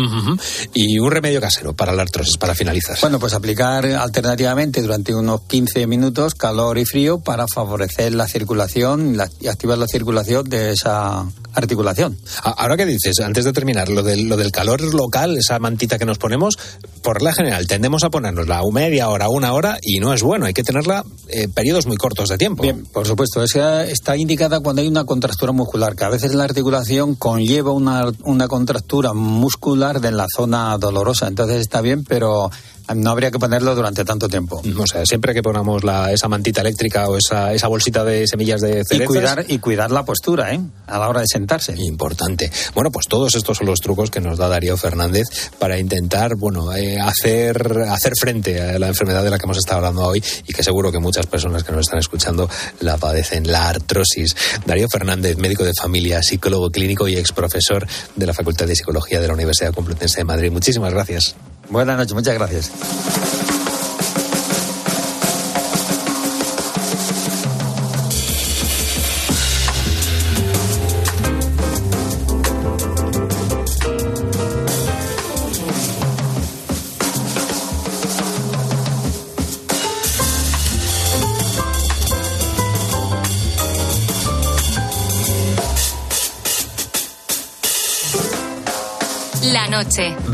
¿Y 0.74 1.00
un 1.00 1.12
remedio 1.12 1.42
casero 1.42 1.74
para 1.74 1.92
la 1.94 2.04
artrosis, 2.04 2.38
para 2.38 2.56
finalizar? 2.56 2.98
Bueno, 3.02 3.20
pues 3.20 3.34
aplicar 3.34 3.86
alternativamente 3.86 4.82
durante 4.82 5.14
unos 5.14 5.42
15 5.42 5.86
minutos 5.88 6.36
calor 6.36 6.78
y 6.78 6.86
frío 6.86 7.20
para 7.20 7.46
favorecer 7.48 8.14
la 8.16 8.28
circulación 8.28 9.18
la- 9.18 9.30
y 9.42 9.48
activar 9.48 9.78
la 9.78 9.88
circulación 9.88 10.48
de 10.50 10.72
esa 10.72 11.26
articulación. 11.54 12.18
Ahora 12.44 12.78
que 12.78 12.86
dices, 12.86 13.20
antes 13.20 13.44
de 13.44 13.52
terminar, 13.52 13.90
lo 13.90 14.04
del, 14.04 14.30
lo 14.30 14.38
del 14.38 14.52
calor 14.52 14.82
local, 14.94 15.36
esa 15.38 15.60
mantita 15.60 15.98
que 15.98 16.06
nos 16.06 16.18
ponemos, 16.20 16.58
por 17.02 17.22
la 17.22 17.34
general 17.34 17.68
tendemos 17.68 18.04
a 18.04 18.10
ponernosla 18.10 18.60
a 18.60 18.62
media 18.72 19.10
hora, 19.10 19.30
una 19.30 19.52
hora, 19.54 19.78
y 19.82 20.00
no 20.00 20.14
es 20.14 20.22
bueno, 20.22 20.46
hay 20.46 20.54
que 20.54 20.64
tenerla 20.64 21.04
eh, 21.28 21.48
periodos 21.48 21.86
muy 21.88 21.98
cortos 21.98 22.30
de 22.30 22.38
tiempo. 22.38 22.62
Bien, 22.64 22.86
por 22.86 23.06
supuesto, 23.08 23.44
esa 23.50 23.84
está 23.86 24.16
indicada 24.16 24.60
cuando 24.60 24.82
hay 24.82 24.88
una 24.88 25.06
contractura 25.06 25.52
muscular, 25.52 25.96
que 25.96 26.04
a 26.04 26.10
veces 26.10 26.36
la 26.36 26.44
articulación 26.44 27.16
conlleva 27.16 27.72
una, 27.72 28.12
una 28.24 28.48
contractura 28.48 29.14
muscular 29.14 30.02
de 30.02 30.12
la 30.12 30.28
zona 30.34 30.78
dolorosa. 30.78 31.28
Entonces 31.28 31.58
está 31.58 31.82
bien, 31.82 32.04
pero 32.04 32.52
no 32.96 33.12
habría 33.12 33.32
que 33.32 33.40
ponerlo 33.40 33.76
durante 33.76 34.06
tanto 34.06 34.28
tiempo. 34.28 34.62
O 34.78 34.88
sea, 34.88 35.06
siempre 35.06 35.34
que 35.34 35.42
pongamos 35.42 35.84
la, 35.84 36.12
esa 36.12 36.28
mantita 36.28 36.62
eléctrica 36.62 37.08
o 37.08 37.18
esa, 37.18 37.54
esa 37.54 37.68
bolsita 37.68 38.04
de 38.04 38.28
semillas 38.28 38.62
de 38.62 38.82
Y 38.82 38.86
cerezas... 38.86 39.08
cuidar, 39.08 39.46
y 39.48 39.60
cuidar 39.60 39.92
la 39.92 40.06
postura, 40.06 40.54
¿eh? 40.54 40.60
A 40.88 41.00
la 41.00 41.10
hora 41.10 41.22
de 41.22 41.28
sentarse. 41.32 41.74
Importante. 41.78 42.52
Bueno, 42.74 42.92
pues 42.92 43.08
todos 43.08 43.36
estos 43.36 43.58
son 43.58 43.68
los 43.68 43.80
trucos 43.80 44.10
que 44.10 44.22
nos 44.22 44.38
da 44.38 44.48
Darío 44.48 44.78
Fernández 44.78 45.28
para 45.58 45.78
intentar, 45.80 46.36
bueno, 46.36 46.74
eh, 46.76 47.00
hacer, 47.00 47.86
hacer 47.90 48.14
frente 48.20 48.62
a 48.62 48.80
la 48.80 48.88
enfermedad 48.88 49.24
de 49.24 49.30
la 49.30 49.38
que 49.38 49.46
hemos 49.46 49.58
estado 49.58 49.78
hablando 49.78 50.02
hoy 50.04 50.24
y 50.48 50.54
que 50.54 50.64
seguro 50.64 50.92
que 50.92 51.00
muchas 51.00 51.26
personas 51.28 51.64
que 51.64 51.72
nos 51.72 51.82
están 51.82 52.00
escuchando 52.00 52.50
la 52.80 52.98
padecen, 52.98 53.52
la 53.52 53.70
artrosis. 53.70 54.36
Darío 54.66 54.88
Fernández, 54.90 55.38
médico 55.38 55.64
de 55.64 55.74
familia, 55.74 56.24
psicólogo 56.24 56.70
clínico 56.70 57.08
y 57.08 57.18
ex 57.18 57.32
profesor 57.32 57.86
de 58.16 58.26
la 58.26 58.34
Facultad 58.34 58.68
de 58.68 58.76
Psicología 58.76 59.20
de 59.22 59.28
la 59.28 59.34
Universidad 59.34 59.74
Complutense 59.74 60.20
de 60.20 60.26
Madrid. 60.26 60.52
Muchísimas 60.52 60.94
gracias. 60.94 61.36
Buenas 61.70 61.98
noches, 61.98 62.14
muchas 62.14 62.34
gracias. 62.36 63.49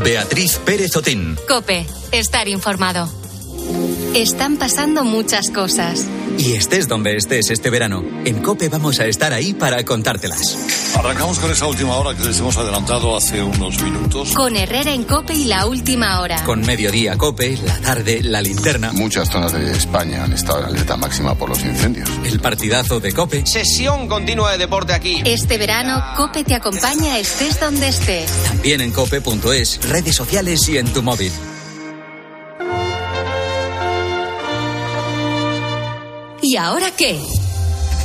Beatriz 0.06 0.60
Pérez 0.64 0.94
Otín. 0.94 1.36
Cope. 1.48 1.84
Estar 2.12 2.46
informado. 2.46 3.10
Están 4.14 4.56
pasando 4.56 5.02
muchas 5.02 5.50
cosas. 5.50 6.06
y 6.38 6.52
estés 6.52 6.86
donde 6.86 7.16
estés 7.16 7.50
este 7.50 7.70
verano. 7.70 8.04
En 8.24 8.40
Cope 8.40 8.68
vamos 8.68 9.00
a 9.00 9.06
estar 9.06 9.32
ahí 9.32 9.52
para 9.52 9.84
contártelas. 9.84 10.56
Arrancamos 10.96 11.38
con 11.38 11.50
esa 11.50 11.66
última 11.66 11.94
hora 11.96 12.16
que 12.16 12.24
les 12.24 12.38
hemos 12.40 12.56
adelantado 12.56 13.14
hace 13.14 13.42
unos 13.42 13.82
minutos. 13.82 14.32
Con 14.34 14.56
Herrera 14.56 14.92
en 14.92 15.04
Cope 15.04 15.34
y 15.34 15.44
la 15.44 15.66
última 15.66 16.20
hora. 16.20 16.42
Con 16.44 16.62
Mediodía 16.62 17.18
Cope, 17.18 17.58
la 17.58 17.78
tarde, 17.80 18.22
la 18.22 18.40
linterna. 18.40 18.92
Muchas 18.92 19.28
zonas 19.28 19.52
de 19.52 19.72
España 19.72 20.24
han 20.24 20.32
estado 20.32 20.60
en 20.60 20.64
alerta 20.66 20.96
máxima 20.96 21.34
por 21.34 21.50
los 21.50 21.62
incendios. 21.62 22.08
El 22.24 22.40
partidazo 22.40 22.98
de 22.98 23.12
Cope. 23.12 23.44
Sesión 23.44 24.08
continua 24.08 24.52
de 24.52 24.58
deporte 24.58 24.94
aquí. 24.94 25.22
Este 25.26 25.58
verano, 25.58 26.02
Cope 26.16 26.44
te 26.44 26.54
acompaña 26.54 27.18
estés 27.18 27.60
donde 27.60 27.88
estés. 27.88 28.30
También 28.44 28.80
en 28.80 28.90
cope.es, 28.90 29.86
redes 29.90 30.16
sociales 30.16 30.66
y 30.68 30.78
en 30.78 30.90
tu 30.94 31.02
móvil. 31.02 31.30
¿Y 36.40 36.56
ahora 36.56 36.90
qué? 36.96 37.20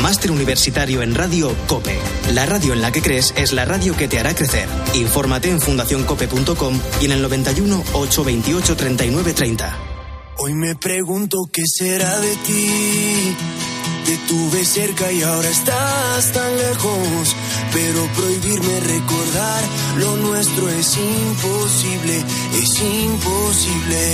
Máster 0.00 0.30
universitario 0.30 1.02
en 1.02 1.14
Radio 1.14 1.54
COPE. 1.66 1.98
La 2.32 2.46
radio 2.46 2.72
en 2.72 2.80
la 2.80 2.92
que 2.92 3.02
crees 3.02 3.34
es 3.36 3.52
la 3.52 3.64
radio 3.64 3.96
que 3.96 4.08
te 4.08 4.18
hará 4.18 4.34
crecer. 4.34 4.68
Infórmate 4.94 5.50
en 5.50 5.60
fundacioncope.com 5.60 6.80
y 7.00 7.04
en 7.04 7.12
el 7.12 7.22
91 7.22 7.84
828 7.92 8.76
39 8.76 9.32
30. 9.34 9.78
Hoy 10.38 10.54
me 10.54 10.74
pregunto 10.74 11.48
qué 11.52 11.62
será 11.66 12.18
de 12.20 12.36
ti. 12.36 13.36
Te 14.06 14.16
tuve 14.28 14.64
cerca 14.64 15.12
y 15.12 15.22
ahora 15.22 15.48
estás 15.48 16.32
tan 16.32 16.56
lejos. 16.56 17.36
Pero 17.72 18.06
prohibirme 18.16 18.80
recordar 18.80 19.64
lo 19.98 20.16
nuestro 20.16 20.68
es 20.70 20.96
imposible, 20.96 22.24
es 22.60 22.80
imposible. 22.80 24.12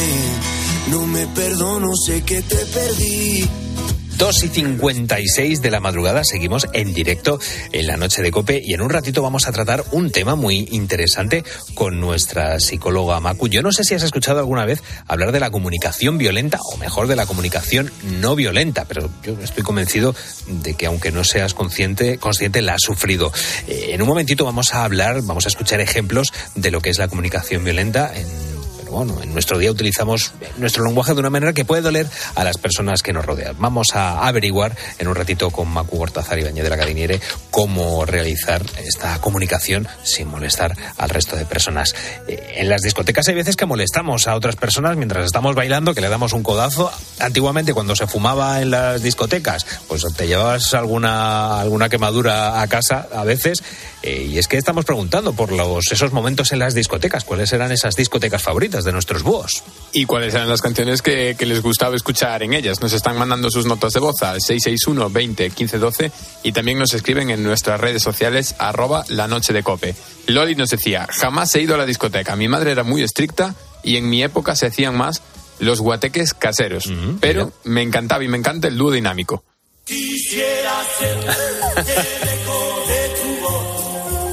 No 0.91 1.07
me 1.07 1.26
perdono, 1.29 1.89
sé 1.97 2.22
que 2.22 2.43
te 2.43 2.57
perdí. 2.57 3.68
2 4.19 4.43
y 4.43 4.49
56 4.49 5.62
de 5.62 5.71
la 5.71 5.79
madrugada 5.79 6.25
seguimos 6.25 6.66
en 6.73 6.93
directo 6.93 7.39
en 7.71 7.87
la 7.87 7.97
noche 7.97 8.21
de 8.21 8.33
Cope 8.33 8.61
y 8.62 8.75
en 8.75 8.81
un 8.81 8.91
ratito 8.91 9.23
vamos 9.23 9.47
a 9.47 9.53
tratar 9.53 9.85
un 9.93 10.11
tema 10.11 10.35
muy 10.35 10.66
interesante 10.73 11.45
con 11.75 12.01
nuestra 12.01 12.59
psicóloga 12.59 13.21
Macu. 13.21 13.47
Yo 13.47 13.62
no 13.62 13.71
sé 13.71 13.85
si 13.85 13.95
has 13.95 14.03
escuchado 14.03 14.41
alguna 14.41 14.64
vez 14.64 14.83
hablar 15.07 15.31
de 15.31 15.39
la 15.39 15.53
comunicación 15.53 16.19
violenta 16.19 16.59
o 16.73 16.77
mejor 16.79 17.07
de 17.07 17.14
la 17.14 17.27
comunicación 17.27 17.93
no 18.21 18.35
violenta, 18.35 18.87
pero 18.87 19.09
yo 19.23 19.39
estoy 19.41 19.62
convencido 19.62 20.16
de 20.49 20.75
que 20.75 20.87
aunque 20.87 21.12
no 21.12 21.23
seas 21.23 21.55
consciente, 21.55 22.19
consciente 22.19 22.61
la 22.61 22.75
has 22.75 22.83
sufrido. 22.83 23.33
Eh, 23.69 23.91
en 23.91 24.03
un 24.03 24.09
momentito 24.09 24.45
vamos 24.45 24.75
a 24.75 24.83
hablar, 24.83 25.23
vamos 25.23 25.45
a 25.45 25.49
escuchar 25.49 25.81
ejemplos 25.81 26.33
de 26.57 26.73
lo 26.73 26.81
que 26.81 26.91
es 26.91 26.99
la 26.99 27.07
comunicación 27.07 27.62
violenta 27.62 28.12
en 28.12 28.47
bueno, 28.91 29.22
en 29.22 29.32
nuestro 29.32 29.59
día 29.59 29.70
utilizamos 29.70 30.32
nuestro 30.57 30.84
lenguaje 30.84 31.14
de 31.14 31.20
una 31.20 31.30
manera 31.30 31.53
que 31.53 31.64
puede 31.64 31.82
doler 31.82 32.07
a 32.34 32.45
las 32.45 32.59
personas 32.59 33.03
que 33.03 33.12
nos 33.12 33.24
rodean. 33.24 33.57
Vamos 33.59 33.89
a 33.95 34.26
averiguar 34.26 34.76
en 34.99 35.09
un 35.09 35.14
ratito 35.14 35.51
con 35.51 35.68
Macu 35.68 36.01
Hortazar 36.01 36.39
y 36.39 36.45
Bañé 36.45 36.62
de 36.62 36.70
la 36.70 36.76
Cadiniere 36.76 37.20
cómo 37.51 38.05
realizar 38.05 38.62
esta 38.84 39.20
comunicación 39.20 39.89
sin 40.03 40.28
molestar 40.28 40.76
al 40.97 41.11
resto 41.11 41.36
de 41.36 41.45
personas. 41.45 41.95
Eh, 42.26 42.55
En 42.57 42.68
las 42.68 42.82
discotecas 42.82 43.28
hay 43.28 43.34
veces 43.34 43.57
que 43.57 43.66
molestamos 43.66 44.26
a 44.26 44.34
otras 44.34 44.57
personas 44.57 44.97
mientras 44.97 45.24
estamos 45.24 45.55
bailando, 45.55 45.95
que 45.95 46.01
le 46.01 46.09
damos 46.09 46.32
un 46.32 46.43
codazo. 46.43 46.91
Antiguamente, 47.20 47.74
cuando 47.74 47.95
se 47.95 48.07
fumaba 48.07 48.61
en 48.61 48.70
las 48.70 49.03
discotecas, 49.03 49.66
pues 49.86 50.05
te 50.16 50.26
llevabas 50.26 50.74
alguna, 50.74 51.61
alguna 51.61 51.89
quemadura 51.89 52.61
a 52.61 52.66
casa 52.66 53.09
a 53.14 53.24
veces. 53.24 53.62
Eh, 54.03 54.28
y 54.30 54.38
es 54.38 54.46
que 54.46 54.57
estamos 54.57 54.84
preguntando 54.84 55.32
por 55.32 55.51
los, 55.51 55.90
esos 55.90 56.12
momentos 56.12 56.53
en 56.53 56.61
las 56.61 56.74
discotecas. 56.74 57.24
¿Cuáles 57.24 57.53
eran 57.53 57.72
esas 57.72 57.96
discotecas 57.96 58.42
favoritas 58.42 58.84
de 58.84 58.92
nuestros 58.92 59.22
búhos? 59.22 59.64
¿Y 59.92 60.05
cuáles 60.05 60.34
eran 60.34 60.49
las 60.49 60.62
canciones 60.62 61.03
que, 61.03 61.34
que 61.36 61.46
les 61.46 61.62
gustaba 61.62 61.96
escuchar 61.96 62.42
en 62.42 62.53
ellas? 62.53 62.80
Nos 62.80 62.92
están 62.92 63.18
mandando 63.18 63.51
sus 63.51 63.66
notas 63.66 63.92
de 63.92 64.01
voz 64.01 64.22
al 64.22 64.40
661 64.40 65.11
20 65.11 65.51
15 65.51 65.78
12 65.78 66.12
y 66.44 66.53
también 66.53 66.78
nos 66.78 66.94
escriben 66.94 67.30
en 67.30 67.42
nuestras 67.42 67.80
redes 67.80 68.03
sociales 68.03 68.55
arroba 68.59 69.05
la 69.09 69.26
noche 69.26 69.53
de 69.53 69.62
cope. 69.62 69.96
Loli 70.26 70.55
nos 70.55 70.70
decía, 70.70 71.09
jamás 71.11 71.55
he 71.55 71.62
ido 71.62 71.74
a 71.74 71.78
la 71.78 71.86
discoteca. 71.86 72.36
Mi 72.36 72.49
madre 72.49 72.72
era 72.72 72.84
muy 72.84 73.03
estricta 73.03 73.55
y 73.82 73.96
en 73.96 74.09
mi 74.09 74.22
época 74.22 74.55
se 74.55 74.66
hacían 74.66 74.96
más 74.96 75.22
los 75.59 75.80
guateques 75.80 76.34
caseros. 76.34 76.90
pero 77.20 77.53
me 77.64 77.82
encantaba 77.82 78.22
y 78.22 78.28
me 78.28 78.38
encanta 78.38 78.68
el 78.68 78.76
dúo 78.76 78.92
dinámico. 78.92 79.42
Quisiera 79.84 80.84
ser 80.99 81.18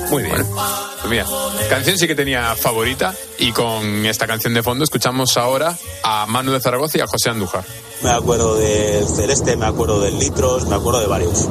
Muy 0.09 0.23
bien. 0.23 0.35
Pues 0.35 1.09
mira, 1.09 1.25
canción 1.69 1.97
sí 1.97 2.07
que 2.07 2.15
tenía 2.15 2.55
favorita 2.55 3.13
y 3.37 3.51
con 3.51 4.05
esta 4.05 4.27
canción 4.27 4.53
de 4.53 4.63
fondo 4.63 4.83
escuchamos 4.83 5.37
ahora 5.37 5.77
a 6.03 6.25
Manu 6.25 6.51
de 6.51 6.59
Zaragoza 6.59 6.97
y 6.97 7.01
a 7.01 7.07
José 7.07 7.29
Andújar. 7.29 7.63
Me 8.01 8.09
acuerdo 8.09 8.55
del 8.55 9.07
Celeste, 9.07 9.55
me 9.55 9.65
acuerdo 9.65 10.01
del 10.01 10.19
Litros, 10.19 10.67
me 10.67 10.75
acuerdo 10.75 10.99
de 10.99 11.07
varios. 11.07 11.47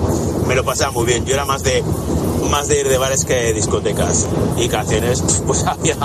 Me 0.46 0.54
lo 0.54 0.64
pasaba 0.64 0.92
muy 0.92 1.06
bien. 1.06 1.24
Yo 1.24 1.34
era 1.34 1.44
más 1.44 1.62
de 1.62 1.82
más 2.50 2.68
de 2.68 2.80
ir 2.80 2.88
de 2.88 2.98
bares 2.98 3.24
que 3.24 3.34
de 3.34 3.52
discotecas. 3.52 4.26
Y 4.56 4.68
canciones, 4.68 5.22
pues 5.46 5.64
había, 5.64 5.96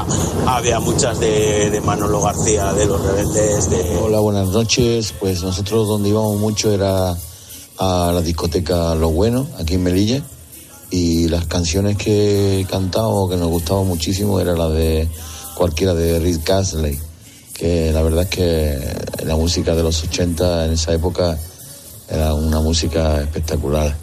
había 0.47 0.79
muchas 0.79 1.19
de, 1.19 1.69
de 1.69 1.81
Manolo 1.81 2.21
García, 2.21 2.73
de 2.73 2.85
Los 2.85 3.01
Rebeldes, 3.03 3.69
de... 3.69 3.99
Hola, 4.01 4.19
buenas 4.19 4.47
noches. 4.47 5.13
Pues 5.19 5.43
nosotros 5.43 5.87
donde 5.87 6.09
íbamos 6.09 6.37
mucho 6.37 6.71
era 6.71 7.15
a 7.77 8.11
la 8.13 8.21
discoteca 8.21 8.95
Lo 8.95 9.09
Bueno, 9.09 9.47
aquí 9.59 9.75
en 9.75 9.83
Melilla. 9.83 10.23
Y 10.91 11.27
las 11.27 11.45
canciones 11.45 11.97
que 11.97 12.65
cantábamos, 12.69 13.29
que 13.29 13.37
nos 13.37 13.49
gustaban 13.49 13.87
muchísimo, 13.87 14.39
era 14.39 14.53
la 14.53 14.69
de 14.69 15.07
cualquiera 15.53 15.93
de 15.93 16.19
Rick 16.19 16.49
Astley. 16.49 16.97
Que 17.53 17.91
la 17.91 18.01
verdad 18.01 18.23
es 18.23 18.29
que 18.29 19.25
la 19.25 19.35
música 19.35 19.75
de 19.75 19.83
los 19.83 20.03
80 20.03 20.65
en 20.65 20.73
esa 20.73 20.93
época 20.93 21.37
era 22.09 22.33
una 22.33 22.59
música 22.59 23.21
espectacular. 23.21 23.95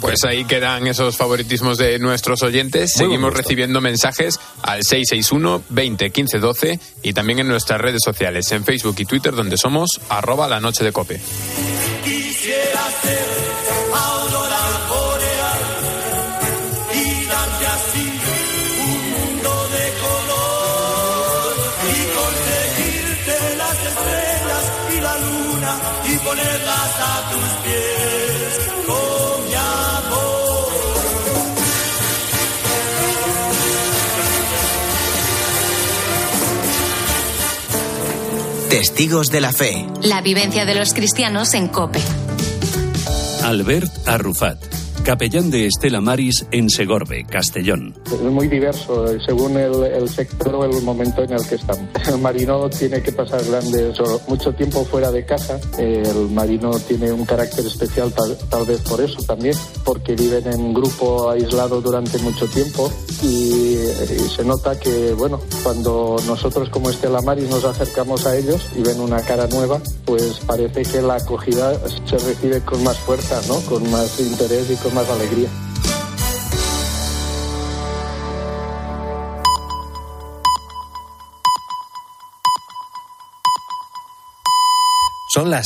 Pues 0.00 0.24
ahí 0.24 0.44
quedan 0.44 0.86
esos 0.86 1.16
favoritismos 1.16 1.76
de 1.76 1.98
nuestros 1.98 2.42
oyentes. 2.42 2.92
Muy 2.96 3.06
Seguimos 3.06 3.34
recibiendo 3.34 3.80
mensajes 3.80 4.40
al 4.62 4.82
661 4.84 5.62
20 5.68 6.10
15 6.10 6.38
12 6.38 6.80
y 7.02 7.12
también 7.12 7.40
en 7.40 7.48
nuestras 7.48 7.80
redes 7.80 8.00
sociales, 8.02 8.50
en 8.52 8.64
Facebook 8.64 8.96
y 8.98 9.04
Twitter, 9.04 9.34
donde 9.34 9.58
somos 9.58 10.00
arroba 10.08 10.48
la 10.48 10.60
noche 10.60 10.82
de 10.84 10.92
cope. 10.92 11.20
Quisiera 12.04 12.88
ser 13.02 13.51
Testigos 38.72 39.30
de 39.30 39.42
la 39.42 39.52
fe. 39.52 39.86
La 40.00 40.22
vivencia 40.22 40.64
de 40.64 40.74
los 40.74 40.94
cristianos 40.94 41.52
en 41.52 41.68
Cope. 41.68 42.00
Albert 43.42 43.92
Arrufat, 44.08 44.56
capellán 45.02 45.50
de 45.50 45.66
Estela 45.66 46.00
Maris 46.00 46.46
en 46.52 46.70
Segorbe, 46.70 47.24
Castellón. 47.24 47.94
Es 48.06 48.20
muy 48.20 48.48
diverso 48.48 49.12
eh, 49.12 49.18
según 49.24 49.56
el, 49.56 49.82
el 49.84 50.08
sector 50.08 50.54
o 50.54 50.64
el 50.64 50.82
momento 50.82 51.22
en 51.22 51.32
el 51.32 51.46
que 51.46 51.56
estamos. 51.56 51.88
El 52.06 52.18
marino 52.18 52.70
tiene 52.70 53.02
que 53.02 53.12
pasar 53.12 53.42
grandes 53.44 53.98
mucho 54.28 54.52
tiempo 54.54 54.84
fuera 54.84 55.10
de 55.10 55.24
casa. 55.24 55.60
El 55.78 56.30
marino 56.30 56.70
tiene 56.80 57.12
un 57.12 57.24
carácter 57.24 57.66
especial 57.66 58.12
tal, 58.12 58.36
tal 58.48 58.64
vez 58.64 58.80
por 58.82 59.00
eso 59.00 59.22
también, 59.22 59.56
porque 59.84 60.14
viven 60.14 60.46
en 60.46 60.72
grupo 60.72 61.30
aislado 61.30 61.80
durante 61.80 62.18
mucho 62.18 62.46
tiempo 62.46 62.90
y, 63.22 63.74
y 63.74 64.28
se 64.34 64.44
nota 64.44 64.78
que, 64.78 65.12
bueno, 65.14 65.40
cuando 65.62 66.16
nosotros 66.26 66.68
como 66.68 66.90
Estela 66.90 67.20
Maris 67.22 67.48
nos 67.50 67.64
acercamos 67.64 68.26
a 68.26 68.36
ellos 68.36 68.62
y 68.76 68.82
ven 68.82 69.00
una 69.00 69.20
cara 69.22 69.46
nueva, 69.48 69.80
pues 70.04 70.40
parece 70.46 70.82
que 70.82 71.02
la 71.02 71.16
acogida 71.16 71.74
se 72.06 72.18
recibe 72.18 72.60
con 72.60 72.82
más 72.84 72.98
fuerza, 72.98 73.40
¿no? 73.48 73.60
Con 73.62 73.90
más 73.90 74.20
interés 74.20 74.70
y 74.70 74.76
con 74.76 74.91
más 74.92 75.08
alegría. 75.08 75.48
Son 85.28 85.50
las 85.50 85.60